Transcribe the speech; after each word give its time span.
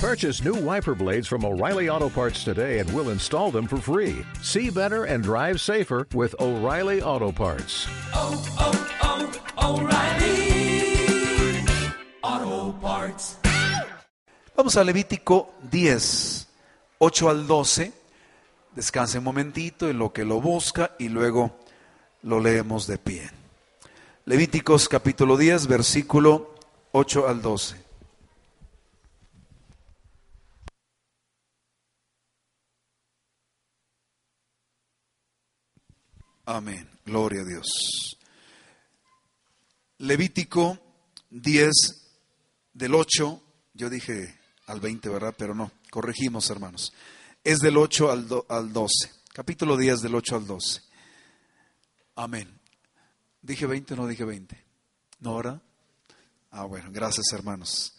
Purchase 0.00 0.42
new 0.42 0.54
wiper 0.54 0.94
blades 0.94 1.28
from 1.28 1.44
O'Reilly 1.44 1.90
Auto 1.90 2.08
Parts 2.08 2.42
today 2.42 2.78
and 2.78 2.90
we'll 2.94 3.10
install 3.10 3.50
them 3.50 3.66
for 3.66 3.76
free. 3.76 4.24
See 4.40 4.70
better 4.70 5.04
and 5.04 5.22
drive 5.22 5.60
safer 5.60 6.06
with 6.14 6.34
O'Reilly 6.40 7.02
Auto 7.02 7.30
Parts. 7.30 7.86
oh, 8.14 8.32
oh, 8.58 8.72
oh 9.02 9.76
O'Reilly 9.76 11.66
Auto 12.22 12.72
Parts. 12.80 13.36
Vamos 14.56 14.74
a 14.78 14.84
Levítico 14.84 15.52
10, 15.70 16.48
8 16.96 17.28
al 17.28 17.46
12. 17.46 17.92
Descanse 18.74 19.18
un 19.18 19.24
momentito 19.24 19.86
en 19.90 19.98
lo 19.98 20.14
que 20.14 20.24
lo 20.24 20.40
busca 20.40 20.92
y 20.98 21.10
luego 21.10 21.58
lo 22.22 22.40
leemos 22.40 22.86
de 22.86 22.96
pie. 22.96 23.28
Levíticos 24.24 24.88
capítulo 24.88 25.36
10, 25.36 25.66
versículo 25.66 26.54
8 26.92 27.28
al 27.28 27.42
12. 27.42 27.89
Amén. 36.52 36.88
Gloria 37.06 37.42
a 37.42 37.44
Dios. 37.44 38.16
Levítico 39.98 40.78
10 41.30 41.70
del 42.72 42.94
8, 42.96 43.40
yo 43.74 43.88
dije 43.88 44.36
al 44.66 44.80
20, 44.80 45.08
¿verdad? 45.10 45.32
Pero 45.38 45.54
no, 45.54 45.70
corregimos 45.92 46.50
hermanos. 46.50 46.92
Es 47.44 47.60
del 47.60 47.76
8 47.76 48.10
al, 48.10 48.26
do- 48.26 48.46
al 48.48 48.72
12. 48.72 49.12
Capítulo 49.32 49.76
10 49.76 50.00
del 50.00 50.14
8 50.16 50.34
al 50.36 50.46
12. 50.48 50.80
Amén. 52.16 52.58
¿Dije 53.42 53.66
20 53.66 53.94
o 53.94 53.96
no 53.98 54.06
dije 54.08 54.24
20? 54.24 54.60
¿No, 55.20 55.36
verdad? 55.36 55.62
Ah, 56.50 56.64
bueno, 56.64 56.88
gracias 56.90 57.26
hermanos. 57.32 57.94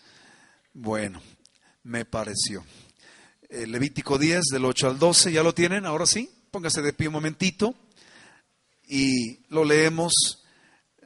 Bueno, 0.73 1.21
me 1.83 2.03
pareció. 2.03 2.65
Eh, 3.47 3.65
Levítico 3.65 4.17
10 4.17 4.41
del 4.51 4.65
8 4.65 4.87
al 4.87 4.99
12, 4.99 5.31
¿ya 5.31 5.41
lo 5.41 5.53
tienen? 5.53 5.85
Ahora 5.85 6.05
sí, 6.05 6.29
póngase 6.51 6.81
de 6.81 6.91
pie 6.91 7.07
un 7.07 7.13
momentito 7.13 7.75
y 8.91 9.39
lo 9.47 9.63
leemos. 9.63 10.43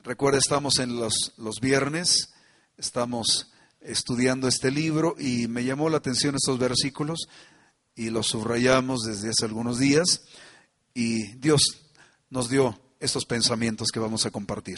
Recuerda, 0.03 0.39
estamos 0.39 0.79
en 0.79 0.95
los, 0.95 1.33
los 1.37 1.59
viernes, 1.59 2.33
estamos 2.77 3.51
estudiando 3.79 4.47
este 4.47 4.71
libro 4.71 5.15
y 5.19 5.47
me 5.47 5.63
llamó 5.63 5.87
la 5.89 5.97
atención 5.97 6.33
estos 6.33 6.57
versículos 6.57 7.27
y 7.95 8.09
los 8.09 8.25
subrayamos 8.25 9.01
desde 9.01 9.29
hace 9.29 9.45
algunos 9.45 9.77
días 9.77 10.23
y 10.95 11.33
Dios 11.35 11.61
nos 12.31 12.49
dio 12.49 12.81
estos 12.99 13.25
pensamientos 13.25 13.89
que 13.93 13.99
vamos 13.99 14.25
a 14.25 14.31
compartir. 14.31 14.77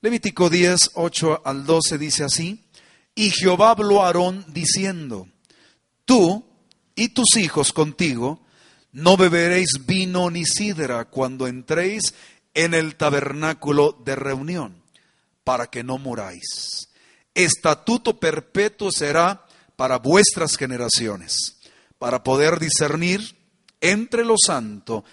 Levítico 0.00 0.48
10, 0.48 0.92
8 0.94 1.42
al 1.44 1.66
12 1.66 1.98
dice 1.98 2.24
así, 2.24 2.64
y 3.14 3.30
Jehová 3.30 3.72
habló 3.72 4.02
a 4.02 4.06
Aarón 4.06 4.46
diciendo, 4.48 5.28
tú 6.06 6.42
y 6.94 7.08
tus 7.08 7.36
hijos 7.36 7.74
contigo 7.74 8.40
no 8.92 9.16
beberéis 9.16 9.86
vino 9.86 10.30
ni 10.30 10.44
sidra 10.44 11.04
cuando 11.06 11.46
entréis 11.46 12.14
en 12.54 12.74
el 12.74 12.96
tabernáculo 12.96 13.96
de 14.04 14.16
reunión, 14.16 14.82
para 15.44 15.66
que 15.66 15.84
no 15.84 15.98
muráis. 15.98 16.88
Estatuto 17.34 18.18
perpetuo 18.18 18.90
será 18.90 19.46
para 19.76 19.98
vuestras 19.98 20.56
generaciones, 20.56 21.58
para 21.98 22.24
poder 22.24 22.58
discernir 22.58 23.36
entre 23.80 24.24
lo 24.24 24.34
santo 24.36 25.04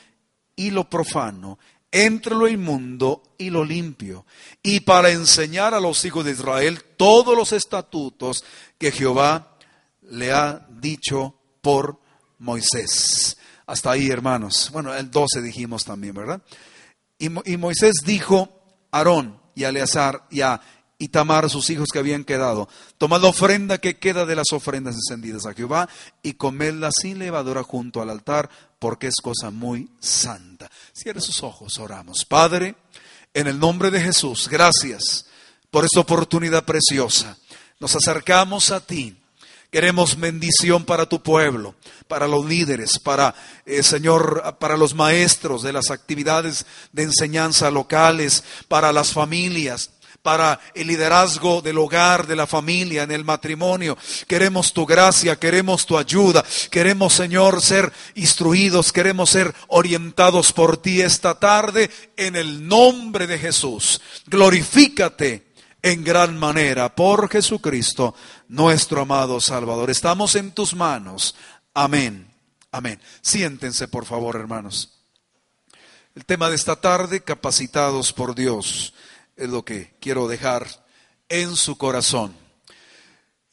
y 0.56 0.72
lo 0.72 0.90
profano, 0.90 1.60
entre 1.92 2.36
lo 2.36 2.48
inmundo 2.48 3.22
y 3.38 3.50
lo 3.50 3.64
limpio, 3.64 4.26
y 4.64 4.80
para 4.80 5.12
enseñar 5.12 5.74
a 5.74 5.80
los 5.80 6.04
hijos 6.04 6.26
de 6.26 6.32
Israel 6.32 6.84
todos 6.98 7.38
los 7.38 7.52
estatutos 7.52 8.44
que 8.78 8.92
Jehová 8.92 9.58
le 10.02 10.32
ha 10.32 10.66
dicho 10.70 11.36
por 11.62 12.00
Moisés. 12.40 13.38
Hasta 13.68 13.92
ahí, 13.92 14.10
hermanos. 14.10 14.70
Bueno, 14.72 14.94
el 14.94 15.10
12 15.10 15.42
dijimos 15.42 15.84
también, 15.86 16.14
¿verdad? 16.14 16.42
Y, 17.18 17.30
Mo- 17.30 17.44
y 17.46 17.58
Moisés 17.58 17.94
dijo 18.06 18.50
a 18.92 18.98
Aarón 19.00 19.40
y 19.56 19.64
a 19.64 19.70
Eleazar 19.70 20.26
y 20.30 20.42
a 20.42 20.62
Itamar, 20.98 21.50
sus 21.50 21.70
hijos 21.72 21.90
que 21.92 22.00
habían 22.00 22.24
quedado, 22.24 22.70
tomad 22.98 23.22
la 23.22 23.28
ofrenda 23.28 23.80
que 23.80 23.98
queda 23.98 24.26
de 24.26 24.36
las 24.36 24.54
ofrendas 24.54 24.96
encendidas 24.96 25.46
a 25.46 25.54
Jehová 25.54 25.90
y 26.24 26.34
comedla 26.34 26.90
sin 26.92 27.20
levadura 27.20 27.64
junto 27.64 28.02
al 28.02 28.10
altar, 28.10 28.50
porque 28.80 29.08
es 29.08 29.16
cosa 29.22 29.50
muy 29.52 29.90
santa. 30.00 30.70
Cierre 30.94 31.20
sus 31.20 31.44
ojos, 31.44 31.80
oramos. 31.80 32.24
Padre, 32.26 32.76
en 33.34 33.48
el 33.48 33.60
nombre 33.60 33.92
de 33.92 34.00
Jesús, 34.00 34.48
gracias 34.50 35.26
por 35.70 35.84
esta 35.84 36.00
oportunidad 36.00 36.64
preciosa. 36.64 37.38
Nos 37.82 37.94
acercamos 37.96 38.72
a 38.72 38.80
ti. 38.80 39.18
Queremos 39.72 40.20
bendición 40.20 40.86
para 40.86 41.08
tu 41.08 41.22
pueblo, 41.22 41.76
para 42.08 42.28
los 42.28 42.46
líderes, 42.46 42.98
para, 43.00 43.36
eh, 43.66 43.84
Señor, 43.84 44.56
para 44.60 44.78
los 44.78 44.94
maestros 44.94 45.64
de 45.64 45.74
las 45.74 45.92
actividades 45.92 46.66
de 46.92 47.04
enseñanza 47.04 47.70
locales, 47.72 48.44
para 48.68 48.94
las 48.94 49.12
familias, 49.12 49.90
para 50.26 50.60
el 50.74 50.88
liderazgo 50.88 51.62
del 51.62 51.78
hogar, 51.78 52.26
de 52.26 52.36
la 52.36 52.48
familia, 52.48 53.04
en 53.04 53.12
el 53.12 53.24
matrimonio. 53.24 53.96
Queremos 54.28 54.74
tu 54.74 54.84
gracia, 54.84 55.36
queremos 55.36 55.86
tu 55.86 56.00
ayuda, 56.00 56.44
queremos, 56.72 57.14
Señor, 57.14 57.62
ser 57.62 57.94
instruidos, 58.16 58.92
queremos 58.92 59.30
ser 59.30 59.54
orientados 59.68 60.52
por 60.52 60.78
ti 60.78 61.00
esta 61.00 61.40
tarde 61.40 61.92
en 62.18 62.36
el 62.36 62.68
nombre 62.68 63.28
de 63.28 63.38
Jesús. 63.38 64.02
Glorifícate 64.26 65.45
en 65.86 66.04
gran 66.04 66.36
manera 66.40 66.96
por 66.96 67.30
Jesucristo, 67.30 68.16
nuestro 68.48 69.02
amado 69.02 69.40
Salvador. 69.40 69.92
Estamos 69.92 70.34
en 70.34 70.52
tus 70.52 70.74
manos. 70.74 71.36
Amén. 71.76 72.34
Amén. 72.72 73.00
Siéntense, 73.22 73.88
por 73.88 74.04
favor, 74.06 74.36
hermanos. 74.36 74.94
El 76.16 76.26
tema 76.26 76.50
de 76.50 76.56
esta 76.56 76.82
tarde, 76.82 77.22
capacitados 77.22 78.14
por 78.14 78.34
Dios, 78.34 78.96
es 79.36 79.48
lo 79.48 79.64
que 79.64 79.96
quiero 80.02 80.28
dejar 80.28 80.66
en 81.30 81.56
su 81.56 81.78
corazón. 81.78 82.36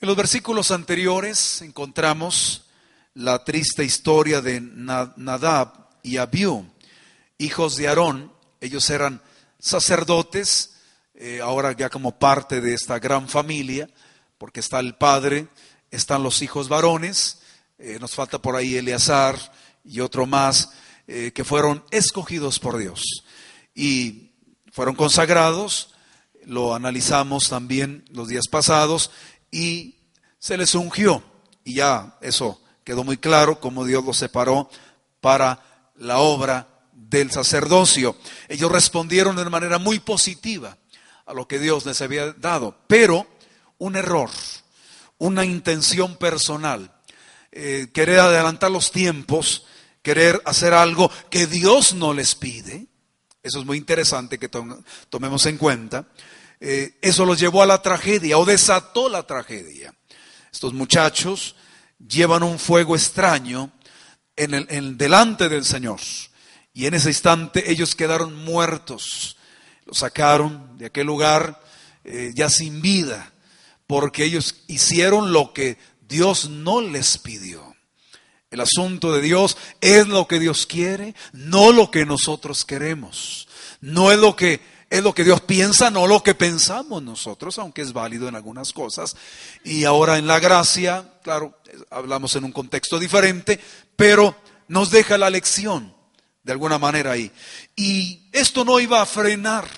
En 0.00 0.09
los 0.09 0.16
versículos 0.16 0.70
anteriores 0.70 1.60
encontramos 1.60 2.64
la 3.12 3.44
triste 3.44 3.84
historia 3.84 4.41
de 4.41 4.62
Na- 4.62 5.12
Nadab 5.19 5.91
y 6.03 6.16
Abiú, 6.16 6.64
hijos 7.37 7.76
de 7.76 7.88
Aarón. 7.88 8.32
Ellos 8.62 8.88
eran 8.88 9.20
sacerdotes, 9.59 10.72
eh, 11.25 11.41
ahora 11.41 11.71
ya 11.71 11.88
como 11.88 12.19
parte 12.19 12.60
de 12.60 12.75
esta 12.75 12.99
gran 12.99 13.28
familia, 13.28 13.88
porque 14.38 14.59
está 14.59 14.81
el 14.81 14.97
padre, 14.97 15.47
están 15.88 16.25
los 16.25 16.43
hijos 16.43 16.69
varones, 16.69 17.38
eh, 17.78 17.99
nos 18.00 18.16
falta 18.16 18.43
por 18.43 18.56
ahí 18.56 18.75
Eleazar 18.75 19.38
y 19.84 20.00
otro 20.00 20.27
más, 20.27 20.72
eh, 21.06 21.31
que 21.32 21.44
fueron 21.44 21.84
escogidos 21.93 22.59
por 22.59 22.77
Dios. 22.77 23.22
Y 23.72 24.32
fueron 24.72 24.97
consagrados, 24.97 25.94
lo 26.44 26.75
analizamos 26.75 27.44
también 27.49 28.05
los 28.11 28.27
días 28.27 28.49
pasados 28.50 29.12
y 29.53 29.99
se 30.41 30.59
les 30.59 30.75
ungió. 30.75 31.22
Y 31.62 31.75
ya 31.75 32.19
eso 32.21 32.61
quedó 32.82 33.05
muy 33.05 33.16
claro 33.16 33.61
cómo 33.61 33.84
Dios 33.84 34.05
los 34.05 34.16
separó 34.16 34.69
para 35.21 35.62
la 35.94 36.19
obra 36.19 36.66
del 36.91 37.31
sacerdocio. 37.31 38.16
Ellos 38.49 38.72
respondieron 38.72 39.37
de 39.37 39.49
manera 39.49 39.78
muy 39.78 40.00
positiva 40.00 40.78
a 41.27 41.34
lo 41.34 41.47
que 41.49 41.59
Dios 41.59 41.87
les 41.87 42.00
había 42.00 42.33
dado, 42.33 42.77
pero 42.87 43.27
un 43.78 43.97
error, 43.97 44.31
una 45.19 45.44
intención 45.44 46.16
personal, 46.16 46.94
eh, 47.50 47.88
querer 47.93 48.21
adelantar 48.21 48.71
los 48.71 48.91
tiempos, 48.93 49.66
querer 50.03 50.41
hacer 50.44 50.75
algo 50.75 51.11
que 51.31 51.47
Dios 51.47 51.94
no 51.94 52.12
les 52.15 52.34
pide, 52.34 52.87
eso 53.43 53.59
es 53.61 53.66
muy 53.66 53.77
interesante 53.78 54.38
que 54.38 54.49
tom- 54.49 54.82
tomemos 55.11 55.47
en 55.47 55.59
cuenta, 55.59 56.06
eh, 56.61 56.97
eso 57.03 57.25
los 57.25 57.38
llevó 57.41 57.62
a 57.62 57.66
la 57.66 57.82
tragedia 57.82 58.38
o 58.38 58.44
desató 58.44 59.09
la 59.09 59.25
tragedia. 59.27 59.93
Estos 60.53 60.72
muchachos 60.75 61.56
llevan 61.99 62.43
un 62.44 62.58
fuego 62.58 62.94
extraño 62.94 63.73
en 64.37 64.55
el, 64.55 64.67
en- 64.70 64.96
delante 64.96 65.49
del 65.49 65.64
Señor. 65.64 65.99
Y 66.73 66.87
en 66.87 66.94
ese 66.94 67.08
instante 67.08 67.70
ellos 67.70 67.94
quedaron 67.96 68.35
muertos. 68.37 69.37
Los 69.84 69.99
sacaron 69.99 70.79
de 70.79 70.87
aquel 70.87 71.06
lugar 71.06 71.61
eh, 72.05 72.32
ya 72.34 72.49
sin 72.49 72.81
vida, 72.82 73.32
porque 73.87 74.25
ellos 74.25 74.62
hicieron 74.67 75.32
lo 75.32 75.52
que 75.52 75.79
Dios 76.08 76.49
no 76.49 76.81
les 76.81 77.19
pidió. 77.19 77.75
El 78.50 78.61
asunto 78.61 79.12
de 79.12 79.23
Dios 79.23 79.56
es 79.81 80.06
lo 80.08 80.29
que 80.29 80.38
Dios 80.38 80.67
quiere, 80.67 81.14
no 81.32 81.73
lo 81.73 81.90
que 81.90 82.05
nosotros 82.05 82.64
queremos. 82.64 83.49
No 83.81 84.12
es 84.12 84.19
lo 84.19 84.37
que 84.37 84.61
es 84.90 85.02
lo 85.02 85.14
que 85.14 85.25
Dios 85.25 85.40
piensa, 85.40 85.90
no 85.90 86.06
lo 86.06 86.23
que 86.23 86.34
pensamos 86.34 87.02
nosotros, 87.02 87.58
aunque 87.58 87.81
es 87.81 87.94
válido 87.94 88.29
en 88.29 88.34
algunas 88.34 88.75
cosas. 88.75 89.17
Y 89.64 89.84
ahora 89.84 90.19
en 90.19 90.26
la 90.26 90.38
gracia, 90.38 91.14
claro, 91.23 91.58
hablamos 91.88 92.37
en 92.37 92.44
un 92.44 92.52
contexto 92.52 92.99
diferente, 92.99 93.58
pero 93.96 94.37
nos 94.69 94.90
deja 94.90 95.17
la 95.17 95.31
lección 95.31 95.94
de 96.43 96.53
alguna 96.53 96.79
manera 96.79 97.12
ahí. 97.12 97.31
Y 97.77 98.29
esto 98.33 98.65
no 98.65 98.81
iba 98.81 99.00
a 99.00 99.06
frenar 99.06 99.69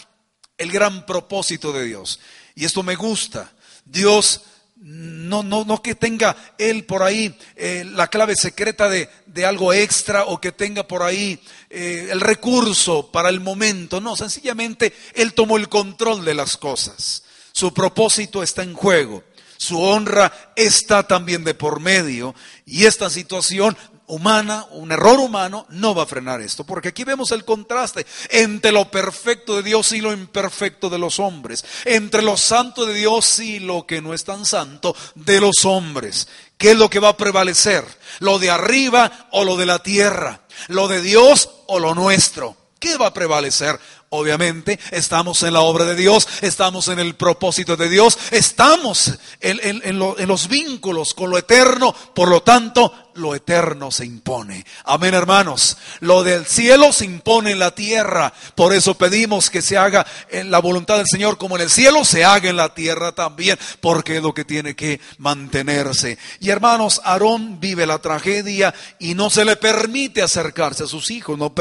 el 0.56 0.70
gran 0.70 1.04
propósito 1.06 1.72
de 1.72 1.84
Dios. 1.84 2.20
Y 2.54 2.64
esto 2.64 2.82
me 2.82 2.96
gusta. 2.96 3.52
Dios 3.84 4.42
no, 4.76 5.42
no, 5.42 5.64
no 5.64 5.80
que 5.80 5.94
tenga 5.94 6.36
él 6.58 6.84
por 6.84 7.02
ahí 7.02 7.34
eh, 7.56 7.84
la 7.94 8.08
clave 8.08 8.34
secreta 8.36 8.88
de, 8.88 9.08
de, 9.24 9.46
algo 9.46 9.72
extra 9.72 10.24
o 10.24 10.40
que 10.40 10.52
tenga 10.52 10.86
por 10.86 11.02
ahí 11.02 11.40
eh, 11.70 12.08
el 12.10 12.20
recurso 12.20 13.10
para 13.10 13.30
el 13.30 13.40
momento. 13.40 14.00
No, 14.00 14.14
sencillamente 14.14 14.92
él 15.14 15.32
tomó 15.32 15.56
el 15.56 15.70
control 15.70 16.24
de 16.24 16.34
las 16.34 16.56
cosas. 16.56 17.22
Su 17.52 17.72
propósito 17.72 18.42
está 18.42 18.62
en 18.62 18.74
juego. 18.74 19.24
Su 19.56 19.80
honra 19.80 20.52
está 20.56 21.06
también 21.06 21.44
de 21.44 21.54
por 21.54 21.80
medio 21.80 22.34
y 22.66 22.84
esta 22.84 23.08
situación 23.08 23.76
humana, 24.06 24.66
un 24.70 24.92
error 24.92 25.18
humano, 25.18 25.66
no 25.70 25.94
va 25.94 26.04
a 26.04 26.06
frenar 26.06 26.40
esto. 26.40 26.64
Porque 26.64 26.88
aquí 26.88 27.04
vemos 27.04 27.30
el 27.30 27.44
contraste 27.44 28.06
entre 28.30 28.72
lo 28.72 28.90
perfecto 28.90 29.56
de 29.56 29.62
Dios 29.62 29.92
y 29.92 30.00
lo 30.00 30.12
imperfecto 30.12 30.90
de 30.90 30.98
los 30.98 31.18
hombres. 31.18 31.64
Entre 31.84 32.22
lo 32.22 32.36
santo 32.36 32.86
de 32.86 32.94
Dios 32.94 33.38
y 33.40 33.60
lo 33.60 33.86
que 33.86 34.00
no 34.00 34.14
es 34.14 34.24
tan 34.24 34.44
santo 34.44 34.94
de 35.14 35.40
los 35.40 35.64
hombres. 35.64 36.28
¿Qué 36.56 36.72
es 36.72 36.76
lo 36.76 36.88
que 36.88 37.00
va 37.00 37.10
a 37.10 37.16
prevalecer? 37.16 37.84
¿Lo 38.20 38.38
de 38.38 38.50
arriba 38.50 39.28
o 39.32 39.44
lo 39.44 39.56
de 39.56 39.66
la 39.66 39.80
tierra? 39.80 40.42
¿Lo 40.68 40.88
de 40.88 41.00
Dios 41.00 41.50
o 41.66 41.78
lo 41.78 41.94
nuestro? 41.94 42.56
¿Qué 42.78 42.96
va 42.96 43.06
a 43.06 43.14
prevalecer? 43.14 43.78
Obviamente, 44.10 44.78
estamos 44.92 45.42
en 45.42 45.54
la 45.54 45.62
obra 45.62 45.84
de 45.84 45.96
Dios, 45.96 46.28
estamos 46.40 46.86
en 46.86 47.00
el 47.00 47.16
propósito 47.16 47.76
de 47.76 47.88
Dios, 47.88 48.16
estamos 48.30 49.14
en, 49.40 49.58
en, 49.62 50.28
los 50.28 50.48
vínculos 50.48 51.14
con 51.14 51.30
lo 51.30 51.38
eterno, 51.38 51.92
por 52.14 52.28
lo 52.28 52.42
tanto, 52.42 52.92
lo 53.14 53.34
eterno 53.34 53.90
se 53.90 54.04
impone. 54.04 54.64
Amén, 54.84 55.14
hermanos. 55.14 55.76
Lo 56.00 56.22
del 56.22 56.46
cielo 56.46 56.92
se 56.92 57.04
impone 57.04 57.52
en 57.52 57.58
la 57.58 57.74
tierra. 57.74 58.32
Por 58.54 58.72
eso 58.72 58.94
pedimos 58.94 59.50
que 59.50 59.62
se 59.62 59.76
haga 59.76 60.06
en 60.30 60.50
la 60.50 60.58
voluntad 60.58 60.96
del 60.96 61.06
Señor 61.06 61.38
como 61.38 61.56
en 61.56 61.62
el 61.62 61.70
cielo, 61.70 62.04
se 62.04 62.24
haga 62.24 62.50
en 62.50 62.56
la 62.56 62.74
tierra 62.74 63.12
también, 63.12 63.58
porque 63.80 64.16
es 64.16 64.22
lo 64.22 64.34
que 64.34 64.44
tiene 64.44 64.74
que 64.74 65.00
mantenerse. 65.18 66.18
Y 66.40 66.50
hermanos, 66.50 67.00
Aarón 67.04 67.60
vive 67.60 67.86
la 67.86 67.98
tragedia 67.98 68.74
y 68.98 69.14
no 69.14 69.30
se 69.30 69.44
le 69.44 69.56
permite 69.56 70.22
acercarse 70.22 70.84
a 70.84 70.88
sus 70.88 71.10
hijos, 71.10 71.38
no, 71.38 71.52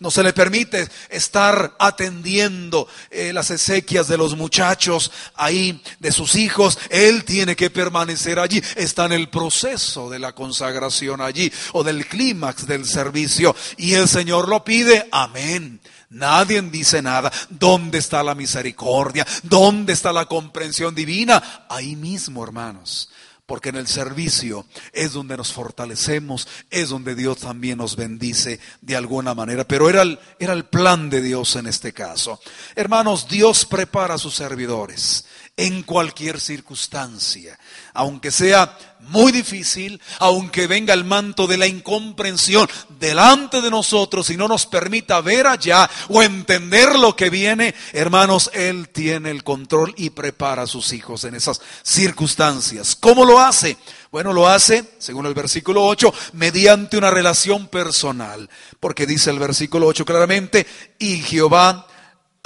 no 0.00 0.10
se 0.10 0.22
le 0.22 0.32
permite 0.32 0.88
estar 1.10 1.74
atendiendo 1.78 2.88
eh, 3.10 3.32
las 3.32 3.50
esequias 3.50 4.08
de 4.08 4.16
los 4.16 4.36
muchachos 4.36 5.12
ahí, 5.34 5.82
de 6.00 6.12
sus 6.12 6.34
hijos. 6.36 6.78
Él 6.90 7.24
tiene 7.24 7.56
que 7.56 7.70
permanecer 7.70 8.38
allí. 8.38 8.62
Está 8.76 9.06
en 9.06 9.12
el 9.12 9.28
proceso 9.28 10.08
de 10.10 10.18
la 10.18 10.32
consagración 10.32 10.85
allí 11.20 11.52
o 11.72 11.84
del 11.84 12.06
clímax 12.06 12.66
del 12.66 12.84
servicio. 12.84 13.54
Y 13.76 13.94
el 13.94 14.08
Señor 14.08 14.48
lo 14.48 14.64
pide. 14.64 15.08
Amén. 15.12 15.80
Nadie 16.10 16.62
dice 16.62 17.02
nada. 17.02 17.32
¿Dónde 17.50 17.98
está 17.98 18.22
la 18.22 18.34
misericordia? 18.34 19.26
¿Dónde 19.42 19.92
está 19.92 20.12
la 20.12 20.26
comprensión 20.26 20.94
divina? 20.94 21.66
Ahí 21.68 21.96
mismo, 21.96 22.44
hermanos 22.44 23.08
porque 23.46 23.68
en 23.68 23.76
el 23.76 23.86
servicio 23.86 24.66
es 24.92 25.12
donde 25.12 25.36
nos 25.36 25.52
fortalecemos, 25.52 26.48
es 26.68 26.88
donde 26.88 27.14
Dios 27.14 27.38
también 27.38 27.78
nos 27.78 27.94
bendice 27.94 28.58
de 28.80 28.96
alguna 28.96 29.34
manera. 29.34 29.66
Pero 29.66 29.88
era 29.88 30.02
el, 30.02 30.18
era 30.40 30.52
el 30.52 30.64
plan 30.64 31.08
de 31.08 31.22
Dios 31.22 31.54
en 31.54 31.68
este 31.68 31.92
caso. 31.92 32.40
Hermanos, 32.74 33.28
Dios 33.28 33.64
prepara 33.64 34.14
a 34.14 34.18
sus 34.18 34.34
servidores 34.34 35.24
en 35.58 35.82
cualquier 35.84 36.38
circunstancia, 36.38 37.58
aunque 37.94 38.30
sea 38.30 38.76
muy 39.00 39.32
difícil, 39.32 40.00
aunque 40.18 40.66
venga 40.66 40.92
el 40.92 41.04
manto 41.04 41.46
de 41.46 41.56
la 41.56 41.66
incomprensión 41.66 42.68
delante 42.98 43.62
de 43.62 43.70
nosotros 43.70 44.28
y 44.28 44.36
no 44.36 44.48
nos 44.48 44.66
permita 44.66 45.22
ver 45.22 45.46
allá 45.46 45.88
o 46.08 46.22
entender 46.22 46.98
lo 46.98 47.16
que 47.16 47.30
viene, 47.30 47.74
hermanos, 47.94 48.50
Él 48.52 48.90
tiene 48.90 49.30
el 49.30 49.44
control 49.44 49.94
y 49.96 50.10
prepara 50.10 50.62
a 50.62 50.66
sus 50.66 50.92
hijos 50.92 51.24
en 51.24 51.34
esas 51.34 51.62
circunstancias. 51.82 52.94
¿Cómo 52.94 53.24
lo 53.24 53.40
hace? 53.40 53.78
Bueno, 54.12 54.34
lo 54.34 54.46
hace, 54.46 54.84
según 54.98 55.24
el 55.24 55.34
versículo 55.34 55.86
8, 55.86 56.12
mediante 56.34 56.98
una 56.98 57.10
relación 57.10 57.68
personal, 57.68 58.50
porque 58.78 59.06
dice 59.06 59.30
el 59.30 59.38
versículo 59.38 59.86
8 59.86 60.04
claramente, 60.04 60.66
y 60.98 61.18
Jehová 61.18 61.86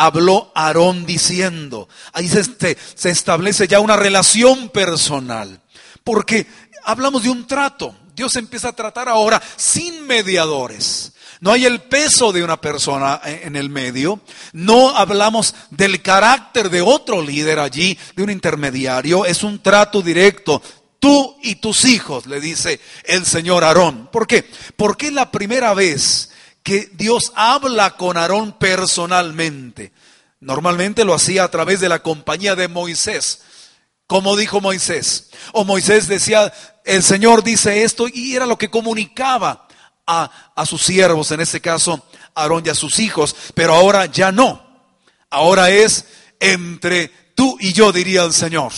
habló 0.01 0.51
Aarón 0.55 1.05
diciendo. 1.05 1.89
Ahí 2.13 2.29
se, 2.29 2.45
se, 2.95 3.11
establece 3.11 3.69
ya 3.69 3.81
una 3.81 3.97
relación 3.97 4.71
personal. 4.71 5.61
Porque 6.03 6.47
hablamos 6.85 7.23
de 7.23 7.31
un 7.31 7.47
trato. 7.47 7.95
Dios 8.15 8.35
empieza 8.37 8.69
a 8.69 8.77
tratar 8.77 9.09
ahora 9.09 9.41
sin 9.57 10.07
mediadores. 10.07 11.13
No 11.41 11.53
hay 11.53 11.65
el 11.65 11.81
peso 11.81 12.33
de 12.33 12.43
una 12.43 12.61
persona 12.61 13.21
en 13.25 13.57
el 13.57 13.71
medio. 13.71 14.21
No 14.53 14.97
hablamos 14.97 15.55
del 15.71 16.03
carácter 16.03 16.71
de 16.71 16.83
otro 16.83 17.23
líder 17.23 17.59
allí, 17.59 17.99
de 18.17 18.23
un 18.23 18.31
intermediario. 18.31 19.25
Es 19.25 19.43
un 19.43 19.63
trato 19.63 20.03
directo. 20.03 20.63
Tú 20.99 21.39
y 21.43 21.57
tus 21.57 21.87
hijos, 21.87 22.27
le 22.27 22.41
dice 22.41 22.79
el 23.05 23.25
Señor 23.25 23.65
Aarón. 23.65 24.09
¿Por 24.13 24.27
qué? 24.27 24.51
Porque 24.77 25.07
es 25.07 25.13
la 25.15 25.31
primera 25.31 25.73
vez 25.73 26.31
que 26.63 26.91
Dios 26.93 27.33
habla 27.35 27.97
con 27.97 28.17
Aarón 28.17 28.53
personalmente. 28.53 29.93
Normalmente 30.41 31.05
lo 31.05 31.15
hacía 31.15 31.45
a 31.45 31.51
través 31.51 31.81
de 31.81 31.89
la 31.89 32.03
compañía 32.03 32.55
de 32.57 32.69
Moisés. 32.69 33.43
Como 34.07 34.37
dijo 34.37 34.61
Moisés. 34.61 35.31
O 35.53 35.65
Moisés 35.65 36.09
decía, 36.09 36.53
el 36.85 37.03
Señor 37.03 37.45
dice 37.45 37.85
esto 37.85 38.07
y 38.13 38.35
era 38.35 38.47
lo 38.47 38.59
que 38.59 38.71
comunicaba 38.71 39.69
a, 40.07 40.53
a 40.55 40.67
sus 40.67 40.83
siervos, 40.83 41.31
en 41.31 41.41
este 41.41 41.61
caso 41.61 42.05
Aarón 42.35 42.65
y 42.67 42.71
a 42.71 42.75
sus 42.75 42.99
hijos. 42.99 43.37
Pero 43.55 43.75
ahora 43.75 44.07
ya 44.07 44.33
no. 44.33 44.69
Ahora 45.31 45.71
es 45.71 46.07
entre 46.41 47.09
tú 47.35 47.57
y 47.61 47.73
yo, 47.73 47.93
diría 47.93 48.25
el 48.25 48.33
Señor. 48.33 48.73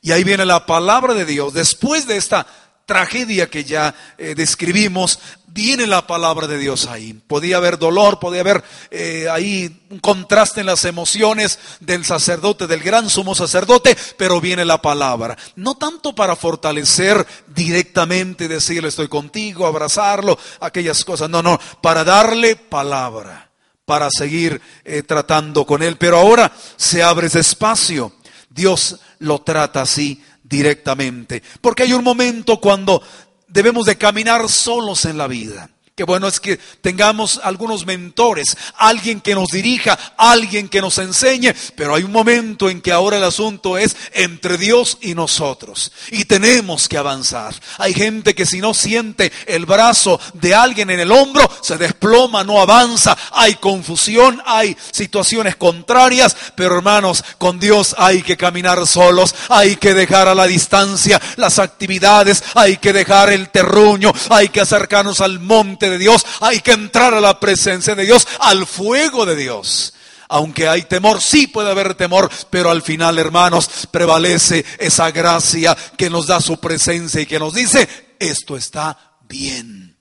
Y 0.00 0.12
ahí 0.12 0.24
viene 0.24 0.46
la 0.46 0.64
palabra 0.64 1.12
de 1.12 1.26
Dios. 1.26 1.52
Después 1.52 2.06
de 2.06 2.16
esta 2.16 2.46
tragedia 2.86 3.48
que 3.48 3.64
ya 3.64 3.94
eh, 4.18 4.34
describimos, 4.34 5.18
viene 5.52 5.86
la 5.86 6.06
palabra 6.06 6.46
de 6.46 6.58
Dios 6.58 6.86
ahí. 6.86 7.12
Podía 7.12 7.56
haber 7.56 7.78
dolor, 7.78 8.18
podía 8.18 8.40
haber 8.40 8.64
eh, 8.90 9.28
ahí 9.30 9.84
un 9.90 9.98
contraste 9.98 10.60
en 10.60 10.66
las 10.66 10.84
emociones 10.84 11.58
del 11.80 12.04
sacerdote, 12.04 12.66
del 12.66 12.82
gran 12.82 13.10
sumo 13.10 13.34
sacerdote, 13.34 13.96
pero 14.16 14.40
viene 14.40 14.64
la 14.64 14.80
palabra. 14.80 15.36
No 15.56 15.76
tanto 15.76 16.14
para 16.14 16.36
fortalecer 16.36 17.26
directamente, 17.48 18.48
decirle 18.48 18.88
estoy 18.88 19.08
contigo, 19.08 19.66
abrazarlo, 19.66 20.38
aquellas 20.60 21.04
cosas, 21.04 21.28
no, 21.28 21.42
no, 21.42 21.58
para 21.80 22.04
darle 22.04 22.56
palabra, 22.56 23.50
para 23.84 24.08
seguir 24.10 24.60
eh, 24.84 25.02
tratando 25.02 25.66
con 25.66 25.82
él. 25.82 25.96
Pero 25.96 26.18
ahora 26.18 26.52
se 26.76 27.02
abre 27.02 27.26
ese 27.26 27.40
espacio. 27.40 28.12
Dios 28.48 28.98
lo 29.20 29.40
trata 29.42 29.82
así 29.82 30.22
directamente. 30.50 31.42
Porque 31.62 31.84
hay 31.84 31.94
un 31.94 32.04
momento 32.04 32.60
cuando 32.60 33.02
debemos 33.48 33.86
de 33.86 33.96
caminar 33.96 34.48
solos 34.48 35.06
en 35.06 35.16
la 35.16 35.28
vida. 35.28 35.70
Qué 36.00 36.04
bueno 36.04 36.28
es 36.28 36.40
que 36.40 36.56
tengamos 36.56 37.38
algunos 37.44 37.84
mentores, 37.84 38.56
alguien 38.78 39.20
que 39.20 39.34
nos 39.34 39.48
dirija, 39.48 39.98
alguien 40.16 40.70
que 40.70 40.80
nos 40.80 40.96
enseñe, 40.96 41.54
pero 41.76 41.94
hay 41.94 42.04
un 42.04 42.10
momento 42.10 42.70
en 42.70 42.80
que 42.80 42.90
ahora 42.90 43.18
el 43.18 43.24
asunto 43.24 43.76
es 43.76 43.94
entre 44.14 44.56
Dios 44.56 44.96
y 45.02 45.14
nosotros 45.14 45.92
y 46.10 46.24
tenemos 46.24 46.88
que 46.88 46.96
avanzar. 46.96 47.54
Hay 47.76 47.92
gente 47.92 48.34
que 48.34 48.46
si 48.46 48.62
no 48.62 48.72
siente 48.72 49.30
el 49.44 49.66
brazo 49.66 50.18
de 50.32 50.54
alguien 50.54 50.88
en 50.88 51.00
el 51.00 51.12
hombro, 51.12 51.46
se 51.60 51.76
desploma, 51.76 52.44
no 52.44 52.62
avanza, 52.62 53.14
hay 53.32 53.56
confusión, 53.56 54.40
hay 54.46 54.74
situaciones 54.92 55.56
contrarias, 55.56 56.34
pero 56.54 56.78
hermanos, 56.78 57.22
con 57.36 57.60
Dios 57.60 57.94
hay 57.98 58.22
que 58.22 58.38
caminar 58.38 58.86
solos, 58.86 59.34
hay 59.50 59.76
que 59.76 59.92
dejar 59.92 60.28
a 60.28 60.34
la 60.34 60.46
distancia 60.46 61.20
las 61.36 61.58
actividades, 61.58 62.42
hay 62.54 62.78
que 62.78 62.94
dejar 62.94 63.30
el 63.34 63.50
terruño, 63.50 64.14
hay 64.30 64.48
que 64.48 64.62
acercarnos 64.62 65.20
al 65.20 65.40
monte 65.40 65.89
de 65.90 65.98
Dios, 65.98 66.24
hay 66.40 66.60
que 66.60 66.72
entrar 66.72 67.12
a 67.12 67.20
la 67.20 67.38
presencia 67.38 67.94
de 67.94 68.04
Dios, 68.04 68.26
al 68.38 68.66
fuego 68.66 69.26
de 69.26 69.36
Dios. 69.36 69.94
Aunque 70.28 70.68
hay 70.68 70.82
temor, 70.82 71.20
sí 71.20 71.48
puede 71.48 71.70
haber 71.70 71.94
temor, 71.94 72.30
pero 72.50 72.70
al 72.70 72.82
final, 72.82 73.18
hermanos, 73.18 73.68
prevalece 73.90 74.64
esa 74.78 75.10
gracia 75.10 75.76
que 75.96 76.08
nos 76.08 76.28
da 76.28 76.40
su 76.40 76.58
presencia 76.60 77.20
y 77.20 77.26
que 77.26 77.40
nos 77.40 77.52
dice, 77.52 77.88
esto 78.20 78.56
está 78.56 79.16
bien. 79.28 79.98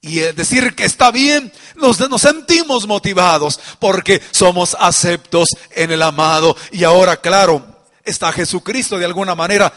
Y 0.00 0.20
decir 0.20 0.74
que 0.74 0.84
está 0.84 1.10
bien, 1.10 1.52
nos, 1.74 2.00
nos, 2.08 2.22
sentimos 2.22 2.86
motivados 2.86 3.60
porque 3.78 4.22
somos 4.30 4.74
aceptos 4.80 5.48
en 5.72 5.90
el 5.90 6.00
amado. 6.00 6.56
Y 6.72 6.84
ahora, 6.84 7.20
claro, 7.20 7.84
está 8.02 8.32
Jesucristo 8.32 8.98
de 8.98 9.04
alguna 9.04 9.34
manera 9.34 9.72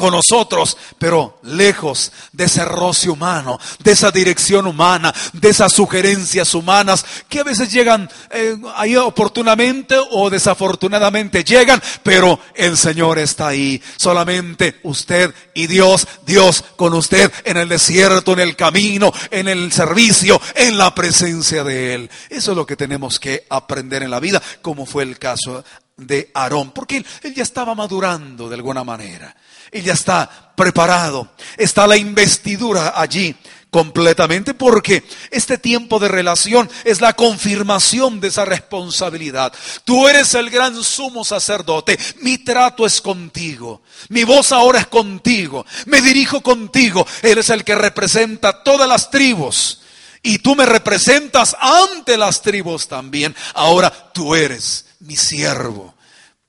con 0.00 0.14
nosotros, 0.14 0.78
pero 0.98 1.38
lejos 1.42 2.10
de 2.32 2.44
ese 2.44 2.64
roce 2.64 3.10
humano, 3.10 3.60
de 3.80 3.92
esa 3.92 4.10
dirección 4.10 4.66
humana, 4.66 5.14
de 5.34 5.50
esas 5.50 5.74
sugerencias 5.74 6.54
humanas 6.54 7.04
que 7.28 7.40
a 7.40 7.44
veces 7.44 7.70
llegan 7.70 8.08
eh, 8.30 8.56
ahí 8.76 8.96
oportunamente 8.96 9.96
o 10.12 10.30
desafortunadamente 10.30 11.44
llegan, 11.44 11.82
pero 12.02 12.40
el 12.54 12.78
Señor 12.78 13.18
está 13.18 13.48
ahí. 13.48 13.82
Solamente 13.98 14.80
usted 14.84 15.34
y 15.52 15.66
Dios, 15.66 16.08
Dios 16.24 16.64
con 16.76 16.94
usted 16.94 17.30
en 17.44 17.58
el 17.58 17.68
desierto, 17.68 18.32
en 18.32 18.40
el 18.40 18.56
camino, 18.56 19.12
en 19.30 19.48
el 19.48 19.70
servicio, 19.70 20.40
en 20.54 20.78
la 20.78 20.94
presencia 20.94 21.62
de 21.62 21.92
Él. 21.92 22.10
Eso 22.30 22.52
es 22.52 22.56
lo 22.56 22.64
que 22.64 22.76
tenemos 22.76 23.20
que 23.20 23.44
aprender 23.50 24.02
en 24.02 24.10
la 24.10 24.18
vida, 24.20 24.42
como 24.62 24.86
fue 24.86 25.02
el 25.02 25.18
caso 25.18 25.62
de 25.98 26.30
Aarón, 26.32 26.70
porque 26.70 26.96
él, 26.96 27.06
él 27.22 27.34
ya 27.34 27.42
estaba 27.42 27.74
madurando 27.74 28.48
de 28.48 28.54
alguna 28.54 28.82
manera. 28.82 29.36
Él 29.70 29.82
ya 29.84 29.92
está 29.92 30.52
preparado. 30.56 31.30
Está 31.56 31.86
la 31.86 31.96
investidura 31.96 32.94
allí 32.96 33.34
completamente 33.70 34.52
porque 34.52 35.04
este 35.30 35.56
tiempo 35.56 35.98
de 35.98 36.08
relación 36.08 36.68
es 36.84 37.00
la 37.00 37.14
confirmación 37.14 38.20
de 38.20 38.28
esa 38.28 38.44
responsabilidad. 38.44 39.52
Tú 39.84 40.08
eres 40.08 40.34
el 40.34 40.50
gran 40.50 40.82
sumo 40.82 41.24
sacerdote, 41.24 41.98
mi 42.20 42.38
trato 42.38 42.84
es 42.84 43.00
contigo, 43.00 43.82
mi 44.08 44.24
voz 44.24 44.52
ahora 44.52 44.80
es 44.80 44.86
contigo, 44.88 45.64
me 45.86 46.00
dirijo 46.02 46.42
contigo, 46.42 47.06
eres 47.22 47.50
el 47.50 47.64
que 47.64 47.74
representa 47.74 48.62
todas 48.62 48.88
las 48.88 49.10
tribus 49.10 49.80
y 50.22 50.38
tú 50.38 50.54
me 50.54 50.66
representas 50.66 51.56
ante 51.58 52.16
las 52.16 52.42
tribus 52.42 52.88
también. 52.88 53.34
Ahora 53.54 53.90
tú 54.12 54.34
eres 54.34 54.86
mi 55.00 55.16
siervo. 55.16 55.94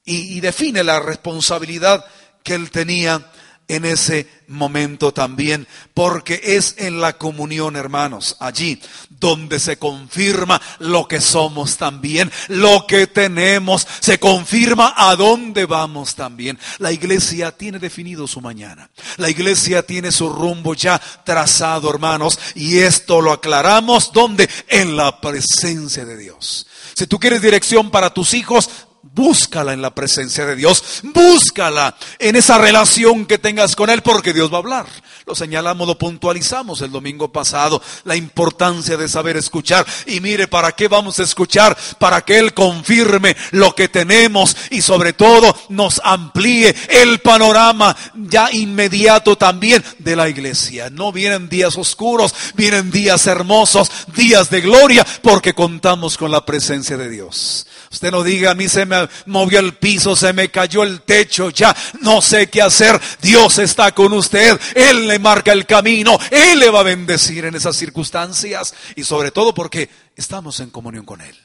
Y, 0.03 0.37
y 0.37 0.39
define 0.41 0.83
la 0.83 0.99
responsabilidad 0.99 2.03
que 2.43 2.55
él 2.55 2.71
tenía 2.71 3.31
en 3.71 3.85
ese 3.85 4.27
momento 4.47 5.13
también, 5.13 5.65
porque 5.93 6.41
es 6.43 6.75
en 6.77 6.99
la 6.99 7.17
comunión, 7.17 7.77
hermanos, 7.77 8.35
allí 8.41 8.81
donde 9.09 9.59
se 9.59 9.77
confirma 9.77 10.61
lo 10.79 11.07
que 11.07 11.21
somos 11.21 11.77
también, 11.77 12.29
lo 12.49 12.85
que 12.85 13.07
tenemos, 13.07 13.87
se 14.01 14.19
confirma 14.19 14.93
a 14.97 15.15
dónde 15.15 15.65
vamos 15.65 16.15
también. 16.15 16.59
La 16.79 16.91
iglesia 16.91 17.51
tiene 17.53 17.79
definido 17.79 18.27
su 18.27 18.41
mañana, 18.41 18.89
la 19.15 19.29
iglesia 19.29 19.85
tiene 19.85 20.11
su 20.11 20.27
rumbo 20.27 20.73
ya 20.73 20.99
trazado, 21.23 21.89
hermanos, 21.89 22.37
y 22.55 22.79
esto 22.79 23.21
lo 23.21 23.31
aclaramos 23.31 24.11
donde 24.11 24.49
en 24.67 24.97
la 24.97 25.21
presencia 25.21 26.03
de 26.03 26.17
Dios. 26.17 26.67
Si 26.93 27.07
tú 27.07 27.17
quieres 27.19 27.41
dirección 27.41 27.89
para 27.89 28.13
tus 28.13 28.33
hijos, 28.33 28.69
Búscala 29.13 29.73
en 29.73 29.81
la 29.81 29.93
presencia 29.93 30.45
de 30.45 30.55
Dios. 30.55 31.01
Búscala 31.03 31.97
en 32.17 32.37
esa 32.37 32.57
relación 32.57 33.25
que 33.25 33.37
tengas 33.37 33.75
con 33.75 33.89
Él 33.89 34.01
porque 34.01 34.31
Dios 34.31 34.49
va 34.49 34.55
a 34.55 34.59
hablar. 34.59 34.85
Lo 35.25 35.35
señalamos, 35.35 35.85
lo 35.85 35.97
puntualizamos 35.97 36.79
el 36.79 36.91
domingo 36.91 37.29
pasado. 37.29 37.81
La 38.05 38.15
importancia 38.15 38.95
de 38.95 39.09
saber 39.09 39.35
escuchar. 39.35 39.85
Y 40.05 40.21
mire, 40.21 40.47
¿para 40.47 40.71
qué 40.71 40.87
vamos 40.87 41.19
a 41.19 41.23
escuchar? 41.23 41.77
Para 41.99 42.21
que 42.21 42.39
Él 42.39 42.53
confirme 42.53 43.35
lo 43.51 43.75
que 43.75 43.89
tenemos 43.89 44.55
y 44.69 44.81
sobre 44.81 45.11
todo 45.11 45.57
nos 45.67 45.99
amplíe 46.05 46.73
el 46.87 47.19
panorama 47.19 47.93
ya 48.15 48.49
inmediato 48.53 49.37
también 49.37 49.83
de 49.99 50.15
la 50.15 50.29
iglesia. 50.29 50.89
No 50.89 51.11
vienen 51.11 51.49
días 51.49 51.77
oscuros, 51.77 52.33
vienen 52.55 52.91
días 52.91 53.27
hermosos, 53.27 53.91
días 54.15 54.49
de 54.49 54.61
gloria 54.61 55.05
porque 55.21 55.53
contamos 55.53 56.17
con 56.17 56.31
la 56.31 56.45
presencia 56.45 56.95
de 56.95 57.09
Dios. 57.09 57.67
Usted 57.91 58.11
no 58.11 58.23
diga, 58.23 58.51
a 58.51 58.55
mí 58.55 58.69
se 58.69 58.85
me 58.85 59.00
movió 59.25 59.59
el 59.59 59.73
piso, 59.75 60.15
se 60.15 60.33
me 60.33 60.49
cayó 60.49 60.83
el 60.83 61.01
techo, 61.01 61.49
ya 61.49 61.75
no 62.01 62.21
sé 62.21 62.47
qué 62.47 62.61
hacer. 62.61 62.99
Dios 63.21 63.59
está 63.59 63.93
con 63.93 64.13
usted, 64.13 64.59
Él 64.75 65.07
le 65.07 65.19
marca 65.19 65.51
el 65.51 65.65
camino, 65.65 66.17
Él 66.29 66.59
le 66.59 66.69
va 66.69 66.81
a 66.81 66.83
bendecir 66.83 67.45
en 67.45 67.55
esas 67.55 67.75
circunstancias 67.75 68.73
y 68.95 69.03
sobre 69.03 69.31
todo 69.31 69.53
porque 69.53 69.89
estamos 70.15 70.59
en 70.59 70.69
comunión 70.69 71.05
con 71.05 71.21
Él. 71.21 71.35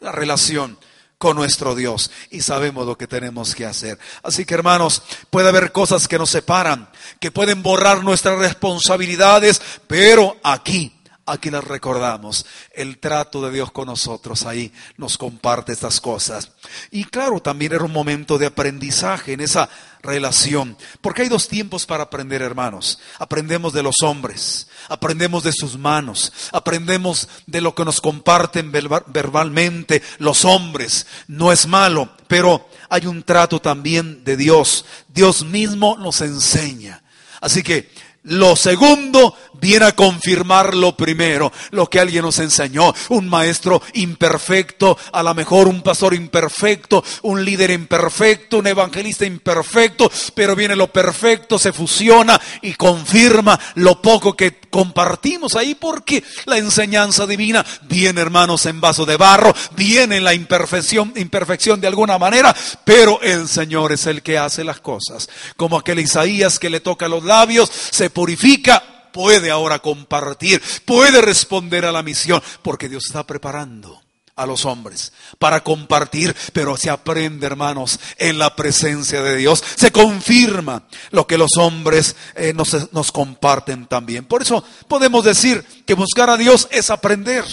La 0.00 0.12
relación 0.12 0.78
con 1.18 1.36
nuestro 1.36 1.74
Dios 1.74 2.10
y 2.30 2.42
sabemos 2.42 2.86
lo 2.86 2.96
que 2.96 3.08
tenemos 3.08 3.54
que 3.54 3.66
hacer. 3.66 3.98
Así 4.22 4.44
que 4.44 4.54
hermanos, 4.54 5.02
puede 5.30 5.48
haber 5.48 5.72
cosas 5.72 6.06
que 6.06 6.18
nos 6.18 6.30
separan, 6.30 6.88
que 7.20 7.32
pueden 7.32 7.62
borrar 7.62 8.04
nuestras 8.04 8.38
responsabilidades, 8.38 9.60
pero 9.88 10.36
aquí 10.44 10.97
aquí 11.28 11.50
las 11.50 11.64
recordamos. 11.64 12.46
El 12.72 12.98
trato 12.98 13.42
de 13.42 13.52
Dios 13.52 13.70
con 13.70 13.86
nosotros 13.86 14.44
ahí 14.46 14.72
nos 14.96 15.18
comparte 15.18 15.72
estas 15.72 16.00
cosas. 16.00 16.52
Y 16.90 17.04
claro, 17.04 17.40
también 17.40 17.72
era 17.72 17.84
un 17.84 17.92
momento 17.92 18.38
de 18.38 18.46
aprendizaje 18.46 19.32
en 19.32 19.40
esa 19.40 19.68
relación. 20.02 20.76
Porque 21.00 21.22
hay 21.22 21.28
dos 21.28 21.48
tiempos 21.48 21.86
para 21.86 22.04
aprender, 22.04 22.42
hermanos. 22.42 22.98
Aprendemos 23.18 23.72
de 23.72 23.82
los 23.82 23.96
hombres, 24.02 24.68
aprendemos 24.88 25.42
de 25.42 25.52
sus 25.52 25.78
manos, 25.78 26.32
aprendemos 26.52 27.28
de 27.46 27.60
lo 27.60 27.74
que 27.74 27.84
nos 27.84 28.00
comparten 28.00 28.72
verbalmente 28.72 30.02
los 30.18 30.44
hombres. 30.44 31.06
No 31.26 31.52
es 31.52 31.66
malo, 31.66 32.10
pero 32.26 32.68
hay 32.88 33.06
un 33.06 33.22
trato 33.22 33.60
también 33.60 34.24
de 34.24 34.36
Dios. 34.36 34.84
Dios 35.08 35.44
mismo 35.44 35.96
nos 35.98 36.20
enseña. 36.20 37.02
Así 37.40 37.62
que 37.62 37.90
lo 38.24 38.56
segundo 38.56 39.36
viene 39.60 39.86
a 39.86 39.92
confirmar 39.92 40.74
lo 40.74 40.96
primero, 40.96 41.52
lo 41.70 41.88
que 41.88 42.00
alguien 42.00 42.22
nos 42.22 42.38
enseñó. 42.38 42.94
Un 43.08 43.28
maestro 43.28 43.82
imperfecto, 43.94 44.96
a 45.12 45.22
lo 45.22 45.34
mejor 45.34 45.68
un 45.68 45.82
pastor 45.82 46.14
imperfecto, 46.14 47.04
un 47.22 47.44
líder 47.44 47.70
imperfecto, 47.70 48.58
un 48.58 48.66
evangelista 48.66 49.24
imperfecto, 49.24 50.10
pero 50.34 50.56
viene 50.56 50.76
lo 50.76 50.88
perfecto, 50.88 51.58
se 51.58 51.72
fusiona 51.72 52.40
y 52.62 52.74
confirma 52.74 53.58
lo 53.76 54.00
poco 54.00 54.36
que 54.36 54.58
compartimos 54.70 55.56
ahí 55.56 55.74
porque 55.74 56.22
la 56.46 56.58
enseñanza 56.58 57.26
divina 57.26 57.64
viene, 57.82 58.20
hermanos, 58.20 58.66
en 58.66 58.80
vaso 58.80 59.06
de 59.06 59.16
barro, 59.16 59.54
viene 59.76 60.16
en 60.16 60.24
la 60.24 60.34
imperfección, 60.34 61.12
imperfección 61.16 61.80
de 61.80 61.88
alguna 61.88 62.18
manera, 62.18 62.54
pero 62.84 63.20
el 63.22 63.48
Señor 63.48 63.92
es 63.92 64.06
el 64.06 64.22
que 64.22 64.38
hace 64.38 64.64
las 64.64 64.80
cosas. 64.80 65.28
Como 65.56 65.78
aquel 65.78 65.98
Isaías 65.98 66.58
que 66.58 66.70
le 66.70 66.80
toca 66.80 67.08
los 67.08 67.24
labios, 67.24 67.70
se 67.90 68.10
purifica, 68.10 68.97
puede 69.12 69.50
ahora 69.50 69.78
compartir, 69.78 70.62
puede 70.84 71.20
responder 71.20 71.84
a 71.84 71.92
la 71.92 72.02
misión, 72.02 72.42
porque 72.62 72.88
Dios 72.88 73.04
está 73.06 73.26
preparando 73.26 74.00
a 74.38 74.46
los 74.46 74.64
hombres 74.64 75.12
para 75.38 75.62
compartir, 75.62 76.34
pero 76.52 76.76
se 76.76 76.88
aprende, 76.88 77.46
hermanos, 77.46 77.98
en 78.16 78.38
la 78.38 78.54
presencia 78.54 79.20
de 79.20 79.36
Dios. 79.36 79.62
Se 79.76 79.90
confirma 79.90 80.84
lo 81.10 81.26
que 81.26 81.36
los 81.36 81.56
hombres 81.58 82.16
eh, 82.36 82.52
nos, 82.54 82.92
nos 82.92 83.12
comparten 83.12 83.86
también. 83.86 84.24
Por 84.24 84.42
eso 84.42 84.64
podemos 84.86 85.24
decir 85.24 85.64
que 85.84 85.94
buscar 85.94 86.30
a 86.30 86.36
Dios 86.36 86.68
es 86.70 86.88
aprender. 86.90 87.44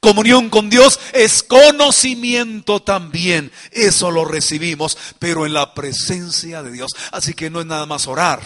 Comunión 0.00 0.50
con 0.50 0.68
Dios 0.68 0.98
es 1.12 1.42
conocimiento 1.42 2.80
también. 2.80 3.52
Eso 3.70 4.10
lo 4.10 4.24
recibimos, 4.24 4.96
pero 5.18 5.46
en 5.46 5.52
la 5.52 5.74
presencia 5.74 6.62
de 6.62 6.72
Dios. 6.72 6.90
Así 7.12 7.34
que 7.34 7.50
no 7.50 7.60
es 7.60 7.66
nada 7.66 7.86
más 7.86 8.06
orar. 8.06 8.40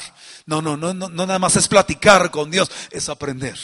No, 0.50 0.60
no, 0.60 0.76
no, 0.76 0.92
no, 0.92 1.08
no 1.08 1.26
nada 1.26 1.38
más 1.38 1.54
es 1.54 1.68
platicar 1.68 2.32
con 2.32 2.50
Dios, 2.50 2.68
es 2.90 3.08
aprender 3.08 3.56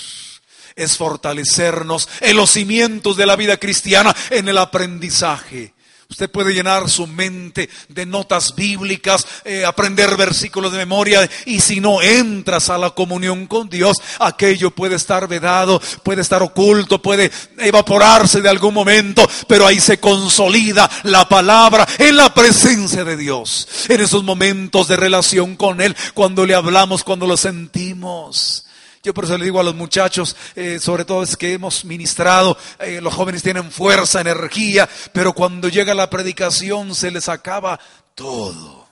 es 0.77 0.99
fortalecernos 0.99 2.07
en 2.21 2.37
los 2.37 2.51
cimientos 2.51 3.17
de 3.17 3.25
la 3.25 3.35
vida 3.35 3.57
cristiana, 3.57 4.15
en 4.29 4.47
el 4.47 4.59
aprendizaje. 4.59 5.73
Usted 6.09 6.31
puede 6.31 6.55
llenar 6.55 6.89
su 6.89 7.09
mente 7.09 7.69
de 7.89 8.07
notas 8.07 8.55
bíblicas, 8.55 9.27
eh, 9.45 9.65
aprender 9.65 10.17
versículos 10.17 10.71
de 10.71 10.79
memoria 10.79 11.29
y 11.47 11.61
si 11.61 11.81
no 11.81 12.01
entras 12.01 12.71
a 12.71 12.79
la 12.79 12.91
comunión 12.91 13.49
con 13.49 13.69
Dios, 13.69 13.97
aquello 14.21 14.71
puede 14.71 14.95
estar 14.95 15.27
vedado, 15.27 15.83
puede 16.05 16.23
estar 16.23 16.43
oculto, 16.43 17.03
puede 17.03 17.33
evaporarse 17.59 18.41
de 18.41 18.49
algún 18.49 18.73
momento, 18.73 19.29
pero 19.49 19.67
ahí 19.67 19.81
se 19.81 19.99
consolida 19.99 20.89
la 21.03 21.29
palabra 21.29 21.87
en 21.99 22.17
la 22.17 22.33
presencia 22.33 23.05
de 23.05 23.17
Dios, 23.17 23.67
en 23.89 24.01
esos 24.01 24.23
momentos 24.23 24.87
de 24.87 24.97
relación 24.97 25.57
con 25.57 25.81
Él, 25.81 25.97
cuando 26.15 26.47
le 26.47 26.55
hablamos, 26.55 27.03
cuando 27.03 27.27
lo 27.27 27.37
sentimos. 27.37 28.66
Yo 29.07 29.15
por 29.15 29.23
eso 29.23 29.39
le 29.39 29.45
digo 29.45 29.61
a 29.61 29.63
los 29.63 29.77
muchachos, 29.77 30.35
eh, 30.57 30.81
sobre 30.81 31.05
todo 31.05 31.23
es 31.23 31.37
que 31.37 31.53
hemos 31.53 31.85
ministrado, 31.85 32.59
eh, 32.81 33.01
los 33.01 33.15
jóvenes 33.15 33.41
tienen 33.41 33.71
fuerza, 33.71 34.21
energía, 34.21 34.89
pero 35.13 35.33
cuando 35.33 35.69
llega 35.69 35.95
la 35.95 36.11
predicación 36.11 36.93
se 36.93 37.13
les 37.13 37.29
acaba 37.29 37.79
todo, 38.17 38.89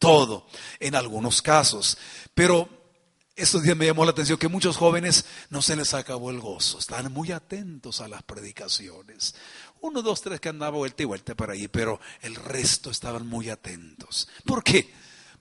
todo, 0.00 0.48
en 0.80 0.96
algunos 0.96 1.42
casos. 1.42 1.96
Pero 2.34 2.68
estos 3.36 3.62
días 3.62 3.76
me 3.76 3.86
llamó 3.86 4.04
la 4.04 4.10
atención 4.10 4.36
que 4.36 4.48
muchos 4.48 4.76
jóvenes 4.76 5.26
no 5.48 5.62
se 5.62 5.76
les 5.76 5.94
acabó 5.94 6.32
el 6.32 6.40
gozo, 6.40 6.80
están 6.80 7.12
muy 7.12 7.30
atentos 7.30 8.00
a 8.00 8.08
las 8.08 8.24
predicaciones. 8.24 9.36
Uno, 9.80 10.02
dos, 10.02 10.22
tres 10.22 10.40
que 10.40 10.48
andaba 10.48 10.76
vuelta 10.76 11.04
y 11.04 11.06
vuelta 11.06 11.36
por 11.36 11.52
ahí, 11.52 11.68
pero 11.68 12.00
el 12.22 12.34
resto 12.34 12.90
estaban 12.90 13.28
muy 13.28 13.48
atentos. 13.48 14.28
¿Por 14.44 14.64
qué? 14.64 14.92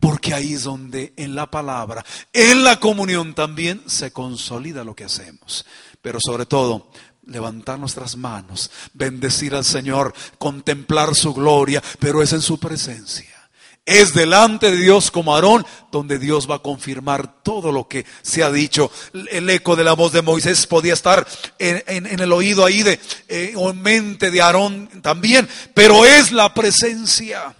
Porque 0.01 0.33
ahí 0.33 0.55
es 0.55 0.63
donde 0.63 1.13
en 1.15 1.35
la 1.35 1.49
palabra, 1.49 2.03
en 2.33 2.63
la 2.63 2.79
comunión 2.79 3.35
también 3.35 3.83
se 3.85 4.11
consolida 4.11 4.83
lo 4.83 4.95
que 4.95 5.05
hacemos. 5.05 5.63
Pero 6.01 6.17
sobre 6.19 6.47
todo, 6.47 6.89
levantar 7.27 7.77
nuestras 7.77 8.17
manos, 8.17 8.71
bendecir 8.93 9.53
al 9.53 9.63
Señor, 9.63 10.13
contemplar 10.39 11.13
su 11.13 11.35
gloria, 11.35 11.83
pero 11.99 12.23
es 12.23 12.33
en 12.33 12.41
su 12.41 12.59
presencia. 12.59 13.29
Es 13.85 14.15
delante 14.15 14.71
de 14.71 14.77
Dios 14.77 15.11
como 15.11 15.35
Aarón, 15.35 15.65
donde 15.91 16.17
Dios 16.17 16.49
va 16.49 16.55
a 16.55 16.59
confirmar 16.63 17.43
todo 17.43 17.71
lo 17.71 17.87
que 17.87 18.05
se 18.23 18.43
ha 18.43 18.51
dicho. 18.51 18.91
El 19.29 19.49
eco 19.51 19.75
de 19.75 19.83
la 19.83 19.93
voz 19.93 20.13
de 20.13 20.23
Moisés 20.23 20.65
podía 20.65 20.93
estar 20.93 21.27
en, 21.59 22.19
el 22.19 22.31
oído 22.33 22.65
ahí 22.65 22.81
de, 22.81 22.99
eh, 23.27 23.53
o 23.55 23.69
en 23.69 23.81
mente 23.83 24.31
de 24.31 24.41
Aarón 24.41 24.87
también, 25.03 25.47
pero 25.75 26.05
es 26.05 26.31
la 26.31 26.53
presencia. 26.55 27.55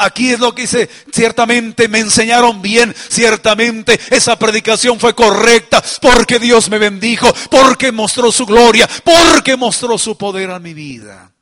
Aquí 0.00 0.30
es 0.30 0.38
lo 0.38 0.54
que 0.54 0.62
dice, 0.62 0.88
ciertamente 1.12 1.88
me 1.88 1.98
enseñaron 1.98 2.62
bien, 2.62 2.94
ciertamente 3.08 3.98
esa 4.10 4.38
predicación 4.38 5.00
fue 5.00 5.12
correcta, 5.12 5.82
porque 6.00 6.38
Dios 6.38 6.70
me 6.70 6.78
bendijo, 6.78 7.32
porque 7.50 7.90
mostró 7.90 8.30
su 8.30 8.46
gloria, 8.46 8.88
porque 9.02 9.56
mostró 9.56 9.98
su 9.98 10.16
poder 10.16 10.52
a 10.52 10.60
mi 10.60 10.72
vida. 10.72 11.32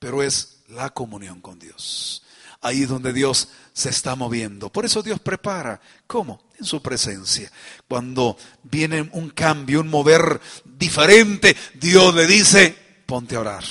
Pero 0.00 0.24
es 0.24 0.62
la 0.70 0.90
comunión 0.90 1.40
con 1.40 1.60
Dios. 1.60 2.24
Ahí 2.62 2.84
donde 2.84 3.12
Dios 3.12 3.48
se 3.72 3.90
está 3.90 4.16
moviendo. 4.16 4.70
Por 4.70 4.84
eso 4.84 5.02
Dios 5.02 5.20
prepara. 5.20 5.80
¿Cómo? 6.06 6.42
En 6.58 6.64
su 6.64 6.82
presencia. 6.82 7.50
Cuando 7.88 8.36
viene 8.64 9.08
un 9.12 9.30
cambio, 9.30 9.80
un 9.80 9.88
mover 9.88 10.40
diferente, 10.64 11.56
Dios 11.74 12.14
le 12.14 12.26
dice, 12.26 12.76
ponte 13.06 13.36
a 13.36 13.40
orar. 13.40 13.64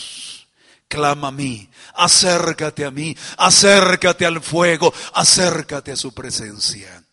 Clama 0.88 1.28
a 1.28 1.32
mí, 1.32 1.69
acércate 2.00 2.86
a 2.86 2.92
mí, 2.92 3.16
acércate 3.38 4.26
al 4.26 4.42
fuego, 4.42 4.94
acércate 5.14 5.92
a 5.92 5.96
su 5.96 6.14
presencia. 6.14 7.04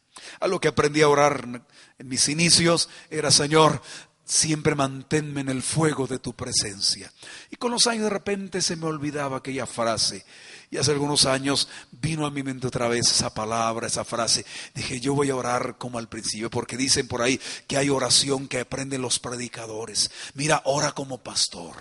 A 0.40 0.46
lo 0.46 0.60
que 0.60 0.68
aprendí 0.68 1.02
a 1.02 1.08
orar 1.08 1.62
en 1.98 2.08
mis 2.08 2.28
inicios 2.28 2.88
era, 3.10 3.30
Señor, 3.30 3.82
siempre 4.24 4.74
manténme 4.74 5.40
en 5.40 5.48
el 5.48 5.62
fuego 5.62 6.06
de 6.06 6.18
tu 6.18 6.34
presencia. 6.34 7.10
Y 7.50 7.56
con 7.56 7.70
los 7.70 7.86
años 7.86 8.04
de 8.04 8.10
repente 8.10 8.60
se 8.60 8.76
me 8.76 8.86
olvidaba 8.86 9.38
aquella 9.38 9.66
frase. 9.66 10.24
Y 10.70 10.78
hace 10.78 10.90
algunos 10.90 11.26
años 11.26 11.68
vino 11.92 12.26
a 12.26 12.30
mi 12.30 12.42
mente 12.42 12.66
otra 12.66 12.88
vez 12.88 13.10
esa 13.10 13.32
palabra, 13.32 13.86
esa 13.86 14.04
frase. 14.04 14.44
Dije, 14.74 15.00
yo 15.00 15.14
voy 15.14 15.30
a 15.30 15.36
orar 15.36 15.78
como 15.78 15.98
al 15.98 16.08
principio, 16.08 16.50
porque 16.50 16.76
dicen 16.76 17.06
por 17.06 17.22
ahí 17.22 17.40
que 17.68 17.76
hay 17.76 17.88
oración 17.88 18.48
que 18.48 18.60
aprenden 18.60 19.00
los 19.00 19.18
predicadores. 19.18 20.10
Mira, 20.34 20.62
ora 20.64 20.92
como 20.92 21.18
pastor. 21.18 21.76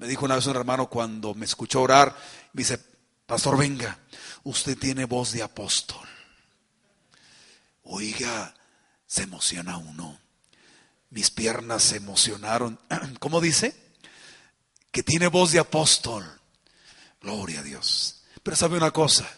Me 0.00 0.08
dijo 0.08 0.24
una 0.24 0.36
vez 0.36 0.46
un 0.46 0.56
hermano 0.56 0.88
cuando 0.88 1.34
me 1.34 1.44
escuchó 1.44 1.82
orar, 1.82 2.16
me 2.54 2.60
dice, 2.62 2.80
pastor, 3.26 3.58
venga, 3.58 3.98
usted 4.44 4.78
tiene 4.78 5.04
voz 5.04 5.32
de 5.32 5.42
apóstol. 5.42 6.08
Oiga, 7.82 8.54
se 9.06 9.24
emociona 9.24 9.76
uno. 9.76 10.18
Mis 11.10 11.30
piernas 11.30 11.82
se 11.82 11.96
emocionaron. 11.96 12.80
¿Cómo 13.20 13.42
dice? 13.42 13.76
Que 14.90 15.02
tiene 15.02 15.26
voz 15.26 15.52
de 15.52 15.58
apóstol. 15.58 16.24
Gloria 17.20 17.60
a 17.60 17.62
Dios. 17.62 18.22
Pero 18.42 18.56
sabe 18.56 18.78
una 18.78 18.92
cosa, 18.92 19.30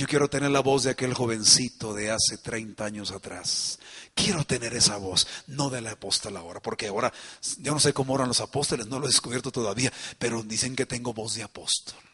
yo 0.00 0.06
quiero 0.06 0.30
tener 0.30 0.50
la 0.50 0.60
voz 0.60 0.84
de 0.84 0.90
aquel 0.92 1.12
jovencito 1.12 1.92
de 1.92 2.10
hace 2.10 2.38
30 2.38 2.86
años 2.86 3.10
atrás. 3.10 3.78
Quiero 4.14 4.44
tener 4.44 4.72
esa 4.72 4.96
voz, 4.96 5.26
no 5.46 5.68
de 5.68 5.82
la 5.82 5.90
apóstol 5.90 6.38
ahora, 6.38 6.58
porque 6.58 6.86
ahora 6.88 7.12
yo 7.58 7.74
no 7.74 7.80
sé 7.80 7.92
cómo 7.92 8.14
oran 8.14 8.28
los 8.28 8.40
apóstoles, 8.40 8.86
no 8.86 8.98
lo 8.98 9.04
he 9.04 9.10
descubierto 9.10 9.50
todavía, 9.52 9.92
pero 10.18 10.42
dicen 10.42 10.74
que 10.74 10.86
tengo 10.86 11.12
voz 11.12 11.34
de 11.34 11.42
apóstol. 11.42 12.09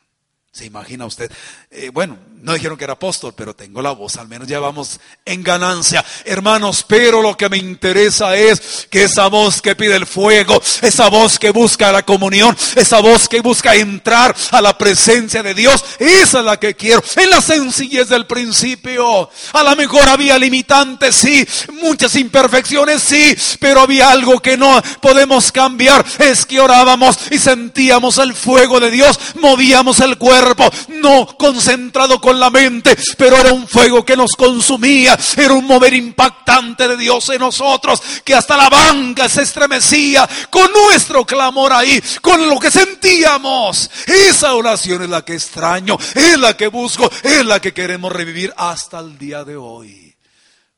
¿Se 0.56 0.64
imagina 0.64 1.04
usted? 1.04 1.30
Eh, 1.70 1.90
bueno, 1.92 2.16
no 2.40 2.54
dijeron 2.54 2.78
que 2.78 2.84
era 2.84 2.94
apóstol, 2.94 3.34
pero 3.36 3.54
tengo 3.54 3.82
la 3.82 3.90
voz, 3.90 4.16
al 4.16 4.26
menos 4.26 4.48
ya 4.48 4.58
vamos 4.58 4.98
en 5.26 5.42
ganancia. 5.42 6.02
Hermanos, 6.24 6.82
pero 6.88 7.20
lo 7.20 7.36
que 7.36 7.50
me 7.50 7.58
interesa 7.58 8.34
es 8.34 8.88
que 8.88 9.04
esa 9.04 9.26
voz 9.26 9.60
que 9.60 9.76
pide 9.76 9.96
el 9.96 10.06
fuego, 10.06 10.58
esa 10.80 11.10
voz 11.10 11.38
que 11.38 11.50
busca 11.50 11.92
la 11.92 12.06
comunión, 12.06 12.56
esa 12.74 13.00
voz 13.00 13.28
que 13.28 13.42
busca 13.42 13.74
entrar 13.74 14.34
a 14.50 14.62
la 14.62 14.78
presencia 14.78 15.42
de 15.42 15.52
Dios, 15.52 15.84
esa 15.98 16.38
es 16.38 16.44
la 16.46 16.58
que 16.58 16.74
quiero. 16.74 17.02
En 17.16 17.28
la 17.28 17.42
sencillez 17.42 18.08
del 18.08 18.24
principio, 18.24 19.28
a 19.52 19.62
lo 19.62 19.76
mejor 19.76 20.08
había 20.08 20.38
limitantes, 20.38 21.16
sí, 21.16 21.46
muchas 21.82 22.16
imperfecciones, 22.16 23.02
sí, 23.02 23.36
pero 23.60 23.82
había 23.82 24.08
algo 24.08 24.40
que 24.40 24.56
no 24.56 24.80
podemos 25.02 25.52
cambiar. 25.52 26.02
Es 26.18 26.46
que 26.46 26.60
orábamos 26.60 27.18
y 27.30 27.36
sentíamos 27.36 28.16
el 28.16 28.32
fuego 28.32 28.80
de 28.80 28.90
Dios, 28.90 29.20
movíamos 29.34 30.00
el 30.00 30.16
cuerpo 30.16 30.45
no 30.88 31.26
concentrado 31.38 32.20
con 32.20 32.38
la 32.38 32.50
mente, 32.50 32.96
pero 33.16 33.36
era 33.36 33.52
un 33.52 33.66
fuego 33.66 34.04
que 34.04 34.16
nos 34.16 34.32
consumía, 34.32 35.18
era 35.36 35.54
un 35.54 35.66
mover 35.66 35.94
impactante 35.94 36.88
de 36.88 36.96
Dios 36.96 37.28
en 37.30 37.40
nosotros, 37.40 38.02
que 38.24 38.34
hasta 38.34 38.56
la 38.56 38.68
banca 38.68 39.28
se 39.28 39.42
estremecía 39.42 40.28
con 40.50 40.70
nuestro 40.72 41.24
clamor 41.24 41.72
ahí, 41.72 42.02
con 42.20 42.48
lo 42.48 42.58
que 42.58 42.70
sentíamos. 42.70 43.90
Esa 44.06 44.54
oración 44.54 45.02
es 45.02 45.08
la 45.08 45.24
que 45.24 45.34
extraño, 45.34 45.98
es 46.14 46.38
la 46.38 46.56
que 46.56 46.68
busco, 46.68 47.10
es 47.22 47.44
la 47.44 47.60
que 47.60 47.72
queremos 47.72 48.12
revivir 48.12 48.52
hasta 48.56 48.98
el 48.98 49.18
día 49.18 49.44
de 49.44 49.56
hoy. 49.56 50.15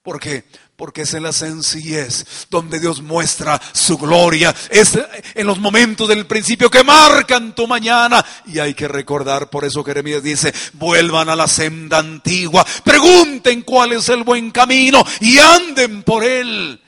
¿Por 0.09 0.21
qué? 0.21 0.43
Porque 0.75 1.03
es 1.03 1.13
en 1.13 1.25
la 1.25 1.35
sencillez 1.35 2.47
donde 2.49 2.81
Dios 2.81 3.03
muestra 3.03 3.61
su 3.75 3.99
gloria. 3.99 4.55
Es 4.71 4.99
en 5.35 5.47
los 5.47 5.59
momentos 5.59 6.09
del 6.09 6.27
principio 6.27 6.71
que 6.71 6.83
marcan 6.83 7.55
tu 7.55 7.67
mañana. 7.67 8.25
Y 8.47 8.59
hay 8.59 8.73
que 8.73 8.89
recordar, 8.89 9.51
por 9.51 9.67
eso 9.67 9.85
Jeremías 9.85 10.23
dice, 10.23 10.55
vuelvan 10.73 11.29
a 11.29 11.37
la 11.37 11.47
senda 11.47 11.99
antigua, 11.99 12.67
pregunten 12.83 13.61
cuál 13.61 13.93
es 13.93 14.09
el 14.09 14.23
buen 14.23 14.51
camino 14.51 15.05
y 15.21 15.37
anden 15.37 16.03
por 16.05 16.25
él. 16.25 16.83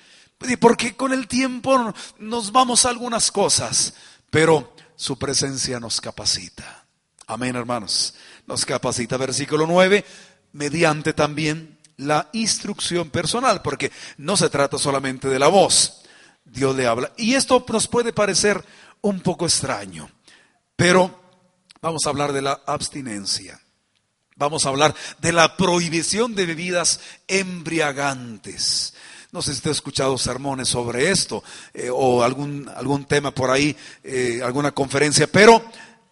Porque 0.58 0.96
con 0.96 1.12
el 1.12 1.28
tiempo 1.28 1.92
nos 2.20 2.52
vamos 2.52 2.86
a 2.86 2.88
algunas 2.88 3.30
cosas, 3.30 3.92
pero 4.30 4.72
su 4.96 5.18
presencia 5.18 5.78
nos 5.78 6.00
capacita. 6.00 6.86
Amén, 7.26 7.54
hermanos. 7.54 8.14
Nos 8.46 8.64
capacita. 8.64 9.18
Versículo 9.18 9.66
9, 9.66 10.06
mediante 10.52 11.12
también 11.12 11.79
la 12.00 12.28
instrucción 12.32 13.10
personal, 13.10 13.62
porque 13.62 13.92
no 14.18 14.36
se 14.36 14.50
trata 14.50 14.78
solamente 14.78 15.28
de 15.28 15.38
la 15.38 15.48
voz. 15.48 16.02
Dios 16.44 16.74
le 16.74 16.86
habla. 16.86 17.12
Y 17.16 17.34
esto 17.34 17.64
nos 17.68 17.86
puede 17.86 18.12
parecer 18.12 18.64
un 19.02 19.20
poco 19.20 19.46
extraño, 19.46 20.10
pero 20.76 21.20
vamos 21.80 22.02
a 22.04 22.10
hablar 22.10 22.32
de 22.32 22.42
la 22.42 22.60
abstinencia. 22.66 23.60
Vamos 24.36 24.64
a 24.64 24.70
hablar 24.70 24.94
de 25.20 25.32
la 25.32 25.56
prohibición 25.56 26.34
de 26.34 26.46
bebidas 26.46 27.00
embriagantes. 27.28 28.94
No 29.32 29.42
sé 29.42 29.52
si 29.52 29.58
usted 29.58 29.70
ha 29.70 29.74
escuchado 29.74 30.16
sermones 30.16 30.68
sobre 30.68 31.10
esto 31.10 31.44
eh, 31.74 31.90
o 31.92 32.22
algún, 32.22 32.68
algún 32.74 33.04
tema 33.04 33.32
por 33.32 33.50
ahí, 33.50 33.76
eh, 34.02 34.40
alguna 34.42 34.72
conferencia, 34.72 35.26
pero 35.30 35.62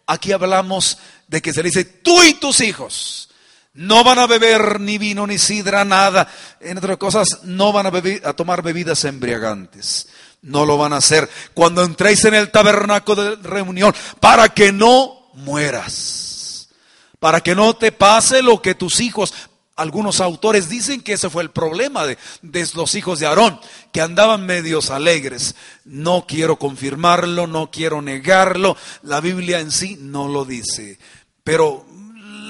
aquí 0.06 0.32
hablamos 0.32 0.98
de 1.26 1.40
que 1.40 1.52
se 1.52 1.62
le 1.62 1.70
dice 1.70 1.84
tú 1.84 2.22
y 2.22 2.34
tus 2.34 2.60
hijos 2.60 3.27
no 3.74 4.02
van 4.02 4.18
a 4.18 4.26
beber 4.26 4.80
ni 4.80 4.98
vino 4.98 5.26
ni 5.26 5.38
sidra, 5.38 5.84
nada. 5.84 6.28
En 6.60 6.78
otras 6.78 6.96
cosas, 6.96 7.40
no 7.44 7.72
van 7.72 7.86
a, 7.86 8.32
tomar 8.32 8.62
bebidas 8.62 9.04
embriagantes. 9.04 10.08
No 10.42 10.66
lo 10.66 10.76
van 10.76 10.92
a 10.92 10.98
hacer 10.98 11.28
cuando 11.54 11.82
entréis 11.82 12.24
en 12.24 12.34
el 12.34 12.50
tabernáculo 12.50 13.36
de 13.36 13.48
reunión 13.48 13.94
para 14.20 14.48
que 14.48 14.72
no 14.72 15.30
mueras. 15.34 16.68
Para 17.18 17.40
que 17.40 17.54
no 17.54 17.74
te 17.74 17.92
pase 17.92 18.42
lo 18.42 18.62
que 18.62 18.74
tus 18.74 19.00
hijos 19.00 19.34
algunos 19.78 20.20
autores 20.20 20.68
dicen 20.68 21.00
que 21.00 21.12
ese 21.12 21.30
fue 21.30 21.44
el 21.44 21.52
problema 21.52 22.04
de, 22.04 22.18
de, 22.42 22.68
los 22.74 22.96
hijos 22.96 23.20
de 23.20 23.26
Aarón, 23.26 23.60
que 23.92 24.00
andaban 24.00 24.44
medios 24.44 24.90
alegres. 24.90 25.54
No 25.84 26.24
quiero 26.26 26.58
confirmarlo, 26.58 27.46
no 27.46 27.70
quiero 27.70 28.02
negarlo, 28.02 28.76
la 29.02 29.20
Biblia 29.20 29.60
en 29.60 29.70
sí 29.70 29.96
no 30.00 30.26
lo 30.26 30.44
dice. 30.44 30.98
Pero 31.44 31.86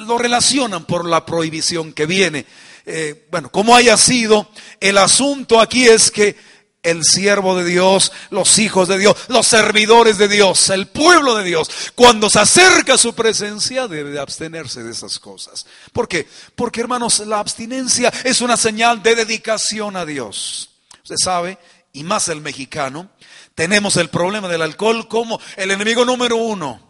lo 0.08 0.18
relacionan 0.18 0.84
por 0.84 1.08
la 1.08 1.24
prohibición 1.24 1.92
que 1.92 2.06
viene. 2.06 2.46
Eh, 2.84 3.26
bueno, 3.30 3.50
como 3.50 3.76
haya 3.76 3.96
sido, 3.96 4.50
el 4.80 4.98
asunto 4.98 5.60
aquí 5.60 5.86
es 5.86 6.10
que 6.10 6.36
el 6.82 7.04
siervo 7.04 7.56
de 7.56 7.64
Dios, 7.64 8.12
los 8.30 8.58
hijos 8.58 8.88
de 8.88 8.98
Dios, 8.98 9.14
los 9.28 9.46
servidores 9.46 10.16
de 10.16 10.28
Dios, 10.28 10.70
el 10.70 10.86
pueblo 10.86 11.34
de 11.34 11.44
Dios, 11.44 11.68
cuando 11.94 12.30
se 12.30 12.40
acerca 12.40 12.94
a 12.94 12.98
su 12.98 13.14
presencia 13.14 13.88
debe 13.88 14.10
de 14.10 14.20
abstenerse 14.20 14.82
de 14.82 14.92
esas 14.92 15.18
cosas. 15.18 15.66
¿Por 15.92 16.08
qué? 16.08 16.26
Porque 16.54 16.80
hermanos, 16.80 17.20
la 17.20 17.40
abstinencia 17.40 18.12
es 18.24 18.40
una 18.40 18.56
señal 18.56 19.02
de 19.02 19.16
dedicación 19.16 19.96
a 19.96 20.06
Dios. 20.06 20.70
Usted 21.02 21.16
sabe, 21.22 21.58
y 21.92 22.04
más 22.04 22.28
el 22.28 22.40
mexicano, 22.40 23.10
tenemos 23.54 23.96
el 23.96 24.08
problema 24.08 24.48
del 24.48 24.62
alcohol 24.62 25.08
como 25.08 25.40
el 25.56 25.70
enemigo 25.70 26.04
número 26.04 26.36
uno. 26.36 26.80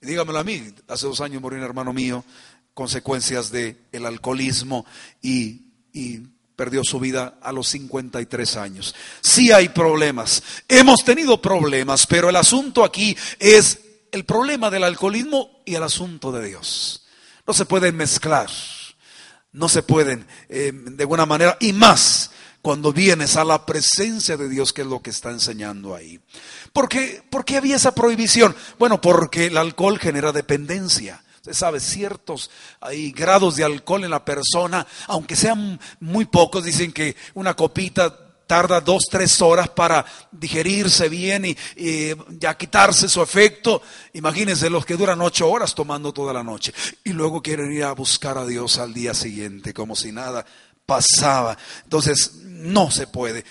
dígamelo 0.00 0.38
a 0.38 0.44
mí, 0.44 0.74
hace 0.88 1.06
dos 1.06 1.20
años 1.20 1.40
murió 1.40 1.58
un 1.58 1.64
hermano 1.64 1.92
mío 1.92 2.24
consecuencias 2.74 3.50
del 3.50 3.78
el 3.92 4.06
alcoholismo 4.06 4.84
y, 5.22 5.62
perdió 6.56 6.84
su 6.84 7.00
vida 7.00 7.38
a 7.42 7.50
los 7.50 7.66
53 7.68 8.56
años. 8.56 8.94
Sí 9.20 9.50
hay 9.50 9.70
problemas, 9.70 10.42
hemos 10.68 11.04
tenido 11.04 11.42
problemas, 11.42 12.06
pero 12.06 12.28
el 12.28 12.36
asunto 12.36 12.84
aquí 12.84 13.16
es 13.40 13.80
el 14.12 14.24
problema 14.24 14.70
del 14.70 14.84
alcoholismo 14.84 15.62
y 15.64 15.74
el 15.74 15.82
asunto 15.82 16.30
de 16.30 16.46
Dios. 16.46 17.06
No 17.44 17.54
se 17.54 17.64
pueden 17.64 17.96
mezclar, 17.96 18.48
no 19.50 19.68
se 19.68 19.82
pueden 19.82 20.26
eh, 20.48 20.70
de 20.72 21.02
alguna 21.02 21.26
manera, 21.26 21.56
y 21.58 21.72
más 21.72 22.30
cuando 22.62 22.92
vienes 22.92 23.36
a 23.36 23.44
la 23.44 23.66
presencia 23.66 24.36
de 24.36 24.48
Dios, 24.48 24.72
que 24.72 24.82
es 24.82 24.86
lo 24.86 25.02
que 25.02 25.10
está 25.10 25.30
enseñando 25.30 25.94
ahí. 25.94 26.20
¿Por 26.72 26.88
qué, 26.88 27.22
¿Por 27.28 27.44
qué 27.44 27.56
había 27.56 27.76
esa 27.76 27.94
prohibición? 27.94 28.54
Bueno, 28.78 29.00
porque 29.00 29.46
el 29.46 29.56
alcohol 29.56 29.98
genera 29.98 30.30
dependencia. 30.32 31.23
Usted 31.44 31.52
sabe, 31.52 31.78
ciertos 31.78 32.50
hay 32.80 33.12
grados 33.12 33.56
de 33.56 33.64
alcohol 33.64 34.02
en 34.02 34.10
la 34.10 34.24
persona, 34.24 34.86
aunque 35.08 35.36
sean 35.36 35.78
muy 36.00 36.24
pocos, 36.24 36.64
dicen 36.64 36.90
que 36.90 37.16
una 37.34 37.52
copita 37.52 38.18
tarda 38.46 38.80
dos, 38.80 39.04
tres 39.10 39.42
horas 39.42 39.68
para 39.68 40.06
digerirse 40.32 41.10
bien 41.10 41.44
y, 41.44 41.54
ya 42.38 42.56
quitarse 42.56 43.10
su 43.10 43.20
efecto. 43.20 43.82
Imagínense 44.14 44.70
los 44.70 44.86
que 44.86 44.96
duran 44.96 45.20
ocho 45.20 45.50
horas 45.50 45.74
tomando 45.74 46.14
toda 46.14 46.32
la 46.32 46.42
noche 46.42 46.72
y 47.04 47.10
luego 47.10 47.42
quieren 47.42 47.70
ir 47.70 47.84
a 47.84 47.92
buscar 47.92 48.38
a 48.38 48.46
Dios 48.46 48.78
al 48.78 48.94
día 48.94 49.12
siguiente 49.12 49.74
como 49.74 49.94
si 49.96 50.12
nada 50.12 50.46
pasaba. 50.86 51.58
Entonces, 51.82 52.36
no 52.42 52.90
se 52.90 53.06
puede. 53.06 53.44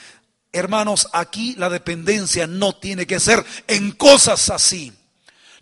Hermanos, 0.52 1.10
aquí 1.14 1.54
la 1.60 1.70
dependencia 1.70 2.48
no 2.48 2.76
tiene 2.76 3.06
que 3.06 3.20
ser 3.20 3.46
en 3.68 3.92
cosas 3.92 4.50
así. 4.50 4.92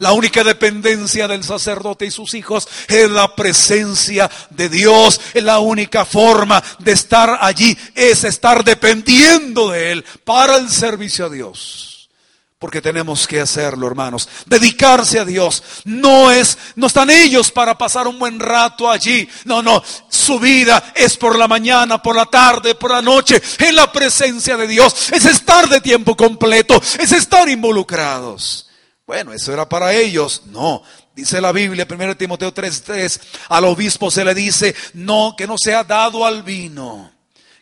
La 0.02 0.14
única 0.14 0.44
dependencia 0.44 1.28
del 1.28 1.44
sacerdote 1.44 2.08
y 2.08 2.12
sus 2.12 2.34
hijos 2.34 2.68
es 2.88 3.08
la 3.12 3.36
presencia 3.36 4.32
de 4.50 4.68
Dios. 4.68 5.22
La 5.36 5.60
única 5.60 6.06
forma 6.06 6.64
de 6.80 6.94
estar 6.94 7.38
allí, 7.40 7.78
es 7.94 8.24
estar 8.24 8.64
dependiendo 8.64 9.70
de 9.70 9.92
Él 9.92 10.06
para 10.24 10.56
el 10.56 10.72
servicio 10.72 11.28
a 11.28 11.30
Dios. 11.30 12.10
Porque 12.58 12.82
tenemos 12.82 13.28
que 13.28 13.42
hacerlo, 13.42 13.86
hermanos. 13.86 14.28
Dedicarse 14.48 15.20
a 15.20 15.26
Dios. 15.26 15.62
No 15.86 16.32
es, 16.32 16.58
no 16.76 16.88
están 16.88 17.12
ellos 17.12 17.52
para 17.52 17.78
pasar 17.78 18.08
un 18.08 18.18
buen 18.18 18.40
rato 18.40 18.90
allí. 18.90 19.30
No, 19.46 19.62
no. 19.62 19.84
Su 20.10 20.40
vida 20.40 20.94
es 20.96 21.16
por 21.16 21.38
la 21.38 21.48
mañana, 21.48 22.02
por 22.02 22.16
la 22.16 22.26
tarde, 22.26 22.74
por 22.74 22.90
la 22.90 23.04
noche, 23.04 23.40
en 23.60 23.76
la 23.76 23.92
presencia 23.92 24.58
de 24.58 24.66
Dios. 24.66 25.12
Es 25.12 25.26
estar 25.26 25.70
de 25.70 25.80
tiempo 25.80 26.18
completo. 26.18 26.82
Es 26.98 27.12
estar 27.12 27.48
involucrados. 27.48 28.66
Bueno, 29.12 29.34
eso 29.34 29.52
era 29.52 29.68
para 29.68 29.94
ellos. 29.94 30.44
No. 30.46 30.82
Dice 31.14 31.42
la 31.42 31.52
Biblia, 31.52 31.86
1 31.86 32.16
Timoteo 32.16 32.54
3:3, 32.54 33.20
al 33.50 33.66
obispo 33.66 34.10
se 34.10 34.24
le 34.24 34.34
dice, 34.34 34.74
no, 34.94 35.36
que 35.38 35.46
no 35.46 35.56
sea 35.62 35.84
dado 35.84 36.26
al 36.26 36.44
vino 36.44 37.12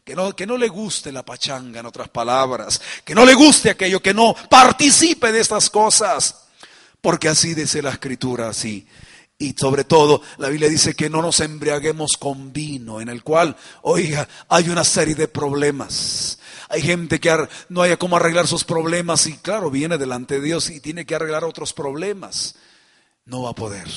que 0.06 0.16
no, 0.16 0.36
que 0.36 0.46
no 0.46 0.58
le 0.58 0.68
guste 0.68 1.12
la 1.12 1.26
pachanga, 1.26 1.80
en 1.80 1.88
otras 1.88 2.10
palabras, 2.10 2.80
que 3.04 3.16
no 3.16 3.26
le 3.26 3.34
guste 3.34 3.72
aquello, 3.72 4.00
que 4.00 4.14
no 4.14 4.36
participe 4.48 5.32
de 5.32 5.40
estas 5.40 5.72
cosas, 5.72 6.36
porque 7.02 7.30
así 7.30 7.56
dice 7.56 7.82
la 7.82 7.92
escritura, 7.92 8.50
así. 8.50 8.86
Y 9.40 9.54
sobre 9.54 9.86
todo, 9.86 10.22
la 10.38 10.50
Biblia 10.50 10.70
dice 10.70 10.94
que 10.94 11.10
no 11.10 11.22
nos 11.24 11.40
embriaguemos 11.40 12.12
con 12.20 12.54
vino, 12.54 13.02
en 13.02 13.10
el 13.10 13.24
cual, 13.24 13.56
oiga, 13.82 14.28
hay 14.50 14.70
una 14.70 14.84
serie 14.84 15.16
de 15.16 15.28
problemas. 15.28 16.38
Hay 16.70 16.82
gente 16.82 17.20
que 17.20 17.48
no 17.68 17.82
haya 17.82 17.98
cómo 17.98 18.16
arreglar 18.16 18.48
sus 18.48 18.64
problemas 18.64 19.28
y 19.28 19.34
claro, 19.38 19.70
viene 19.70 19.98
delante 19.98 20.36
de 20.36 20.46
Dios 20.46 20.70
y 20.70 20.80
tiene 20.80 21.06
que 21.06 21.16
arreglar 21.16 21.44
otros 21.44 21.74
problemas. 21.74 22.56
No 23.26 23.44
va 23.44 23.50
a 23.50 23.56
poder 23.56 23.88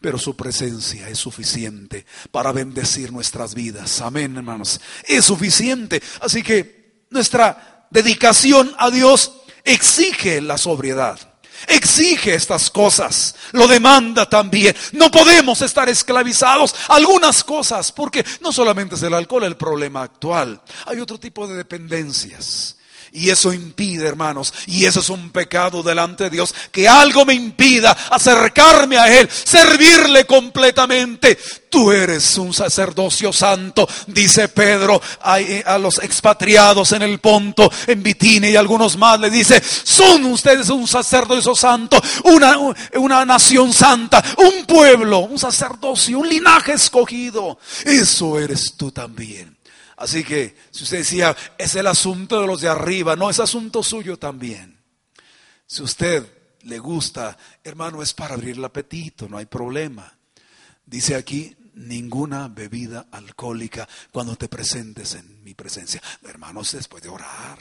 pero 0.00 0.18
su 0.18 0.34
presencia 0.34 1.08
es 1.08 1.18
suficiente 1.18 2.06
para 2.30 2.52
bendecir 2.52 3.12
nuestras 3.12 3.54
vidas. 3.54 4.00
Amén, 4.00 4.36
hermanos. 4.36 4.80
Es 5.06 5.26
suficiente. 5.26 6.02
Así 6.20 6.42
que 6.42 7.04
nuestra 7.10 7.86
dedicación 7.90 8.74
a 8.78 8.90
Dios 8.90 9.32
exige 9.64 10.40
la 10.40 10.56
sobriedad. 10.56 11.29
Exige 11.68 12.34
estas 12.34 12.70
cosas, 12.70 13.34
lo 13.52 13.68
demanda 13.68 14.28
también. 14.28 14.74
No 14.92 15.10
podemos 15.10 15.62
estar 15.62 15.88
esclavizados 15.88 16.74
algunas 16.88 17.44
cosas, 17.44 17.92
porque 17.92 18.24
no 18.40 18.52
solamente 18.52 18.94
es 18.94 19.02
el 19.02 19.14
alcohol 19.14 19.44
el 19.44 19.56
problema 19.56 20.02
actual, 20.02 20.60
hay 20.86 21.00
otro 21.00 21.18
tipo 21.18 21.46
de 21.46 21.56
dependencias. 21.56 22.76
Y 23.12 23.30
eso 23.30 23.52
impide, 23.52 24.06
hermanos, 24.06 24.54
y 24.66 24.84
eso 24.84 25.00
es 25.00 25.08
un 25.08 25.30
pecado 25.30 25.82
delante 25.82 26.24
de 26.24 26.30
Dios, 26.30 26.54
que 26.70 26.88
algo 26.88 27.24
me 27.24 27.34
impida 27.34 27.90
acercarme 28.10 28.98
a 28.98 29.18
Él, 29.18 29.28
servirle 29.30 30.26
completamente. 30.26 31.36
Tú 31.68 31.90
eres 31.90 32.36
un 32.38 32.54
sacerdocio 32.54 33.32
santo, 33.32 33.88
dice 34.06 34.48
Pedro 34.48 35.00
a, 35.20 35.78
los 35.78 35.98
expatriados 35.98 36.92
en 36.92 37.02
el 37.02 37.18
Ponto, 37.18 37.70
en 37.86 38.02
Bitine 38.02 38.50
y 38.50 38.56
algunos 38.56 38.96
más, 38.96 39.18
le 39.18 39.30
dice, 39.30 39.60
son 39.62 40.24
ustedes 40.26 40.68
un 40.68 40.86
sacerdocio 40.86 41.54
santo, 41.54 42.00
una, 42.24 42.56
una 42.94 43.24
nación 43.24 43.72
santa, 43.72 44.22
un 44.38 44.66
pueblo, 44.66 45.20
un 45.20 45.38
sacerdocio, 45.38 46.18
un 46.18 46.28
linaje 46.28 46.72
escogido. 46.72 47.58
Eso 47.84 48.38
eres 48.38 48.74
tú 48.76 48.90
también. 48.92 49.59
Así 50.00 50.24
que 50.24 50.56
si 50.70 50.84
usted 50.84 50.98
decía, 50.98 51.36
es 51.58 51.74
el 51.74 51.86
asunto 51.86 52.40
de 52.40 52.46
los 52.46 52.62
de 52.62 52.68
arriba, 52.68 53.16
no, 53.16 53.28
es 53.28 53.38
asunto 53.38 53.82
suyo 53.82 54.18
también. 54.18 54.82
Si 55.66 55.82
usted 55.82 56.26
le 56.62 56.78
gusta, 56.78 57.36
hermano, 57.62 58.02
es 58.02 58.14
para 58.14 58.32
abrir 58.32 58.56
el 58.56 58.64
apetito, 58.64 59.28
no 59.28 59.36
hay 59.36 59.44
problema. 59.44 60.10
Dice 60.86 61.16
aquí, 61.16 61.54
ninguna 61.74 62.48
bebida 62.48 63.08
alcohólica 63.10 63.86
cuando 64.10 64.36
te 64.36 64.48
presentes 64.48 65.16
en 65.16 65.44
mi 65.44 65.52
presencia. 65.52 66.02
Hermanos, 66.22 66.72
después 66.72 67.02
de 67.02 67.10
orar. 67.10 67.58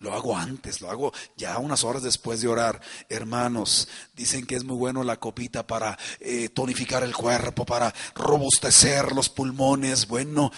Lo 0.00 0.12
hago 0.12 0.36
antes, 0.36 0.80
lo 0.80 0.90
hago 0.90 1.12
ya 1.36 1.56
unas 1.58 1.84
horas 1.84 2.02
después 2.02 2.40
de 2.40 2.48
orar. 2.48 2.80
Hermanos, 3.08 3.88
dicen 4.14 4.44
que 4.44 4.56
es 4.56 4.64
muy 4.64 4.76
bueno 4.76 5.04
la 5.04 5.20
copita 5.20 5.64
para 5.64 5.96
eh, 6.18 6.48
tonificar 6.48 7.04
el 7.04 7.14
cuerpo, 7.14 7.64
para 7.64 7.94
robustecer 8.16 9.12
los 9.12 9.28
pulmones. 9.30 10.08
Bueno, 10.08 10.50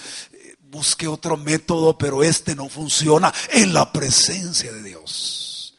busque 0.70 1.08
otro 1.08 1.36
método, 1.36 1.96
pero 1.96 2.22
este 2.22 2.54
no 2.54 2.68
funciona 2.68 3.32
en 3.50 3.72
la 3.72 3.92
presencia 3.92 4.72
de 4.72 4.82
Dios. 4.82 5.76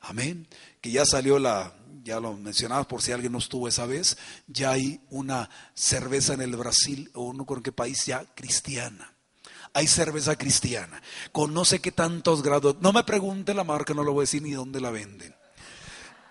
Amén. 0.00 0.46
Que 0.80 0.90
ya 0.90 1.04
salió 1.04 1.38
la, 1.38 1.74
ya 2.08 2.20
lo 2.20 2.34
mencionaba 2.34 2.88
por 2.88 3.02
si 3.02 3.12
alguien 3.12 3.32
no 3.32 3.38
estuvo 3.38 3.68
esa 3.68 3.84
vez, 3.84 4.16
ya 4.46 4.70
hay 4.70 5.00
una 5.10 5.50
cerveza 5.74 6.32
en 6.34 6.40
el 6.40 6.56
Brasil, 6.56 7.10
o 7.14 7.32
no 7.32 7.44
con 7.44 7.62
qué 7.62 7.72
país 7.72 8.06
ya, 8.06 8.24
cristiana. 8.34 9.12
Hay 9.74 9.86
cerveza 9.86 10.36
cristiana, 10.36 11.02
con 11.32 11.52
no 11.52 11.64
sé 11.64 11.80
qué 11.80 11.92
tantos 11.92 12.42
grados. 12.42 12.76
No 12.80 12.92
me 12.92 13.04
pregunte 13.04 13.52
la 13.52 13.64
marca, 13.64 13.92
no 13.92 14.02
lo 14.02 14.12
voy 14.12 14.22
a 14.22 14.24
decir 14.24 14.42
ni 14.42 14.52
dónde 14.52 14.80
la 14.80 14.90
venden. 14.90 15.34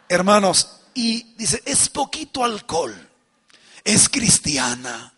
Hermanos, 0.09 0.81
y 0.95 1.35
dice, 1.35 1.61
es 1.65 1.89
poquito 1.89 2.43
alcohol, 2.43 2.95
es 3.83 4.09
cristiana. 4.09 5.13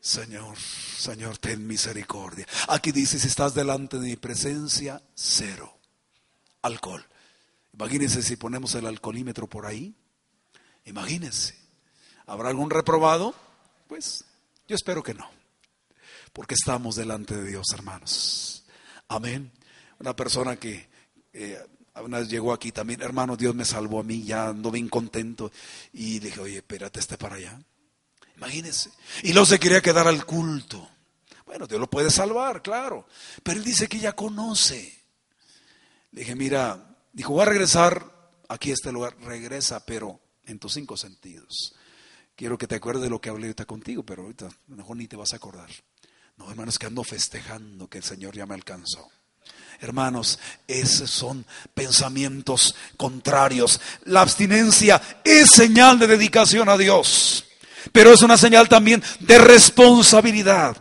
Señor, 0.00 0.56
Señor, 0.58 1.36
ten 1.38 1.66
misericordia. 1.66 2.46
Aquí 2.68 2.90
dice, 2.90 3.18
si 3.18 3.28
estás 3.28 3.54
delante 3.54 3.98
de 3.98 4.08
mi 4.08 4.16
presencia, 4.16 5.02
cero. 5.14 5.78
Alcohol. 6.62 7.04
Imagínense 7.74 8.22
si 8.22 8.36
ponemos 8.36 8.74
el 8.74 8.86
alcoholímetro 8.86 9.46
por 9.46 9.66
ahí. 9.66 9.94
Imagínense. 10.86 11.54
¿Habrá 12.26 12.48
algún 12.48 12.70
reprobado? 12.70 13.34
Pues 13.88 14.24
yo 14.66 14.74
espero 14.74 15.02
que 15.02 15.14
no. 15.14 15.28
Porque 16.32 16.54
estamos 16.54 16.96
delante 16.96 17.36
de 17.36 17.48
Dios, 17.48 17.66
hermanos. 17.74 18.64
Amén. 19.08 19.52
Una 19.98 20.14
persona 20.16 20.56
que 20.56 20.88
eh, 21.32 21.58
una 22.02 22.20
vez 22.20 22.28
llegó 22.28 22.52
aquí 22.52 22.72
también, 22.72 23.02
hermano, 23.02 23.36
Dios 23.36 23.54
me 23.54 23.64
salvó 23.64 24.00
a 24.00 24.04
mí, 24.04 24.22
ya 24.22 24.48
ando 24.48 24.70
bien 24.70 24.88
contento. 24.88 25.50
Y 25.92 26.18
dije, 26.20 26.40
oye, 26.40 26.56
espérate, 26.58 27.00
esté 27.00 27.18
para 27.18 27.36
allá. 27.36 27.60
Imagínense. 28.40 28.90
Y 29.22 29.34
luego 29.34 29.44
se 29.44 29.60
quería 29.60 29.82
quedar 29.82 30.08
al 30.08 30.24
culto. 30.24 30.88
Bueno, 31.44 31.66
Dios 31.66 31.78
lo 31.78 31.90
puede 31.90 32.10
salvar, 32.10 32.62
claro. 32.62 33.06
Pero 33.42 33.58
él 33.58 33.64
dice 33.64 33.86
que 33.86 33.98
ya 33.98 34.14
conoce. 34.14 34.98
Le 36.12 36.20
dije, 36.20 36.34
mira, 36.34 36.96
dijo, 37.12 37.34
voy 37.34 37.42
a 37.42 37.46
regresar 37.46 38.32
aquí 38.48 38.70
a 38.70 38.74
este 38.74 38.92
lugar. 38.92 39.14
Regresa, 39.20 39.84
pero 39.84 40.18
en 40.46 40.58
tus 40.58 40.72
cinco 40.72 40.96
sentidos. 40.96 41.74
Quiero 42.34 42.56
que 42.56 42.66
te 42.66 42.76
acuerdes 42.76 43.02
de 43.02 43.10
lo 43.10 43.20
que 43.20 43.28
hablé 43.28 43.48
ahorita 43.48 43.66
contigo, 43.66 44.04
pero 44.04 44.22
ahorita 44.22 44.48
mejor 44.68 44.96
ni 44.96 45.06
te 45.06 45.16
vas 45.16 45.34
a 45.34 45.36
acordar. 45.36 45.68
No, 46.38 46.50
hermanos, 46.50 46.78
que 46.78 46.86
ando 46.86 47.04
festejando 47.04 47.88
que 47.88 47.98
el 47.98 48.04
Señor 48.04 48.34
ya 48.34 48.46
me 48.46 48.54
alcanzó. 48.54 49.06
Hermanos, 49.80 50.38
esos 50.66 51.10
son 51.10 51.44
pensamientos 51.74 52.74
contrarios. 52.96 53.82
La 54.04 54.22
abstinencia 54.22 55.20
es 55.22 55.50
señal 55.50 55.98
de 55.98 56.06
dedicación 56.06 56.70
a 56.70 56.78
Dios. 56.78 57.44
Pero 57.92 58.12
es 58.12 58.22
una 58.22 58.36
señal 58.36 58.68
también 58.68 59.02
de 59.20 59.38
responsabilidad. 59.38 60.76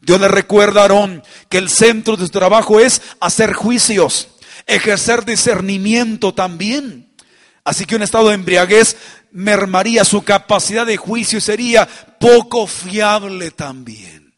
Dios 0.00 0.20
le 0.20 0.28
recuerda 0.28 0.80
a 0.80 0.82
Aarón 0.84 1.22
que 1.48 1.58
el 1.58 1.68
centro 1.68 2.16
de 2.16 2.24
su 2.24 2.30
trabajo 2.30 2.80
es 2.80 3.02
hacer 3.20 3.52
juicios, 3.52 4.28
ejercer 4.66 5.24
discernimiento 5.24 6.32
también. 6.32 7.12
Así 7.64 7.84
que 7.84 7.96
un 7.96 8.02
estado 8.02 8.28
de 8.28 8.34
embriaguez 8.34 8.96
mermaría 9.32 10.04
su 10.04 10.22
capacidad 10.22 10.86
de 10.86 10.96
juicio 10.96 11.38
y 11.38 11.42
sería 11.42 11.86
poco 12.18 12.66
fiable 12.66 13.50
también. 13.50 14.34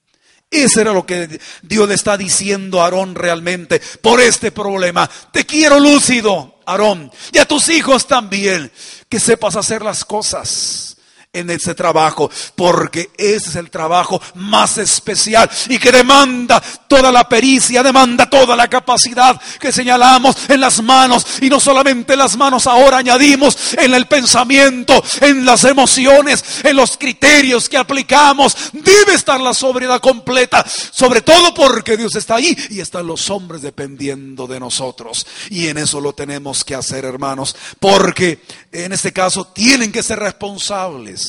Eso 0.51 0.83
era 0.83 0.92
lo 0.92 1.07
que 1.07 1.40
Dios 1.62 1.88
le 1.88 1.94
está 1.94 2.18
diciendo 2.18 2.81
a 2.81 2.85
Aarón 2.85 3.14
realmente 3.14 3.81
por 4.03 4.20
este 4.20 4.53
problema. 4.53 5.09
Te 5.33 5.46
quiero 5.46 5.81
lúcido, 5.81 6.61
Aarón, 6.66 7.11
y 7.33 7.38
a 7.38 7.46
tus 7.46 7.70
hijos 7.70 8.07
también, 8.07 8.70
que 9.09 9.18
sepas 9.18 9.57
hacer 9.57 9.81
las 9.81 10.05
cosas 10.05 10.92
en 11.35 11.49
ese 11.49 11.75
trabajo, 11.75 12.31
porque 12.55 13.11
ese 13.16 13.49
es 13.49 13.57
el 13.57 13.71
trabajo 13.71 14.21
más 14.35 14.77
especial 14.77 15.51
y 15.71 15.79
que 15.79 15.90
demanda 15.90 16.61
toda 16.87 17.11
la 17.11 17.27
pericia, 17.27 17.83
demanda 17.83 18.29
toda 18.29 18.55
la 18.55 18.68
capacidad 18.68 19.40
que 19.59 19.73
señalamos 19.73 20.37
en 20.51 20.61
las 20.61 20.83
manos 20.83 21.27
y 21.40 21.49
no 21.49 21.59
solamente 21.59 22.12
en 22.12 22.18
las 22.18 22.37
manos, 22.37 22.66
ahora 22.66 22.99
añadimos 22.99 23.73
en 23.79 23.95
el 23.95 24.07
pensamiento, 24.09 25.03
en 25.23 25.47
las 25.47 25.64
emociones, 25.64 26.45
en 26.64 26.77
los 26.77 26.99
criterios 26.99 27.66
que 27.66 27.79
aplicamos. 27.79 28.55
Debe 28.75 29.14
estar 29.14 29.40
la 29.40 29.55
sobriedad 29.55 30.01
completa, 30.03 30.62
sobre 30.90 31.23
todo 31.23 31.55
porque 31.55 31.97
Dios 31.97 32.14
está 32.14 32.35
ahí 32.35 32.55
y 32.68 32.81
están 32.81 33.07
los 33.07 33.31
hombres 33.31 33.62
dependiendo 33.62 34.47
de 34.47 34.61
nosotros. 34.61 35.27
Y 35.49 35.68
en 35.68 35.79
eso 35.79 35.99
lo 35.99 36.12
tenemos 36.12 36.62
que 36.62 36.75
hacer, 36.75 37.07
hermanos, 37.07 37.57
porque 37.81 38.42
en 38.71 38.92
este 38.92 39.14
caso 39.14 39.47
tienen 39.47 39.90
que 39.90 40.03
ser 40.03 40.18
responsables 40.18 41.22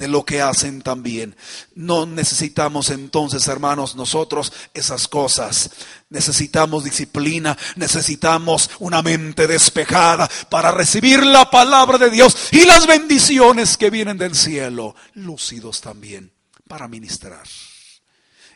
de 0.00 0.08
lo 0.08 0.24
que 0.24 0.40
hacen 0.40 0.80
también. 0.80 1.36
No 1.74 2.06
necesitamos 2.06 2.88
entonces, 2.88 3.46
hermanos, 3.48 3.96
nosotros 3.96 4.50
esas 4.72 5.06
cosas. 5.06 5.70
Necesitamos 6.08 6.84
disciplina, 6.84 7.56
necesitamos 7.76 8.70
una 8.78 9.02
mente 9.02 9.46
despejada 9.46 10.28
para 10.48 10.72
recibir 10.72 11.22
la 11.22 11.50
palabra 11.50 11.98
de 11.98 12.08
Dios 12.08 12.34
y 12.50 12.64
las 12.64 12.86
bendiciones 12.86 13.76
que 13.76 13.90
vienen 13.90 14.16
del 14.16 14.34
cielo, 14.34 14.96
lúcidos 15.12 15.82
también 15.82 16.32
para 16.66 16.88
ministrar. 16.88 17.46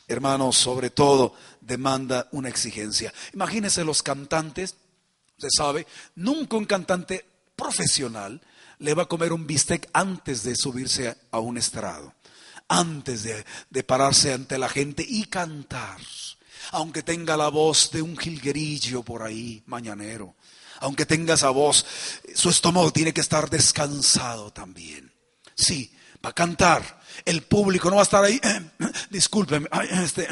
Hermanos, 0.09 0.57
sobre 0.57 0.89
todo 0.89 1.35
demanda 1.61 2.27
una 2.33 2.49
exigencia. 2.49 3.13
Imagínense 3.35 3.85
los 3.85 4.03
cantantes, 4.03 4.77
usted 5.37 5.49
sabe, 5.55 5.87
nunca 6.15 6.57
un 6.57 6.65
cantante 6.65 7.23
profesional 7.55 8.41
le 8.85 8.93
va 8.93 9.05
a 9.05 9.09
comer 9.09 9.33
un 9.33 9.47
bistec 9.47 9.89
antes 9.95 10.43
de 10.43 10.55
subirse 10.55 11.17
a 11.31 11.39
un 11.39 11.57
estrado, 11.57 12.13
antes 12.69 13.23
de, 13.23 13.83
pararse 13.83 14.35
ante 14.35 14.59
la 14.59 14.69
gente 14.69 15.03
y 15.09 15.25
cantar, 15.25 15.99
aunque 16.71 17.03
tenga 17.03 17.35
la 17.39 17.49
voz 17.49 17.91
de 17.93 18.03
un 18.03 18.15
jilguerillo 18.15 19.03
por 19.03 19.23
ahí, 19.23 19.63
mañanero, 19.65 20.35
aunque 20.81 21.07
tenga 21.07 21.33
esa 21.33 21.49
voz, 21.49 21.87
su 22.35 22.51
estómago 22.51 22.93
tiene 22.93 23.15
que 23.15 23.23
estar 23.23 23.49
descansado 23.49 24.53
también. 24.53 25.11
Sí, 25.55 25.91
va 26.23 26.31
a 26.31 26.35
cantar. 26.35 27.01
El 27.25 27.43
público 27.43 27.89
no 27.89 27.97
va 27.97 28.03
a 28.03 28.05
estar 28.05 28.23
ahí, 28.23 28.39
este, 29.13 30.29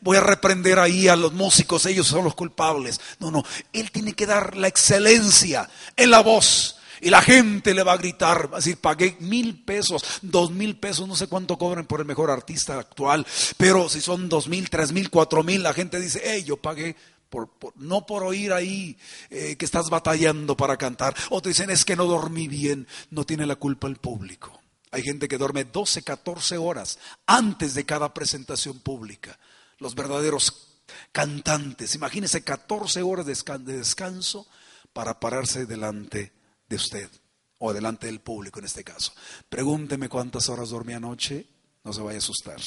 voy 0.00 0.16
a 0.16 0.22
reprender 0.22 0.80
ahí 0.80 1.06
a 1.06 1.14
los 1.14 1.32
músicos, 1.34 1.86
ellos 1.86 2.08
son 2.08 2.24
los 2.24 2.34
culpables. 2.34 3.00
No, 3.20 3.30
no, 3.30 3.44
él 3.72 3.92
tiene 3.92 4.14
que 4.14 4.26
dar 4.26 4.56
la 4.56 4.66
excelencia 4.66 5.70
en 5.94 6.10
la 6.10 6.20
voz. 6.20 6.78
Y 7.04 7.10
la 7.10 7.20
gente 7.20 7.74
le 7.74 7.82
va 7.82 7.94
a 7.94 7.96
gritar, 7.96 8.52
va 8.52 8.58
decir, 8.58 8.76
pagué 8.76 9.16
mil 9.18 9.64
pesos, 9.64 10.04
dos 10.22 10.52
mil 10.52 10.76
pesos, 10.76 11.08
no 11.08 11.16
sé 11.16 11.26
cuánto 11.26 11.58
cobren 11.58 11.84
por 11.84 11.98
el 11.98 12.06
mejor 12.06 12.30
artista 12.30 12.78
actual, 12.78 13.26
pero 13.56 13.88
si 13.88 14.00
son 14.00 14.28
dos 14.28 14.46
mil, 14.46 14.70
tres 14.70 14.92
mil, 14.92 15.10
cuatro 15.10 15.42
mil, 15.42 15.64
la 15.64 15.74
gente 15.74 15.98
dice, 15.98 16.22
hey, 16.24 16.44
yo 16.44 16.58
pagué 16.58 16.94
por, 17.28 17.50
no 17.74 18.06
por 18.06 18.22
oír 18.22 18.52
ahí 18.52 18.96
eh, 19.30 19.56
que 19.56 19.64
estás 19.64 19.90
batallando 19.90 20.56
para 20.56 20.76
cantar. 20.76 21.12
Otros 21.30 21.56
dicen, 21.56 21.70
es 21.70 21.84
que 21.84 21.96
no 21.96 22.04
dormí 22.04 22.46
bien, 22.46 22.86
no 23.10 23.24
tiene 23.24 23.46
la 23.46 23.56
culpa 23.56 23.88
el 23.88 23.96
público. 23.96 24.62
Hay 24.92 25.02
gente 25.02 25.26
que 25.26 25.38
duerme 25.38 25.64
12, 25.64 26.02
14 26.02 26.56
horas 26.56 27.00
antes 27.26 27.74
de 27.74 27.84
cada 27.84 28.14
presentación 28.14 28.78
pública. 28.78 29.36
Los 29.78 29.96
verdaderos 29.96 30.68
cantantes, 31.10 31.96
imagínense 31.96 32.44
14 32.44 33.02
horas 33.02 33.26
de 33.26 33.76
descanso 33.76 34.46
para 34.92 35.18
pararse 35.18 35.66
delante 35.66 36.30
de 36.68 36.76
usted 36.76 37.10
o 37.58 37.72
delante 37.72 38.06
del 38.06 38.20
público 38.20 38.58
en 38.58 38.64
este 38.64 38.82
caso. 38.82 39.12
Pregúnteme 39.48 40.08
cuántas 40.08 40.48
horas 40.48 40.70
dormí 40.70 40.94
anoche, 40.94 41.46
no 41.84 41.92
se 41.92 42.00
vaya 42.00 42.16
a 42.16 42.18
asustar. 42.18 42.60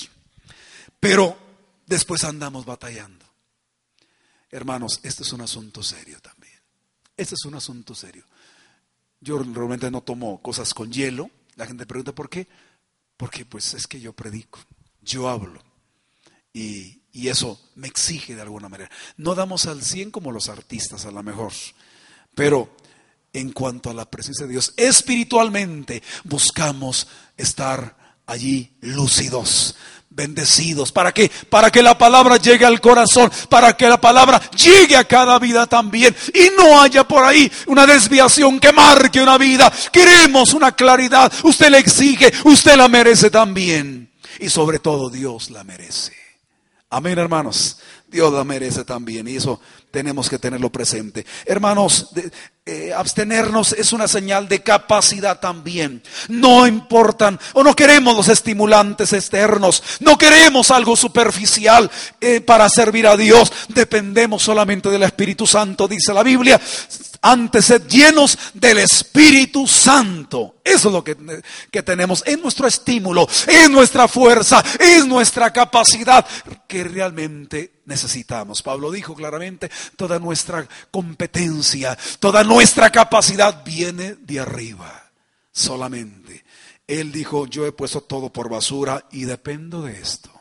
Pero 1.00 1.38
después 1.86 2.24
andamos 2.24 2.66
batallando. 2.66 3.26
Hermanos, 4.50 5.02
este 5.04 5.24
es 5.24 5.34
un 5.34 5.42
asunto 5.42 5.84
serio 5.84 6.20
también. 6.22 6.54
Este 7.18 7.36
es 7.36 7.44
un 7.46 7.56
asunto 7.56 7.94
serio. 7.94 8.24
Yo 9.20 9.40
realmente 9.40 9.92
no 9.92 10.02
tomo 10.02 10.42
cosas 10.42 10.74
con 10.74 10.92
hielo. 10.92 11.30
La 11.56 11.66
gente 11.66 11.86
pregunta 11.86 12.14
por 12.14 12.30
qué. 12.30 12.48
Porque 13.18 13.46
pues 13.46 13.74
es 13.74 13.88
que 13.88 14.00
yo 14.00 14.14
predico, 14.14 14.60
yo 15.02 15.30
hablo. 15.30 15.62
Y, 16.54 17.02
y 17.12 17.28
eso 17.30 17.72
me 17.76 17.88
exige 17.88 18.36
de 18.36 18.42
alguna 18.42 18.70
manera. 18.70 18.90
No 19.18 19.36
damos 19.36 19.66
al 19.66 19.84
100 19.84 20.12
como 20.12 20.32
los 20.32 20.50
artistas 20.50 21.06
a 21.06 21.12
lo 21.12 21.24
mejor. 21.24 21.54
Pero 22.34 22.76
en 23.36 23.52
cuanto 23.52 23.90
a 23.90 23.94
la 23.94 24.10
presencia 24.10 24.46
de 24.46 24.54
Dios. 24.54 24.74
Espiritualmente 24.78 26.02
buscamos 26.24 27.08
estar 27.36 27.96
allí 28.26 28.72
lúcidos, 28.80 29.76
bendecidos. 30.10 30.94
¿Para 30.94 31.14
qué? 31.14 31.30
Para 31.50 31.70
que 31.70 31.84
la 31.84 31.98
palabra 31.98 32.38
llegue 32.38 32.66
al 32.66 32.80
corazón, 32.80 33.30
para 33.50 33.76
que 33.76 33.90
la 33.90 34.00
palabra 34.00 34.42
llegue 34.52 34.96
a 34.96 35.04
cada 35.04 35.38
vida 35.38 35.68
también 35.68 36.16
y 36.34 36.50
no 36.58 36.82
haya 36.82 37.06
por 37.06 37.26
ahí 37.26 37.52
una 37.68 37.86
desviación 37.86 38.58
que 38.58 38.72
marque 38.72 39.22
una 39.22 39.38
vida. 39.38 39.72
Queremos 39.92 40.54
una 40.54 40.72
claridad. 40.72 41.32
Usted 41.44 41.70
la 41.70 41.80
exige, 41.80 42.32
usted 42.46 42.78
la 42.78 42.88
merece 42.88 43.30
también. 43.30 44.12
Y 44.40 44.50
sobre 44.50 44.80
todo 44.80 45.10
Dios 45.10 45.50
la 45.50 45.66
merece. 45.66 46.14
Amén, 46.90 47.20
hermanos. 47.20 47.80
Dios 48.08 48.32
la 48.32 48.46
merece 48.46 48.86
también. 48.86 49.28
Y 49.28 49.36
eso 49.36 49.60
tenemos 49.96 50.30
que 50.30 50.40
tenerlo 50.40 50.70
presente. 50.70 51.26
Hermanos, 51.46 52.10
eh, 52.66 52.92
abstenernos 52.94 53.72
es 53.72 53.94
una 53.94 54.10
señal 54.10 54.50
de 54.50 54.62
capacidad 54.62 55.40
también. 55.40 56.04
No 56.28 56.68
importan 56.68 57.40
o 57.54 57.64
no 57.64 57.74
queremos 57.78 58.14
los 58.14 58.28
estimulantes 58.28 59.14
externos, 59.14 59.82
no 60.02 60.18
queremos 60.18 60.70
algo 60.70 60.98
superficial 60.98 61.90
eh, 62.20 62.42
para 62.42 62.68
servir 62.68 63.08
a 63.08 63.16
Dios. 63.16 63.54
Dependemos 63.70 64.44
solamente 64.44 64.90
del 64.90 65.04
Espíritu 65.04 65.48
Santo, 65.48 65.88
dice 65.88 66.14
la 66.14 66.24
Biblia. 66.24 66.60
Antes 67.22 67.66
sed 67.66 67.88
llenos 67.88 68.38
del 68.54 68.80
Espíritu 68.80 69.66
Santo. 69.66 70.58
Eso 70.62 70.90
es 70.90 70.94
lo 70.94 71.06
que, 71.06 71.16
que 71.72 71.84
tenemos. 71.84 72.22
Es 72.26 72.38
nuestro 72.38 72.68
estímulo, 72.68 73.30
es 73.48 73.70
nuestra 73.70 74.10
fuerza, 74.10 74.62
es 74.78 75.06
nuestra 75.08 75.54
capacidad 75.54 76.26
que 76.68 76.84
realmente 76.84 77.76
necesitamos. 77.86 78.62
Pablo 78.62 78.92
dijo 78.92 79.16
claramente, 79.16 79.70
toda 79.96 80.20
nuestra 80.20 80.68
competencia, 80.92 81.98
toda 82.20 82.44
nuestra 82.44 82.92
capacidad 82.92 83.64
viene 83.64 84.16
de 84.16 84.40
arriba, 84.40 85.12
solamente. 85.52 86.44
Él 86.88 87.12
dijo, 87.12 87.48
yo 87.48 87.66
he 87.66 87.72
puesto 87.72 88.02
todo 88.02 88.32
por 88.32 88.50
basura 88.50 89.06
y 89.12 89.26
dependo 89.26 89.82
de 89.82 90.00
esto. 90.00 90.32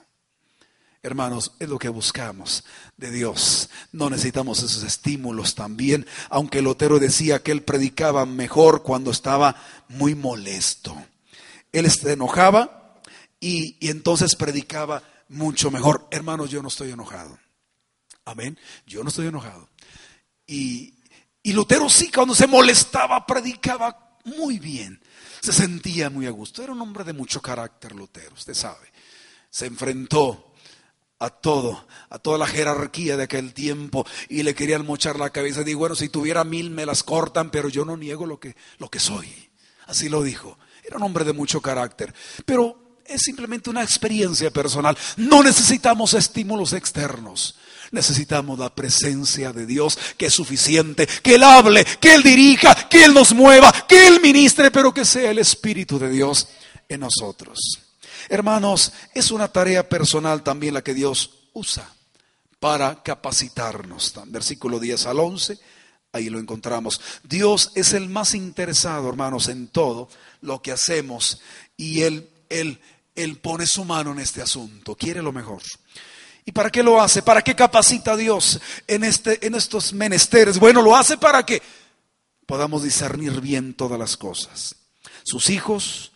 Hermanos, 1.02 1.52
es 1.58 1.68
lo 1.68 1.78
que 1.78 1.90
buscamos 1.90 2.64
de 2.96 3.10
Dios. 3.10 3.68
No 3.92 4.08
necesitamos 4.08 4.62
esos 4.62 4.82
estímulos 4.84 5.54
también, 5.54 6.06
aunque 6.30 6.62
Lotero 6.62 6.98
decía 6.98 7.42
que 7.42 7.52
él 7.52 7.62
predicaba 7.62 8.24
mejor 8.24 8.82
cuando 8.82 9.10
estaba 9.10 9.54
muy 9.88 10.14
molesto. 10.14 10.96
Él 11.72 11.90
se 11.90 12.12
enojaba 12.12 13.00
y, 13.38 13.76
y 13.80 13.90
entonces 13.90 14.34
predicaba 14.34 15.02
mucho 15.28 15.70
mejor. 15.70 16.06
Hermanos, 16.10 16.50
yo 16.50 16.62
no 16.62 16.68
estoy 16.68 16.92
enojado. 16.92 17.38
Amén. 18.24 18.58
Yo 18.86 19.02
no 19.02 19.08
estoy 19.08 19.26
enojado. 19.26 19.68
Y, 20.46 20.94
y 21.42 21.52
Lutero 21.52 21.88
sí, 21.88 22.10
cuando 22.10 22.34
se 22.34 22.46
molestaba, 22.46 23.26
predicaba 23.26 24.18
muy 24.24 24.58
bien. 24.58 25.00
Se 25.40 25.52
sentía 25.52 26.10
muy 26.10 26.26
a 26.26 26.30
gusto. 26.30 26.62
Era 26.62 26.72
un 26.72 26.80
hombre 26.80 27.04
de 27.04 27.12
mucho 27.12 27.40
carácter, 27.42 27.94
Lutero, 27.94 28.34
usted 28.34 28.54
sabe. 28.54 28.92
Se 29.50 29.66
enfrentó 29.66 30.52
a 31.18 31.30
todo, 31.30 31.86
a 32.10 32.18
toda 32.18 32.38
la 32.38 32.46
jerarquía 32.46 33.16
de 33.16 33.24
aquel 33.24 33.54
tiempo 33.54 34.06
y 34.28 34.42
le 34.42 34.54
querían 34.54 34.84
mochar 34.84 35.18
la 35.18 35.30
cabeza. 35.30 35.62
Digo, 35.62 35.80
bueno, 35.80 35.94
si 35.94 36.08
tuviera 36.08 36.44
mil 36.44 36.70
me 36.70 36.86
las 36.86 37.02
cortan, 37.02 37.50
pero 37.50 37.68
yo 37.68 37.84
no 37.84 37.96
niego 37.96 38.26
lo 38.26 38.40
que, 38.40 38.56
lo 38.78 38.88
que 38.88 39.00
soy. 39.00 39.50
Así 39.86 40.08
lo 40.08 40.22
dijo. 40.22 40.58
Era 40.82 40.96
un 40.96 41.02
hombre 41.02 41.24
de 41.24 41.32
mucho 41.32 41.60
carácter. 41.60 42.14
Pero 42.44 42.98
es 43.04 43.22
simplemente 43.22 43.70
una 43.70 43.82
experiencia 43.82 44.50
personal. 44.50 44.96
No 45.16 45.42
necesitamos 45.42 46.14
estímulos 46.14 46.72
externos. 46.72 47.56
Necesitamos 47.94 48.58
la 48.58 48.74
presencia 48.74 49.52
de 49.52 49.66
Dios, 49.66 49.96
que 50.18 50.26
es 50.26 50.34
suficiente, 50.34 51.06
que 51.06 51.36
Él 51.36 51.44
hable, 51.44 51.84
que 52.00 52.14
Él 52.14 52.24
dirija, 52.24 52.88
que 52.88 53.04
Él 53.04 53.14
nos 53.14 53.32
mueva, 53.32 53.72
que 53.88 54.08
Él 54.08 54.20
ministre, 54.20 54.72
pero 54.72 54.92
que 54.92 55.04
sea 55.04 55.30
el 55.30 55.38
Espíritu 55.38 55.98
de 55.98 56.10
Dios 56.10 56.48
en 56.88 57.00
nosotros. 57.00 57.58
Hermanos, 58.28 58.92
es 59.14 59.30
una 59.30 59.46
tarea 59.46 59.88
personal 59.88 60.42
también 60.42 60.74
la 60.74 60.82
que 60.82 60.92
Dios 60.92 61.30
usa 61.52 61.88
para 62.58 63.02
capacitarnos. 63.02 64.12
Versículo 64.26 64.80
10 64.80 65.06
al 65.06 65.20
11, 65.20 65.58
ahí 66.12 66.30
lo 66.30 66.40
encontramos. 66.40 67.00
Dios 67.22 67.70
es 67.76 67.92
el 67.92 68.08
más 68.08 68.34
interesado, 68.34 69.08
hermanos, 69.08 69.48
en 69.48 69.68
todo 69.68 70.08
lo 70.40 70.60
que 70.62 70.72
hacemos 70.72 71.40
y 71.76 72.02
Él, 72.02 72.28
Él, 72.48 72.80
Él 73.14 73.36
pone 73.36 73.66
su 73.66 73.84
mano 73.84 74.12
en 74.12 74.18
este 74.18 74.42
asunto, 74.42 74.96
quiere 74.96 75.22
lo 75.22 75.32
mejor. 75.32 75.62
¿Y 76.44 76.52
para 76.52 76.70
qué 76.70 76.82
lo 76.82 77.00
hace? 77.00 77.22
¿Para 77.22 77.42
qué 77.42 77.54
capacita 77.54 78.12
a 78.12 78.16
Dios 78.16 78.60
en, 78.86 79.04
este, 79.04 79.46
en 79.46 79.54
estos 79.54 79.92
menesteres? 79.92 80.58
Bueno, 80.58 80.82
lo 80.82 80.94
hace 80.94 81.16
para 81.16 81.44
que 81.44 81.62
podamos 82.46 82.82
discernir 82.82 83.40
bien 83.40 83.74
todas 83.74 83.98
las 83.98 84.16
cosas. 84.16 84.76
Sus 85.24 85.48
hijos 85.48 86.12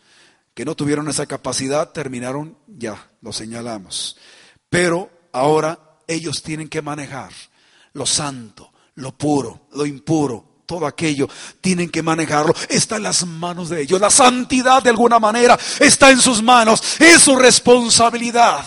que 0.54 0.64
no 0.64 0.74
tuvieron 0.74 1.08
esa 1.08 1.26
capacidad 1.26 1.92
terminaron, 1.92 2.58
ya 2.66 3.10
lo 3.22 3.32
señalamos. 3.32 4.16
Pero 4.68 5.10
ahora 5.32 5.78
ellos 6.06 6.42
tienen 6.42 6.68
que 6.68 6.82
manejar 6.82 7.32
lo 7.94 8.04
santo, 8.04 8.72
lo 8.96 9.16
puro, 9.16 9.68
lo 9.72 9.86
impuro, 9.86 10.62
todo 10.66 10.86
aquello, 10.86 11.26
tienen 11.62 11.88
que 11.88 12.02
manejarlo. 12.02 12.54
Está 12.68 12.96
en 12.96 13.04
las 13.04 13.26
manos 13.26 13.70
de 13.70 13.80
ellos. 13.80 13.98
La 13.98 14.10
santidad 14.10 14.82
de 14.82 14.90
alguna 14.90 15.18
manera 15.18 15.58
está 15.80 16.10
en 16.10 16.20
sus 16.20 16.42
manos. 16.42 17.00
Es 17.00 17.22
su 17.22 17.36
responsabilidad. 17.36 18.66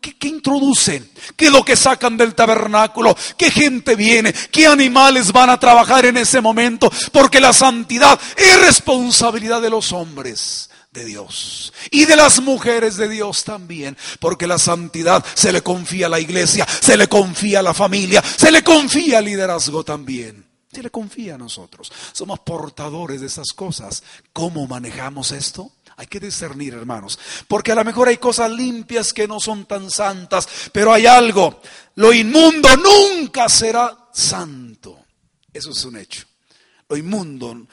¿Qué, 0.00 0.28
introducen? 0.28 1.10
¿Qué 1.36 1.46
es 1.46 1.52
lo 1.52 1.64
que 1.64 1.76
sacan 1.76 2.16
del 2.16 2.34
tabernáculo? 2.34 3.16
¿Qué 3.36 3.50
gente 3.50 3.96
viene? 3.96 4.32
¿Qué 4.50 4.66
animales 4.66 5.32
van 5.32 5.50
a 5.50 5.58
trabajar 5.58 6.06
en 6.06 6.16
ese 6.16 6.40
momento? 6.40 6.90
Porque 7.12 7.40
la 7.40 7.52
santidad 7.52 8.18
es 8.36 8.60
responsabilidad 8.60 9.60
de 9.60 9.70
los 9.70 9.92
hombres, 9.92 10.70
de 10.92 11.04
Dios 11.04 11.72
y 11.90 12.04
de 12.04 12.16
las 12.16 12.40
mujeres 12.40 12.96
de 12.96 13.08
Dios 13.08 13.44
también, 13.44 13.96
porque 14.20 14.46
la 14.46 14.58
santidad 14.58 15.24
se 15.34 15.52
le 15.52 15.62
confía 15.62 16.06
a 16.06 16.10
la 16.10 16.20
iglesia, 16.20 16.66
se 16.80 16.96
le 16.96 17.08
confía 17.08 17.60
a 17.60 17.62
la 17.62 17.74
familia, 17.74 18.22
se 18.22 18.50
le 18.50 18.62
confía 18.62 19.18
al 19.18 19.24
liderazgo 19.24 19.84
también. 19.84 20.52
Se 20.70 20.82
le 20.82 20.90
confía 20.90 21.34
a 21.34 21.38
nosotros. 21.38 21.92
Somos 22.12 22.40
portadores 22.40 23.20
de 23.20 23.26
esas 23.26 23.52
cosas. 23.52 24.02
¿Cómo 24.32 24.66
manejamos 24.66 25.30
esto? 25.30 25.70
Hay 25.96 26.06
que 26.06 26.20
discernir, 26.20 26.74
hermanos, 26.74 27.18
porque 27.46 27.72
a 27.72 27.74
lo 27.74 27.84
mejor 27.84 28.08
hay 28.08 28.16
cosas 28.16 28.50
limpias 28.50 29.12
que 29.12 29.28
no 29.28 29.40
son 29.40 29.66
tan 29.66 29.90
santas, 29.90 30.48
pero 30.72 30.92
hay 30.92 31.06
algo. 31.06 31.60
Lo 31.96 32.12
inmundo 32.12 32.68
nunca 32.76 33.48
será 33.48 34.08
santo. 34.12 35.04
Eso 35.52 35.70
es 35.70 35.84
un 35.84 35.96
hecho. 35.96 36.26
Lo 36.88 36.96
inmundo 36.96 37.66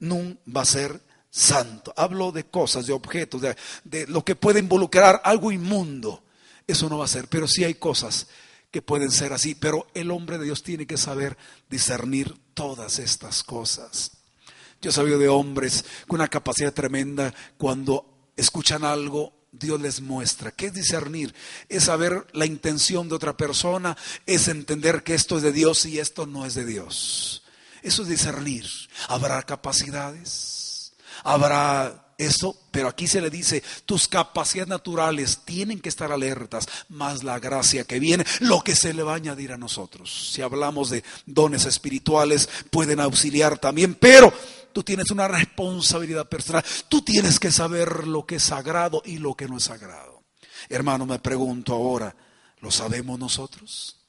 nunca 0.00 0.40
va 0.54 0.62
a 0.62 0.66
ser 0.66 1.00
santo. 1.30 1.92
Hablo 1.96 2.30
de 2.30 2.44
cosas, 2.44 2.86
de 2.86 2.92
objetos, 2.92 3.40
de, 3.40 3.56
de, 3.82 4.06
lo 4.06 4.24
que 4.24 4.36
puede 4.36 4.60
involucrar 4.60 5.20
algo 5.24 5.50
inmundo. 5.50 6.22
Eso 6.66 6.88
no 6.88 6.98
va 6.98 7.04
a 7.06 7.08
ser, 7.08 7.28
pero 7.28 7.48
sí 7.48 7.64
hay 7.64 7.74
cosas 7.74 8.28
que 8.70 8.82
pueden 8.82 9.10
ser 9.10 9.32
así. 9.32 9.54
Pero 9.54 9.88
el 9.94 10.10
hombre 10.10 10.38
de 10.38 10.44
Dios 10.44 10.62
tiene 10.62 10.86
que 10.86 10.96
saber 10.96 11.36
discernir 11.68 12.34
todas 12.54 12.98
estas 12.98 13.42
cosas. 13.42 14.12
Yo 14.84 14.90
he 14.90 14.92
sabido 14.92 15.18
de 15.18 15.30
hombres 15.30 15.82
con 16.06 16.20
una 16.20 16.28
capacidad 16.28 16.74
tremenda 16.74 17.32
cuando 17.56 18.04
escuchan 18.36 18.84
algo, 18.84 19.32
Dios 19.50 19.80
les 19.80 20.02
muestra. 20.02 20.50
¿Qué 20.50 20.66
es 20.66 20.74
discernir? 20.74 21.34
Es 21.70 21.84
saber 21.84 22.26
la 22.34 22.44
intención 22.44 23.08
de 23.08 23.14
otra 23.14 23.34
persona, 23.34 23.96
es 24.26 24.46
entender 24.46 25.02
que 25.02 25.14
esto 25.14 25.38
es 25.38 25.42
de 25.42 25.52
Dios 25.52 25.86
y 25.86 26.00
esto 26.00 26.26
no 26.26 26.44
es 26.44 26.54
de 26.54 26.66
Dios. 26.66 27.44
Eso 27.80 28.02
es 28.02 28.08
discernir. 28.08 28.66
Habrá 29.08 29.42
capacidades, 29.44 30.92
habrá 31.22 32.12
eso, 32.18 32.54
pero 32.70 32.88
aquí 32.88 33.06
se 33.06 33.22
le 33.22 33.30
dice, 33.30 33.62
tus 33.86 34.06
capacidades 34.06 34.68
naturales 34.68 35.40
tienen 35.46 35.80
que 35.80 35.88
estar 35.88 36.12
alertas, 36.12 36.68
más 36.90 37.24
la 37.24 37.38
gracia 37.38 37.84
que 37.84 38.00
viene, 38.00 38.26
lo 38.40 38.60
que 38.60 38.76
se 38.76 38.92
le 38.92 39.02
va 39.02 39.12
a 39.12 39.16
añadir 39.16 39.50
a 39.52 39.56
nosotros. 39.56 40.32
Si 40.34 40.42
hablamos 40.42 40.90
de 40.90 41.02
dones 41.24 41.64
espirituales, 41.64 42.50
pueden 42.70 43.00
auxiliar 43.00 43.58
también, 43.58 43.94
pero 43.94 44.30
tú 44.74 44.82
tienes 44.82 45.10
una 45.10 45.28
responsabilidad 45.28 46.28
personal, 46.28 46.64
tú 46.90 47.00
tienes 47.00 47.40
que 47.40 47.50
saber 47.50 48.06
lo 48.06 48.26
que 48.26 48.36
es 48.36 48.42
sagrado 48.42 49.00
y 49.06 49.16
lo 49.16 49.34
que 49.34 49.48
no 49.48 49.56
es 49.56 49.64
sagrado. 49.64 50.24
Hermano, 50.68 51.06
me 51.06 51.18
pregunto 51.18 51.72
ahora, 51.72 52.14
¿lo 52.60 52.70
sabemos 52.70 53.18
nosotros? 53.18 54.00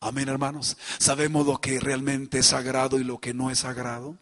Amén, 0.00 0.28
hermanos. 0.28 0.76
¿Sabemos 0.98 1.46
lo 1.46 1.60
que 1.60 1.80
realmente 1.80 2.38
es 2.38 2.46
sagrado 2.46 2.98
y 2.98 3.04
lo 3.04 3.18
que 3.18 3.34
no 3.34 3.50
es 3.50 3.58
sagrado? 3.60 4.16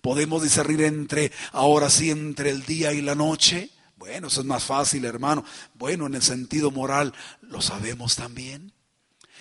¿Podemos 0.00 0.42
discernir 0.42 0.82
entre, 0.82 1.32
ahora 1.52 1.90
sí, 1.90 2.10
entre 2.10 2.50
el 2.50 2.64
día 2.64 2.92
y 2.92 3.02
la 3.02 3.14
noche? 3.14 3.70
Bueno, 3.96 4.28
eso 4.28 4.40
es 4.40 4.46
más 4.46 4.64
fácil, 4.64 5.04
hermano. 5.04 5.44
Bueno, 5.74 6.06
en 6.06 6.14
el 6.14 6.22
sentido 6.22 6.70
moral, 6.70 7.12
¿lo 7.42 7.60
sabemos 7.60 8.16
también? 8.16 8.72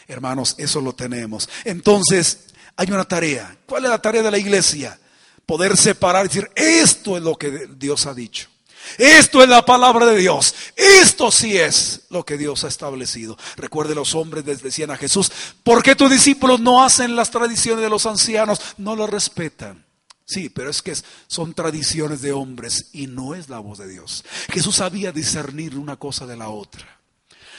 Hermanos, 0.07 0.55
eso 0.57 0.81
lo 0.81 0.93
tenemos. 0.93 1.47
Entonces, 1.63 2.47
hay 2.75 2.91
una 2.91 3.05
tarea. 3.05 3.57
¿Cuál 3.65 3.85
es 3.85 3.89
la 3.89 4.01
tarea 4.01 4.23
de 4.23 4.31
la 4.31 4.37
iglesia? 4.37 4.99
Poder 5.47 5.75
separar 5.77 6.25
y 6.25 6.27
decir, 6.27 6.51
esto 6.53 7.17
es 7.17 7.23
lo 7.23 7.35
que 7.35 7.67
Dios 7.75 8.05
ha 8.05 8.13
dicho. 8.13 8.49
Esto 8.97 9.41
es 9.41 9.49
la 9.49 9.65
palabra 9.65 10.05
de 10.05 10.17
Dios. 10.17 10.53
Esto 10.75 11.31
sí 11.31 11.57
es 11.57 12.01
lo 12.09 12.23
que 12.23 12.37
Dios 12.37 12.63
ha 12.63 12.67
establecido. 12.67 13.37
Recuerde, 13.55 13.95
los 13.95 14.15
hombres 14.15 14.45
les 14.45 14.61
decían 14.61 14.91
a 14.91 14.97
Jesús, 14.97 15.31
¿por 15.63 15.81
qué 15.83 15.95
tus 15.95 16.11
discípulos 16.11 16.59
no 16.59 16.83
hacen 16.83 17.15
las 17.15 17.31
tradiciones 17.31 17.83
de 17.83 17.89
los 17.89 18.05
ancianos? 18.05 18.59
No 18.77 18.95
lo 18.95 19.07
respetan. 19.07 19.85
Sí, 20.25 20.49
pero 20.49 20.69
es 20.69 20.81
que 20.81 20.93
son 21.27 21.53
tradiciones 21.53 22.21
de 22.21 22.33
hombres 22.33 22.89
y 22.91 23.07
no 23.07 23.33
es 23.33 23.47
la 23.47 23.59
voz 23.59 23.77
de 23.77 23.87
Dios. 23.87 24.25
Jesús 24.51 24.75
sabía 24.75 25.11
discernir 25.11 25.77
una 25.77 25.95
cosa 25.95 26.25
de 26.25 26.35
la 26.35 26.49
otra. 26.49 26.99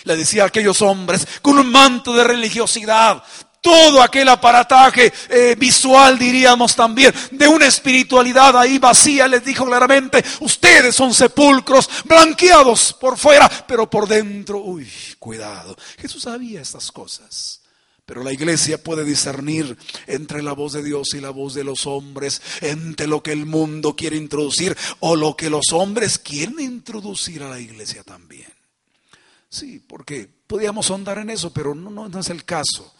Le 0.04 0.16
decía 0.16 0.44
a 0.44 0.46
aquellos 0.46 0.82
hombres 0.82 1.26
con 1.40 1.58
un 1.58 1.70
manto 1.70 2.12
de 2.12 2.24
religiosidad, 2.24 3.24
todo 3.60 4.02
aquel 4.02 4.28
aparataje 4.28 5.12
eh, 5.28 5.56
visual, 5.58 6.18
diríamos 6.18 6.74
también, 6.74 7.12
de 7.30 7.48
una 7.48 7.66
espiritualidad 7.66 8.56
ahí 8.56 8.78
vacía, 8.78 9.28
les 9.28 9.44
dijo 9.44 9.66
claramente, 9.66 10.24
ustedes 10.40 10.94
son 10.94 11.12
sepulcros 11.12 11.88
blanqueados 12.04 12.92
por 12.92 13.18
fuera, 13.18 13.48
pero 13.66 13.88
por 13.88 14.06
dentro, 14.06 14.58
uy, 14.58 14.90
cuidado. 15.18 15.76
Jesús 15.98 16.22
sabía 16.22 16.60
estas 16.60 16.90
cosas. 16.92 17.60
Pero 18.08 18.24
la 18.24 18.32
iglesia 18.32 18.82
puede 18.82 19.04
discernir 19.04 19.76
entre 20.06 20.42
la 20.42 20.54
voz 20.54 20.72
de 20.72 20.82
Dios 20.82 21.12
y 21.12 21.20
la 21.20 21.28
voz 21.28 21.52
de 21.52 21.62
los 21.62 21.86
hombres, 21.86 22.40
entre 22.62 23.06
lo 23.06 23.22
que 23.22 23.32
el 23.32 23.44
mundo 23.44 23.94
quiere 23.94 24.16
introducir 24.16 24.74
o 25.00 25.14
lo 25.14 25.36
que 25.36 25.50
los 25.50 25.74
hombres 25.74 26.18
quieren 26.18 26.58
introducir 26.58 27.42
a 27.42 27.50
la 27.50 27.60
iglesia 27.60 28.02
también. 28.02 28.50
Sí, 29.50 29.84
porque 29.86 30.26
podíamos 30.46 30.90
ahondar 30.90 31.18
en 31.18 31.28
eso, 31.28 31.52
pero 31.52 31.74
no, 31.74 31.90
no, 31.90 32.08
no 32.08 32.20
es 32.20 32.30
el 32.30 32.46
caso. 32.46 32.94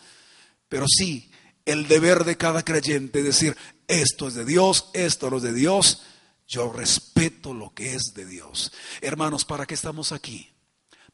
Pero 0.68 0.86
sí, 0.88 1.30
el 1.64 1.88
deber 1.88 2.24
de 2.24 2.36
cada 2.36 2.64
creyente 2.64 3.22
decir, 3.22 3.56
esto 3.86 4.28
es 4.28 4.34
de 4.34 4.44
Dios, 4.44 4.90
esto 4.92 5.34
es 5.36 5.42
de 5.42 5.52
Dios, 5.52 6.02
yo 6.46 6.72
respeto 6.72 7.54
lo 7.54 7.74
que 7.74 7.94
es 7.94 8.12
de 8.14 8.24
Dios. 8.24 8.72
Hermanos, 9.00 9.44
¿para 9.44 9.66
qué 9.66 9.74
estamos 9.74 10.12
aquí? 10.12 10.50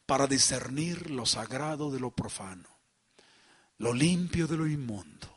Para 0.05 0.27
discernir 0.27 1.09
lo 1.09 1.25
sagrado 1.25 1.91
de 1.91 1.99
lo 1.99 2.11
profano 2.11 2.75
lo 3.77 3.93
limpio 3.93 4.47
de 4.47 4.57
lo 4.57 4.67
inmundo. 4.67 5.27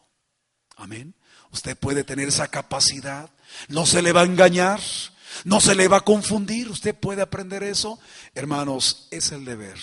Amén. 0.76 1.14
Usted 1.50 1.76
puede 1.76 2.04
tener 2.04 2.28
esa 2.28 2.48
capacidad. 2.48 3.30
No 3.68 3.86
se 3.86 4.02
le 4.02 4.12
va 4.12 4.22
a 4.22 4.26
engañar. 4.26 4.80
No 5.44 5.60
se 5.60 5.74
le 5.74 5.88
va 5.88 5.98
a 5.98 6.04
confundir. 6.04 6.68
Usted 6.68 6.94
puede 6.94 7.22
aprender 7.22 7.62
eso. 7.62 7.98
Hermanos, 8.34 9.08
es 9.10 9.32
el 9.32 9.44
deber. 9.44 9.78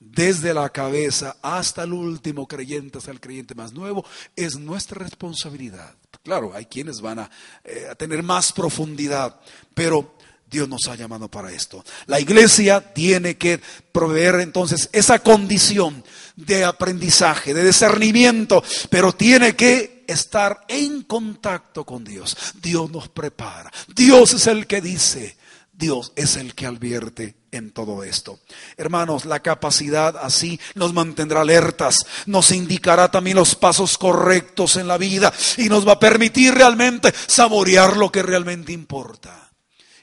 Desde 0.00 0.54
la 0.54 0.68
cabeza 0.70 1.36
hasta 1.42 1.84
el 1.84 1.92
último 1.92 2.46
creyente, 2.46 2.98
hasta 2.98 3.10
el 3.10 3.20
creyente 3.20 3.54
más 3.54 3.72
nuevo, 3.72 4.04
es 4.36 4.56
nuestra 4.56 4.98
responsabilidad. 4.98 5.94
Claro, 6.22 6.52
hay 6.54 6.66
quienes 6.66 7.00
van 7.00 7.20
a, 7.20 7.30
eh, 7.64 7.86
a 7.90 7.94
tener 7.94 8.22
más 8.22 8.52
profundidad, 8.52 9.40
pero 9.74 10.14
Dios 10.50 10.68
nos 10.68 10.86
ha 10.88 10.94
llamado 10.94 11.28
para 11.28 11.50
esto. 11.50 11.84
La 12.06 12.20
iglesia 12.20 12.80
tiene 12.94 13.36
que 13.36 13.60
proveer 13.92 14.36
entonces 14.36 14.88
esa 14.92 15.18
condición 15.18 16.04
de 16.36 16.64
aprendizaje, 16.64 17.52
de 17.52 17.64
discernimiento, 17.64 18.62
pero 18.88 19.12
tiene 19.12 19.56
que 19.56 19.93
estar 20.08 20.64
en 20.68 21.02
contacto 21.02 21.84
con 21.84 22.04
Dios. 22.04 22.36
Dios 22.60 22.90
nos 22.90 23.08
prepara. 23.08 23.70
Dios 23.94 24.34
es 24.34 24.46
el 24.46 24.66
que 24.66 24.80
dice. 24.80 25.36
Dios 25.76 26.12
es 26.14 26.36
el 26.36 26.54
que 26.54 26.66
advierte 26.66 27.34
en 27.50 27.72
todo 27.72 28.04
esto. 28.04 28.38
Hermanos, 28.76 29.24
la 29.24 29.40
capacidad 29.40 30.16
así 30.16 30.60
nos 30.74 30.92
mantendrá 30.92 31.40
alertas, 31.40 32.06
nos 32.26 32.52
indicará 32.52 33.10
también 33.10 33.36
los 33.36 33.56
pasos 33.56 33.98
correctos 33.98 34.76
en 34.76 34.86
la 34.86 34.98
vida 34.98 35.32
y 35.56 35.68
nos 35.68 35.86
va 35.86 35.92
a 35.92 36.00
permitir 36.00 36.54
realmente 36.54 37.12
saborear 37.26 37.96
lo 37.96 38.12
que 38.12 38.22
realmente 38.22 38.72
importa 38.72 39.50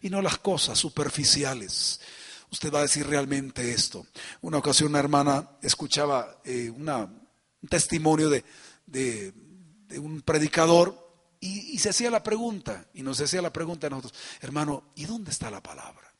y 0.01 0.09
no 0.09 0.21
las 0.21 0.37
cosas 0.39 0.77
superficiales. 0.77 2.01
Usted 2.51 2.73
va 2.73 2.79
a 2.79 2.83
decir 2.83 3.07
realmente 3.07 3.71
esto. 3.71 4.05
Una 4.41 4.57
ocasión 4.57 4.89
una 4.89 4.99
hermana 4.99 5.51
escuchaba 5.61 6.41
eh, 6.43 6.69
una, 6.69 7.05
un 7.05 7.69
testimonio 7.69 8.29
de, 8.29 8.43
de, 8.85 9.33
un 9.99 10.21
predicador 10.21 11.11
y, 11.39 11.79
se 11.79 11.89
hacía 11.89 12.11
la 12.11 12.21
pregunta, 12.21 12.85
y 12.93 13.01
nos 13.01 13.19
hacía 13.19 13.41
la 13.41 13.51
pregunta 13.51 13.87
a 13.87 13.89
nosotros, 13.89 14.13
hermano, 14.41 14.91
¿y 14.95 15.05
dónde 15.05 15.31
está 15.31 15.49
la 15.49 15.61
palabra? 15.61 16.13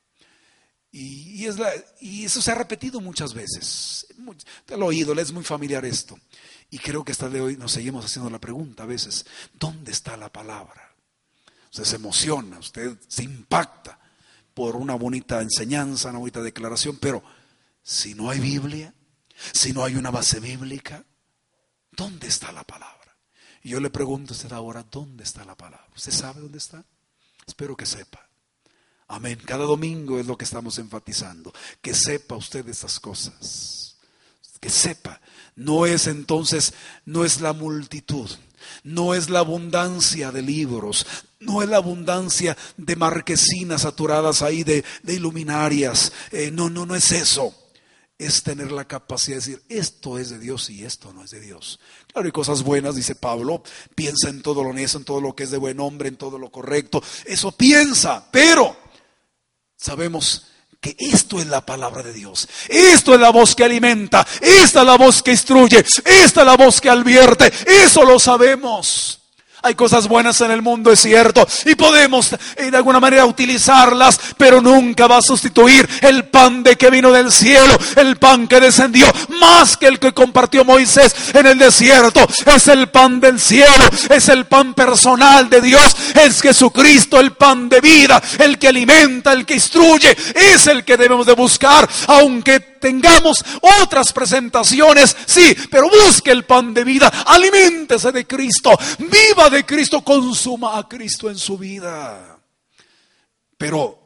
Y, 0.92 1.46
eso 1.46 2.42
se 2.42 2.52
ha 2.52 2.56
repetido 2.56 3.00
muchas 3.00 3.34
veces. 3.34 4.08
Te 4.66 4.76
lo 4.76 4.86
he 4.86 4.90
oído, 4.90 5.14
es 5.14 5.32
muy 5.32 5.44
familiar 5.44 5.86
esto. 5.86 6.20
Y 6.72 6.80
creo 6.80 7.06
que 7.06 7.12
hasta 7.12 7.30
de 7.30 7.40
hoy 7.40 7.56
nos 7.56 7.72
seguimos 7.72 8.04
haciendo 8.04 8.32
la 8.32 8.40
pregunta 8.40 8.84
a 8.84 8.88
veces, 8.88 9.26
¿dónde 9.54 9.92
está 9.92 10.18
la 10.18 10.32
palabra? 10.32 10.96
Usted 11.66 11.84
se 11.84 11.96
emociona, 11.98 12.58
usted 12.58 12.98
se 13.08 13.24
impacta 13.24 14.00
por 14.54 14.76
una 14.76 14.96
bonita 14.96 15.42
enseñanza, 15.42 16.10
una 16.10 16.20
bonita 16.20 16.42
declaración, 16.42 16.98
pero 16.98 17.24
si 17.84 18.16
no 18.16 18.30
hay 18.30 18.40
Biblia, 18.40 18.94
si 19.54 19.72
no 19.72 19.84
hay 19.84 19.96
una 19.96 20.12
base 20.12 20.40
bíblica, 20.40 21.06
¿dónde 21.92 22.28
está 22.28 22.52
la 22.52 22.64
palabra? 22.64 23.01
Y 23.64 23.70
yo 23.70 23.80
le 23.80 23.90
pregunto 23.90 24.34
a 24.34 24.36
usted 24.36 24.52
ahora, 24.54 24.86
¿dónde 24.90 25.24
está 25.24 25.46
la 25.46 25.56
palabra? 25.56 25.88
¿Usted 25.96 26.12
sabe 26.12 26.42
dónde 26.42 26.58
está? 26.58 26.84
Espero 27.46 27.76
que 27.76 27.86
sepa. 27.86 28.28
Amén. 29.08 29.40
Cada 29.46 29.66
domingo 29.66 30.20
es 30.20 30.26
lo 30.26 30.38
que 30.38 30.46
estamos 30.46 30.78
enfatizando. 30.80 31.54
Que 31.82 31.94
sepa 31.94 32.36
usted 32.36 32.68
estas 32.68 33.00
cosas. 33.00 33.98
Que 34.60 34.70
sepa. 34.70 35.20
No 35.56 35.86
es 35.86 36.08
entonces, 36.08 36.74
no 37.06 37.26
es 37.26 37.42
la 37.42 37.54
multitud 37.54 38.30
no 38.84 39.14
es 39.14 39.30
la 39.30 39.40
abundancia 39.40 40.32
de 40.32 40.42
libros, 40.42 41.06
no 41.40 41.62
es 41.62 41.70
la 41.70 41.78
abundancia 41.78 42.58
de 42.78 42.96
marquesinas 42.96 43.82
saturadas 43.82 44.42
ahí 44.42 44.64
de, 44.64 44.84
iluminarias, 45.08 46.12
eh, 46.32 46.52
no, 46.52 46.70
no, 46.70 46.86
no 46.86 46.96
es 46.96 47.12
eso. 47.12 47.56
Es 48.22 48.44
tener 48.44 48.72
la 48.72 48.86
capacidad 48.86 49.38
de 49.38 49.42
decir, 49.42 49.64
esto 49.68 50.20
es 50.20 50.30
de 50.30 50.38
Dios 50.38 50.70
y 50.70 50.86
esto 50.86 51.12
no 51.12 51.24
es 51.24 51.32
de 51.32 51.40
Dios. 51.40 51.80
Claro, 52.14 52.28
hay 52.28 52.32
cosas 52.32 52.62
buenas, 52.62 52.96
dice 52.96 53.16
Pablo, 53.16 53.64
piensa 53.96 54.30
en 54.30 54.44
todo 54.44 54.64
lo 54.64 54.70
honesto, 54.70 55.00
en 55.00 55.06
todo 55.06 55.20
lo 55.20 55.36
que 55.36 55.44
es 55.44 55.50
de 55.50 55.58
buen 55.58 55.80
hombre, 55.80 56.10
en 56.10 56.18
todo 56.18 56.38
lo 56.38 56.52
correcto. 56.52 57.02
Eso 57.26 57.52
piensa, 57.52 58.28
pero 58.32 58.78
sabemos 59.76 60.46
que 60.80 60.96
esto 61.00 61.40
es 61.40 61.48
la 61.48 61.66
palabra 61.66 62.04
de 62.04 62.14
Dios. 62.14 62.48
Esto 62.68 63.16
es 63.16 63.20
la 63.20 63.32
voz 63.32 63.56
que 63.56 63.64
alimenta. 63.64 64.26
Esta 64.40 64.82
es 64.82 64.86
la 64.86 64.98
voz 64.98 65.24
que 65.24 65.32
instruye. 65.32 65.80
Esta 65.80 66.42
es 66.42 66.46
la 66.46 66.58
voz 66.58 66.80
que 66.80 66.92
advierte. 66.92 67.52
Eso 67.66 68.04
lo 68.04 68.20
sabemos. 68.20 69.21
Hay 69.64 69.76
cosas 69.76 70.08
buenas 70.08 70.42
en 70.42 70.50
el 70.50 70.64
mundo, 70.64 70.92
es 70.92 71.02
cierto, 71.02 71.48
y 71.66 71.76
podemos 71.76 72.34
eh, 72.56 72.72
de 72.72 72.78
alguna 72.78 73.00
manera 73.00 73.26
utilizarlas, 73.26 74.20
pero 74.36 74.60
nunca 74.60 75.06
va 75.06 75.18
a 75.18 75.22
sustituir 75.22 75.88
el 76.02 76.26
pan 76.26 76.64
de 76.64 76.76
que 76.76 76.90
vino 76.90 77.12
del 77.12 77.32
cielo, 77.32 77.78
el 77.96 78.18
pan 78.18 78.48
que 78.48 78.60
descendió, 78.60 79.06
más 79.40 79.78
que 79.78 79.86
el 79.86 80.00
que 80.00 80.14
compartió 80.14 80.66
Moisés 80.66 81.14
en 81.36 81.46
el 81.46 81.60
desierto. 81.60 82.28
Es 82.46 82.68
el 82.70 82.90
pan 82.90 83.20
del 83.20 83.40
cielo, 83.40 83.86
es 84.10 84.30
el 84.30 84.46
pan 84.46 84.74
personal 84.74 85.48
de 85.48 85.62
Dios, 85.62 85.96
es 86.16 86.42
Jesucristo, 86.42 87.20
el 87.20 87.34
pan 87.34 87.70
de 87.70 87.82
vida, 87.82 88.22
el 88.40 88.58
que 88.58 88.68
alimenta, 88.68 89.32
el 89.32 89.46
que 89.46 89.54
instruye, 89.54 90.18
es 90.34 90.66
el 90.66 90.84
que 90.84 90.98
debemos 90.98 91.28
de 91.28 91.34
buscar, 91.34 91.88
aunque 92.08 92.72
tengamos 92.82 93.46
otras 93.82 94.12
presentaciones, 94.12 95.16
sí, 95.26 95.56
pero 95.70 95.88
busque 95.88 96.32
el 96.32 96.44
pan 96.44 96.74
de 96.74 96.84
vida, 96.84 97.08
aliméntese 97.28 98.12
de 98.12 98.26
Cristo, 98.26 98.78
viva 98.98 99.51
de 99.52 99.66
Cristo, 99.66 100.04
consuma 100.04 100.78
a 100.78 100.88
Cristo 100.88 101.30
en 101.30 101.38
su 101.38 101.58
vida. 101.58 102.40
Pero 103.58 104.00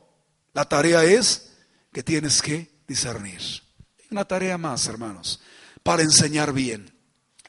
la 0.53 0.65
tarea 0.65 1.03
es 1.03 1.53
que 1.93 2.03
tienes 2.03 2.41
que 2.41 2.69
discernir. 2.87 3.41
Una 4.11 4.25
tarea 4.25 4.57
más, 4.57 4.87
hermanos, 4.87 5.39
para 5.83 6.03
enseñar 6.03 6.51
bien. 6.51 6.93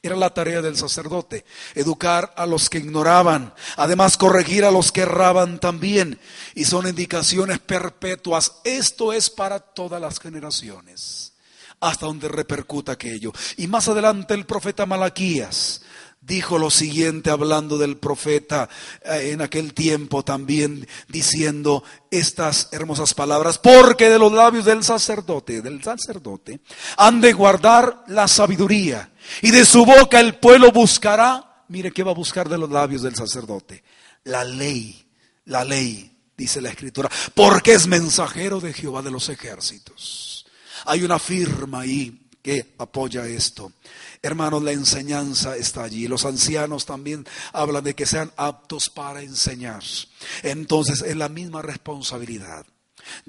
Era 0.01 0.15
la 0.15 0.33
tarea 0.33 0.61
del 0.61 0.77
sacerdote, 0.77 1.43
educar 1.75 2.33
a 2.37 2.45
los 2.45 2.69
que 2.69 2.77
ignoraban, 2.77 3.53
además 3.75 4.15
corregir 4.15 4.63
a 4.63 4.71
los 4.71 4.91
que 4.91 5.01
erraban 5.01 5.59
también. 5.59 6.19
Y 6.55 6.65
son 6.65 6.87
indicaciones 6.87 7.59
perpetuas. 7.59 8.53
Esto 8.63 9.11
es 9.11 9.29
para 9.29 9.59
todas 9.59 9.99
las 9.99 10.19
generaciones, 10.19 11.33
hasta 11.79 12.05
donde 12.05 12.27
repercuta 12.29 12.93
aquello. 12.93 13.33
Y 13.57 13.67
más 13.67 13.87
adelante 13.89 14.33
el 14.33 14.45
profeta 14.45 14.85
Malaquías 14.85 15.81
dijo 16.27 16.59
lo 16.59 16.69
siguiente 16.69 17.29
hablando 17.29 17.77
del 17.77 17.95
profeta 17.95 18.69
eh, 19.03 19.31
en 19.31 19.41
aquel 19.41 19.73
tiempo 19.73 20.23
también 20.23 20.85
diciendo 21.07 21.83
estas 22.11 22.67
hermosas 22.73 23.13
palabras, 23.13 23.57
porque 23.57 24.09
de 24.09 24.19
los 24.19 24.31
labios 24.31 24.65
del 24.65 24.83
sacerdote, 24.83 25.61
del 25.61 25.81
sacerdote, 25.81 26.59
han 26.97 27.21
de 27.21 27.31
guardar 27.31 28.03
la 28.07 28.27
sabiduría 28.27 29.09
y 29.41 29.51
de 29.51 29.65
su 29.65 29.85
boca 29.85 30.19
el 30.19 30.35
pueblo 30.35 30.71
buscará, 30.71 31.63
mire 31.69 31.91
qué 31.91 32.03
va 32.03 32.11
a 32.11 32.15
buscar 32.15 32.49
de 32.49 32.57
los 32.57 32.69
labios 32.69 33.01
del 33.03 33.15
sacerdote, 33.15 33.83
la 34.25 34.43
ley, 34.43 35.07
la 35.45 35.63
ley, 35.63 36.11
dice 36.35 36.59
la 36.61 36.69
escritura, 36.69 37.09
porque 37.33 37.73
es 37.73 37.87
mensajero 37.87 38.59
de 38.59 38.73
Jehová 38.73 39.01
de 39.01 39.11
los 39.11 39.29
ejércitos. 39.29 40.45
Hay 40.85 41.03
una 41.03 41.19
firma 41.19 41.81
ahí 41.81 42.27
que 42.41 42.75
apoya 42.77 43.25
esto. 43.25 43.71
Hermanos, 44.21 44.63
la 44.63 44.71
enseñanza 44.71 45.55
está 45.55 45.83
allí. 45.83 46.07
Los 46.07 46.25
ancianos 46.25 46.85
también 46.85 47.25
hablan 47.53 47.83
de 47.83 47.95
que 47.95 48.05
sean 48.05 48.31
aptos 48.37 48.89
para 48.89 49.21
enseñar. 49.21 49.83
Entonces, 50.43 51.01
es 51.01 51.15
la 51.15 51.29
misma 51.29 51.61
responsabilidad. 51.61 52.65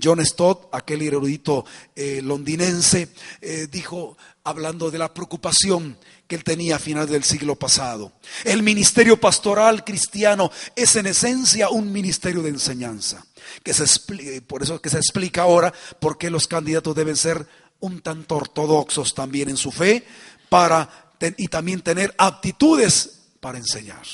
John 0.02 0.24
Stott, 0.24 0.68
aquel 0.72 1.02
erudito 1.02 1.64
eh, 1.94 2.20
londinense, 2.22 3.08
eh, 3.40 3.68
dijo, 3.70 4.16
hablando 4.44 4.90
de 4.90 4.98
la 4.98 5.12
preocupación 5.12 5.96
que 6.26 6.36
él 6.36 6.44
tenía 6.44 6.76
a 6.76 6.78
final 6.78 7.08
del 7.08 7.24
siglo 7.24 7.56
pasado. 7.56 8.12
El 8.44 8.62
ministerio 8.62 9.18
pastoral 9.18 9.84
cristiano 9.84 10.50
es 10.76 10.96
en 10.96 11.06
esencia 11.06 11.70
un 11.70 11.92
ministerio 11.92 12.42
de 12.42 12.50
enseñanza. 12.50 13.24
Que 13.62 13.72
se, 13.72 14.42
por 14.42 14.62
eso 14.62 14.80
que 14.80 14.90
se 14.90 14.98
explica 14.98 15.42
ahora 15.42 15.72
por 16.00 16.18
qué 16.18 16.28
los 16.28 16.46
candidatos 16.46 16.94
deben 16.94 17.16
ser 17.16 17.46
un 17.80 18.00
tanto 18.00 18.36
ortodoxos 18.36 19.14
también 19.14 19.48
en 19.48 19.56
su 19.56 19.70
fe, 19.70 20.04
para 20.48 21.16
y 21.36 21.48
también 21.48 21.80
tener 21.82 22.14
aptitudes 22.18 23.30
para 23.40 23.58
enseñar. 23.58 24.06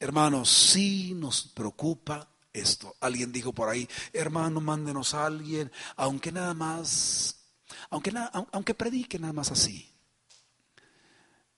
Hermanos, 0.00 0.50
sí 0.50 1.12
nos 1.14 1.42
preocupa 1.48 2.28
esto. 2.52 2.96
Alguien 3.00 3.32
dijo 3.32 3.52
por 3.52 3.68
ahí, 3.68 3.88
hermano, 4.12 4.60
mándenos 4.60 5.14
a 5.14 5.26
alguien, 5.26 5.70
aunque 5.96 6.32
nada 6.32 6.54
más, 6.54 7.36
aunque, 7.90 8.12
aunque 8.52 8.74
predique 8.74 9.18
nada 9.18 9.32
más 9.32 9.50
así. 9.50 9.92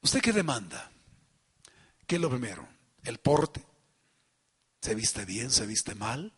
¿Usted 0.02 0.20
qué 0.20 0.32
demanda? 0.32 0.90
¿Qué 2.06 2.16
es 2.16 2.20
lo 2.20 2.30
primero? 2.30 2.66
¿El 3.04 3.18
porte? 3.18 3.64
¿Se 4.80 4.94
viste 4.94 5.24
bien? 5.24 5.50
¿Se 5.50 5.66
viste 5.66 5.94
mal? 5.94 6.32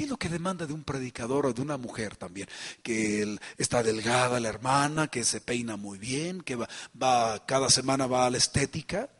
¿Qué 0.00 0.04
es 0.04 0.10
lo 0.10 0.16
que 0.16 0.30
demanda 0.30 0.64
de 0.64 0.72
un 0.72 0.82
predicador 0.82 1.44
o 1.44 1.52
de 1.52 1.60
una 1.60 1.76
mujer 1.76 2.16
también? 2.16 2.48
Que 2.82 3.38
está 3.58 3.82
delgada 3.82 4.40
la 4.40 4.48
hermana, 4.48 5.08
que 5.08 5.24
se 5.24 5.42
peina 5.42 5.76
muy 5.76 5.98
bien, 5.98 6.40
que 6.40 6.56
va, 6.56 7.44
cada 7.44 7.68
semana 7.68 8.06
va 8.06 8.24
a 8.24 8.30
la 8.30 8.38
estética. 8.38 9.10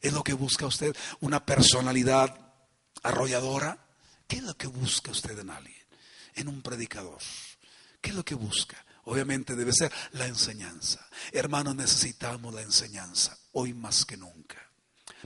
¿Es 0.00 0.14
lo 0.14 0.24
que 0.24 0.32
busca 0.32 0.64
usted? 0.64 0.96
¿Una 1.20 1.44
personalidad 1.44 2.34
arrolladora? 3.02 3.84
¿Qué 4.26 4.36
es 4.36 4.44
lo 4.44 4.56
que 4.56 4.68
busca 4.68 5.10
usted 5.10 5.38
en 5.38 5.50
alguien? 5.50 5.84
En 6.36 6.48
un 6.48 6.62
predicador. 6.62 7.20
¿Qué 8.00 8.08
es 8.08 8.16
lo 8.16 8.24
que 8.24 8.34
busca? 8.34 8.82
Obviamente 9.04 9.56
debe 9.56 9.74
ser 9.74 9.92
la 10.12 10.24
enseñanza. 10.24 11.06
Hermanos, 11.32 11.76
necesitamos 11.76 12.54
la 12.54 12.62
enseñanza 12.62 13.36
hoy 13.52 13.74
más 13.74 14.06
que 14.06 14.16
nunca 14.16 14.67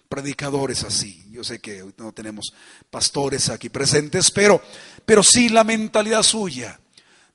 predicadores 0.09 0.84
así. 0.84 1.24
Yo 1.30 1.45
sé 1.45 1.61
que 1.61 1.84
no 1.97 2.12
tenemos 2.12 2.53
pastores 2.90 3.49
aquí 3.49 3.68
presentes, 3.68 4.30
pero, 4.30 4.61
pero 5.05 5.22
sí 5.22 5.49
la 5.49 5.64
mentalidad 5.64 6.22
suya 6.22 6.78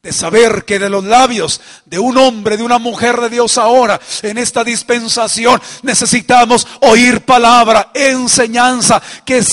de 0.04 0.14
saber 0.14 0.64
que 0.64 0.78
de 0.78 0.90
los 0.90 1.04
labios 1.04 1.60
de 1.86 1.98
un 1.98 2.18
hombre, 2.18 2.56
de 2.56 2.62
una 2.62 2.78
mujer 2.78 3.20
de 3.20 3.30
Dios 3.30 3.58
ahora, 3.58 4.00
en 4.22 4.38
esta 4.38 4.64
dispensación, 4.64 5.60
necesitamos 5.82 6.68
oír 6.82 7.22
palabra, 7.22 7.90
enseñanza, 7.96 9.02
que, 9.26 9.44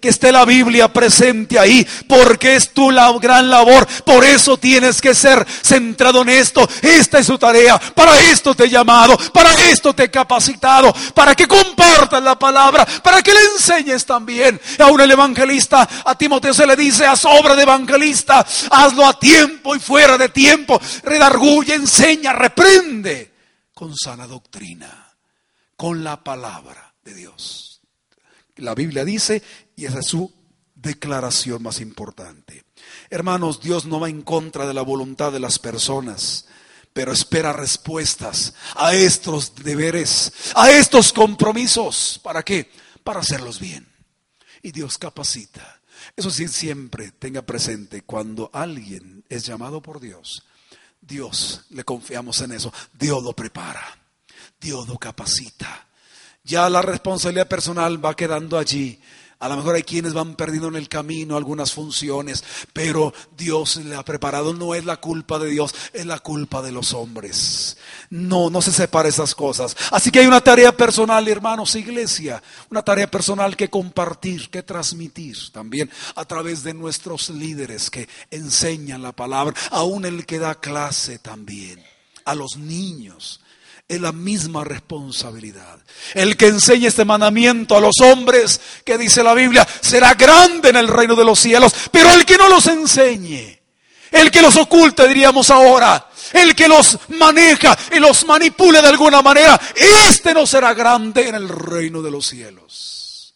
que 0.00 0.08
esté 0.08 0.32
la 0.32 0.44
Biblia 0.44 0.92
presente 0.92 1.58
ahí, 1.58 1.86
porque 2.06 2.56
es 2.56 2.74
tu 2.74 2.90
la 2.90 3.10
gran 3.18 3.48
labor, 3.48 3.86
por 4.04 4.22
eso 4.22 4.58
tienes 4.58 5.00
que 5.00 5.14
ser 5.14 5.44
centrado 5.62 6.22
en 6.22 6.28
esto, 6.28 6.68
esta 6.82 7.18
es 7.18 7.26
su 7.26 7.38
tarea, 7.38 7.78
para 7.78 8.20
esto 8.20 8.54
te 8.54 8.64
he 8.64 8.68
llamado, 8.68 9.16
para 9.32 9.52
esto 9.70 9.94
te 9.94 10.04
he 10.04 10.10
capacitado, 10.10 10.94
para 11.14 11.34
que 11.34 11.48
compartas 11.48 12.22
la 12.22 12.38
palabra, 12.38 12.86
para 13.02 13.22
que 13.22 13.32
le 13.32 13.40
enseñes 13.54 14.04
también. 14.04 14.60
Aún 14.78 15.00
el 15.00 15.10
evangelista, 15.10 15.88
a 16.04 16.14
Timoteo 16.16 16.52
se 16.52 16.66
le 16.66 16.76
dice, 16.76 17.06
haz 17.06 17.24
obra 17.24 17.56
de 17.56 17.62
evangelista, 17.62 18.46
hazlo 18.70 19.06
a 19.06 19.18
tiempo 19.18 19.74
y 19.74 19.85
fuera 19.86 20.18
de 20.18 20.28
tiempo, 20.30 20.80
redarguye, 21.04 21.74
enseña, 21.74 22.32
reprende 22.32 23.32
con 23.72 23.94
sana 23.96 24.26
doctrina, 24.26 25.14
con 25.76 26.02
la 26.02 26.22
palabra 26.24 26.94
de 27.04 27.14
Dios. 27.14 27.80
La 28.56 28.74
Biblia 28.74 29.04
dice, 29.04 29.42
y 29.76 29.84
esa 29.84 30.00
es 30.00 30.06
su 30.06 30.32
declaración 30.74 31.62
más 31.62 31.80
importante. 31.80 32.64
Hermanos, 33.10 33.60
Dios 33.60 33.84
no 33.84 34.00
va 34.00 34.08
en 34.08 34.22
contra 34.22 34.66
de 34.66 34.74
la 34.74 34.82
voluntad 34.82 35.30
de 35.30 35.40
las 35.40 35.58
personas, 35.58 36.46
pero 36.92 37.12
espera 37.12 37.52
respuestas 37.52 38.54
a 38.74 38.94
estos 38.94 39.54
deberes, 39.54 40.32
a 40.54 40.70
estos 40.70 41.12
compromisos. 41.12 42.18
¿Para 42.22 42.42
qué? 42.42 42.70
Para 43.04 43.20
hacerlos 43.20 43.60
bien. 43.60 43.86
Y 44.62 44.72
Dios 44.72 44.98
capacita. 44.98 45.75
Eso 46.16 46.30
sí, 46.30 46.48
siempre 46.48 47.12
tenga 47.12 47.42
presente, 47.42 48.00
cuando 48.00 48.50
alguien 48.54 49.22
es 49.28 49.44
llamado 49.44 49.82
por 49.82 50.00
Dios, 50.00 50.46
Dios, 50.98 51.66
le 51.70 51.84
confiamos 51.84 52.40
en 52.40 52.52
eso, 52.52 52.72
Dios 52.98 53.22
lo 53.22 53.34
prepara, 53.34 53.84
Dios 54.58 54.88
lo 54.88 54.98
capacita. 54.98 55.86
Ya 56.42 56.70
la 56.70 56.80
responsabilidad 56.80 57.48
personal 57.48 58.02
va 58.02 58.16
quedando 58.16 58.56
allí. 58.56 59.00
A 59.38 59.50
lo 59.50 59.56
mejor 59.56 59.74
hay 59.74 59.82
quienes 59.82 60.14
van 60.14 60.34
perdiendo 60.34 60.68
en 60.68 60.76
el 60.76 60.88
camino 60.88 61.36
algunas 61.36 61.70
funciones, 61.72 62.42
pero 62.72 63.12
Dios 63.36 63.76
le 63.76 63.94
ha 63.94 64.02
preparado. 64.02 64.54
No 64.54 64.74
es 64.74 64.86
la 64.86 64.96
culpa 64.96 65.38
de 65.38 65.50
Dios, 65.50 65.74
es 65.92 66.06
la 66.06 66.18
culpa 66.20 66.62
de 66.62 66.72
los 66.72 66.94
hombres. 66.94 67.76
No, 68.08 68.48
no 68.48 68.62
se 68.62 68.72
separa 68.72 69.10
esas 69.10 69.34
cosas. 69.34 69.76
Así 69.90 70.10
que 70.10 70.20
hay 70.20 70.26
una 70.26 70.40
tarea 70.40 70.74
personal, 70.74 71.28
hermanos, 71.28 71.76
iglesia. 71.76 72.42
Una 72.70 72.82
tarea 72.82 73.10
personal 73.10 73.56
que 73.56 73.68
compartir, 73.68 74.48
que 74.48 74.62
transmitir 74.62 75.52
también 75.52 75.90
a 76.14 76.24
través 76.24 76.62
de 76.62 76.72
nuestros 76.72 77.28
líderes 77.28 77.90
que 77.90 78.08
enseñan 78.30 79.02
la 79.02 79.12
palabra. 79.12 79.54
Aún 79.70 80.06
el 80.06 80.24
que 80.24 80.38
da 80.38 80.54
clase 80.54 81.18
también. 81.18 81.84
A 82.24 82.34
los 82.34 82.56
niños 82.56 83.40
es 83.88 84.00
la 84.00 84.12
misma 84.12 84.64
responsabilidad. 84.64 85.78
El 86.14 86.36
que 86.36 86.48
enseñe 86.48 86.86
este 86.86 87.04
mandamiento 87.04 87.76
a 87.76 87.80
los 87.80 88.00
hombres, 88.00 88.60
que 88.84 88.98
dice 88.98 89.22
la 89.22 89.34
Biblia, 89.34 89.66
será 89.80 90.14
grande 90.14 90.70
en 90.70 90.76
el 90.76 90.88
reino 90.88 91.14
de 91.14 91.24
los 91.24 91.38
cielos, 91.38 91.72
pero 91.90 92.10
el 92.12 92.24
que 92.24 92.36
no 92.36 92.48
los 92.48 92.66
enseñe, 92.66 93.60
el 94.10 94.30
que 94.30 94.42
los 94.42 94.56
oculte, 94.56 95.06
diríamos 95.06 95.50
ahora, 95.50 96.10
el 96.32 96.54
que 96.56 96.66
los 96.66 96.98
maneja 97.10 97.78
y 97.92 98.00
los 98.00 98.26
manipule 98.26 98.82
de 98.82 98.88
alguna 98.88 99.22
manera, 99.22 99.60
este 99.76 100.34
no 100.34 100.46
será 100.46 100.74
grande 100.74 101.28
en 101.28 101.36
el 101.36 101.48
reino 101.48 102.02
de 102.02 102.10
los 102.10 102.26
cielos. 102.26 103.34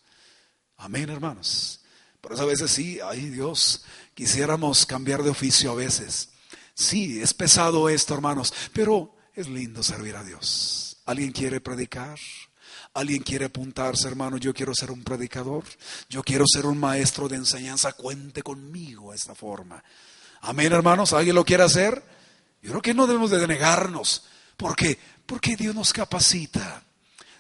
Amén, 0.79 1.11
hermanos. 1.11 1.81
Por 2.21 2.33
eso 2.33 2.43
a 2.43 2.47
veces 2.47 2.71
sí, 2.71 2.99
ay 3.05 3.31
Dios, 3.31 3.83
quisiéramos 4.15 4.85
cambiar 4.85 5.23
de 5.23 5.31
oficio 5.31 5.71
a 5.71 5.75
veces. 5.75 6.31
Sí, 6.75 7.21
es 7.21 7.35
pesado 7.35 7.89
esto, 7.89 8.15
hermanos, 8.15 8.53
pero 8.73 9.15
es 9.41 9.49
lindo 9.49 9.83
servir 9.83 10.17
a 10.17 10.25
Dios. 10.25 10.99
¿Alguien 11.07 11.33
quiere 11.33 11.61
predicar? 11.61 12.19
¿Alguien 12.93 13.23
quiere 13.23 13.47
apuntarse, 13.47 14.07
hermano? 14.07 14.37
Yo 14.37 14.53
quiero 14.53 14.75
ser 14.75 14.91
un 14.91 15.03
predicador. 15.03 15.65
Yo 16.09 16.23
quiero 16.23 16.45
ser 16.47 16.67
un 16.67 16.79
maestro 16.79 17.29
de 17.29 17.37
enseñanza. 17.37 17.93
Cuente 17.93 18.43
conmigo 18.43 19.11
de 19.11 19.17
esta 19.17 19.35
forma. 19.35 19.83
Amén, 20.43 20.73
hermanos. 20.73 21.13
¿Alguien 21.13 21.37
lo 21.37 21.45
quiere 21.45 21.63
hacer? 21.63 22.03
Yo 22.63 22.71
creo 22.71 22.83
que 22.83 22.95
no 22.95 23.07
debemos 23.07 23.31
de 23.31 23.39
denegarnos. 23.39 24.25
¿Por 24.57 24.77
qué? 24.77 24.99
Porque 25.25 25.57
Dios 25.57 25.75
nos 25.75 25.93
capacita. 25.93 26.85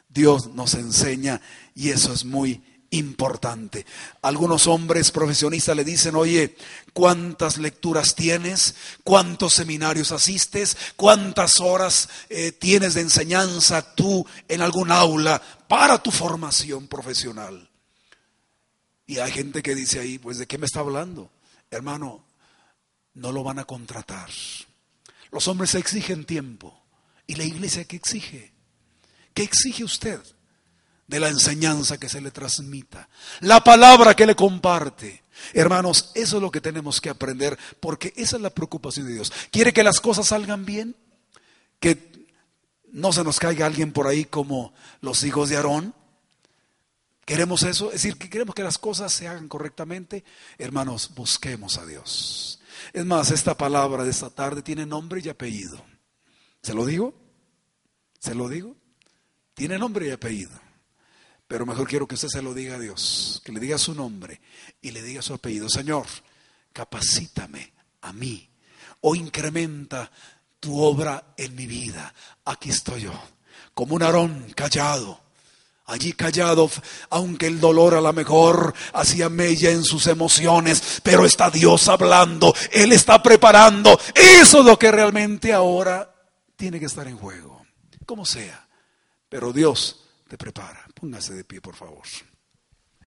Dios 0.08 0.48
nos 0.54 0.74
enseña 0.74 1.40
y 1.74 1.90
eso 1.90 2.12
es 2.12 2.24
muy 2.24 2.62
importante. 2.90 3.86
Algunos 4.22 4.66
hombres 4.66 5.10
profesionistas 5.10 5.76
le 5.76 5.84
dicen, 5.84 6.16
oye, 6.16 6.56
¿cuántas 6.92 7.58
lecturas 7.58 8.14
tienes? 8.14 8.74
¿Cuántos 9.04 9.54
seminarios 9.54 10.12
asistes? 10.12 10.76
¿Cuántas 10.96 11.60
horas 11.60 12.08
eh, 12.28 12.52
tienes 12.52 12.94
de 12.94 13.02
enseñanza 13.02 13.94
tú 13.94 14.26
en 14.48 14.60
algún 14.60 14.90
aula 14.90 15.40
para 15.68 16.02
tu 16.02 16.10
formación 16.10 16.88
profesional? 16.88 17.68
Y 19.06 19.18
hay 19.18 19.32
gente 19.32 19.62
que 19.62 19.74
dice 19.74 20.00
ahí, 20.00 20.18
pues 20.18 20.38
¿de 20.38 20.46
qué 20.46 20.58
me 20.58 20.66
está 20.66 20.80
hablando? 20.80 21.30
Hermano, 21.70 22.24
no 23.14 23.32
lo 23.32 23.42
van 23.42 23.58
a 23.58 23.64
contratar. 23.64 24.30
Los 25.30 25.48
hombres 25.48 25.74
exigen 25.74 26.24
tiempo. 26.24 26.76
¿Y 27.26 27.36
la 27.36 27.44
iglesia 27.44 27.84
qué 27.84 27.96
exige? 27.96 28.52
¿Qué 29.34 29.44
exige 29.44 29.84
usted? 29.84 30.20
De 31.10 31.18
la 31.18 31.28
enseñanza 31.28 31.98
que 31.98 32.08
se 32.08 32.20
le 32.20 32.30
transmita, 32.30 33.08
la 33.40 33.62
palabra 33.64 34.14
que 34.14 34.26
le 34.26 34.36
comparte. 34.36 35.24
Hermanos, 35.52 36.12
eso 36.14 36.36
es 36.36 36.42
lo 36.42 36.52
que 36.52 36.60
tenemos 36.60 37.00
que 37.00 37.10
aprender, 37.10 37.58
porque 37.80 38.12
esa 38.16 38.36
es 38.36 38.42
la 38.42 38.50
preocupación 38.50 39.06
de 39.06 39.14
Dios. 39.14 39.32
¿Quiere 39.50 39.72
que 39.72 39.82
las 39.82 40.00
cosas 40.00 40.28
salgan 40.28 40.64
bien? 40.64 40.94
Que 41.80 42.28
no 42.92 43.12
se 43.12 43.24
nos 43.24 43.40
caiga 43.40 43.66
alguien 43.66 43.92
por 43.92 44.06
ahí 44.06 44.24
como 44.24 44.72
los 45.00 45.24
hijos 45.24 45.48
de 45.48 45.56
Aarón. 45.56 45.94
¿Queremos 47.24 47.64
eso? 47.64 47.86
Es 47.86 48.02
decir, 48.02 48.16
que 48.16 48.30
queremos 48.30 48.54
que 48.54 48.62
las 48.62 48.78
cosas 48.78 49.12
se 49.12 49.26
hagan 49.26 49.48
correctamente. 49.48 50.22
Hermanos, 50.58 51.10
busquemos 51.16 51.78
a 51.78 51.86
Dios. 51.86 52.60
Es 52.92 53.04
más, 53.04 53.32
esta 53.32 53.56
palabra 53.56 54.04
de 54.04 54.10
esta 54.10 54.30
tarde 54.30 54.62
tiene 54.62 54.86
nombre 54.86 55.20
y 55.24 55.28
apellido. 55.28 55.84
¿Se 56.62 56.72
lo 56.72 56.86
digo? 56.86 57.14
¿Se 58.20 58.34
lo 58.34 58.48
digo? 58.48 58.76
Tiene 59.54 59.76
nombre 59.76 60.06
y 60.06 60.10
apellido. 60.10 60.69
Pero 61.50 61.66
mejor 61.66 61.88
quiero 61.88 62.06
que 62.06 62.14
usted 62.14 62.28
se 62.28 62.42
lo 62.42 62.54
diga 62.54 62.76
a 62.76 62.78
Dios, 62.78 63.42
que 63.44 63.50
le 63.50 63.58
diga 63.58 63.76
su 63.76 63.92
nombre 63.92 64.40
y 64.80 64.92
le 64.92 65.02
diga 65.02 65.20
su 65.20 65.34
apellido. 65.34 65.68
Señor, 65.68 66.06
capacítame 66.72 67.72
a 68.02 68.12
mí 68.12 68.48
o 69.00 69.16
incrementa 69.16 70.08
tu 70.60 70.80
obra 70.80 71.34
en 71.36 71.56
mi 71.56 71.66
vida. 71.66 72.14
Aquí 72.44 72.70
estoy 72.70 73.00
yo, 73.00 73.20
como 73.74 73.96
un 73.96 74.04
arón 74.04 74.52
callado. 74.54 75.20
Allí 75.86 76.12
callado, 76.12 76.70
aunque 77.08 77.48
el 77.48 77.58
dolor 77.58 77.96
a 77.96 78.00
lo 78.00 78.12
mejor 78.12 78.72
hacía 78.92 79.28
mella 79.28 79.72
en 79.72 79.82
sus 79.82 80.06
emociones, 80.06 81.00
pero 81.02 81.26
está 81.26 81.50
Dios 81.50 81.88
hablando, 81.88 82.54
Él 82.70 82.92
está 82.92 83.20
preparando. 83.20 83.98
Eso 84.14 84.60
es 84.60 84.64
lo 84.64 84.78
que 84.78 84.92
realmente 84.92 85.52
ahora 85.52 86.14
tiene 86.54 86.78
que 86.78 86.86
estar 86.86 87.08
en 87.08 87.16
juego, 87.16 87.66
como 88.06 88.24
sea. 88.24 88.68
Pero 89.28 89.52
Dios 89.52 89.96
te 90.30 90.38
prepara. 90.38 90.86
Póngase 90.94 91.34
de 91.34 91.44
pie, 91.44 91.60
por 91.60 91.74
favor. 91.74 92.06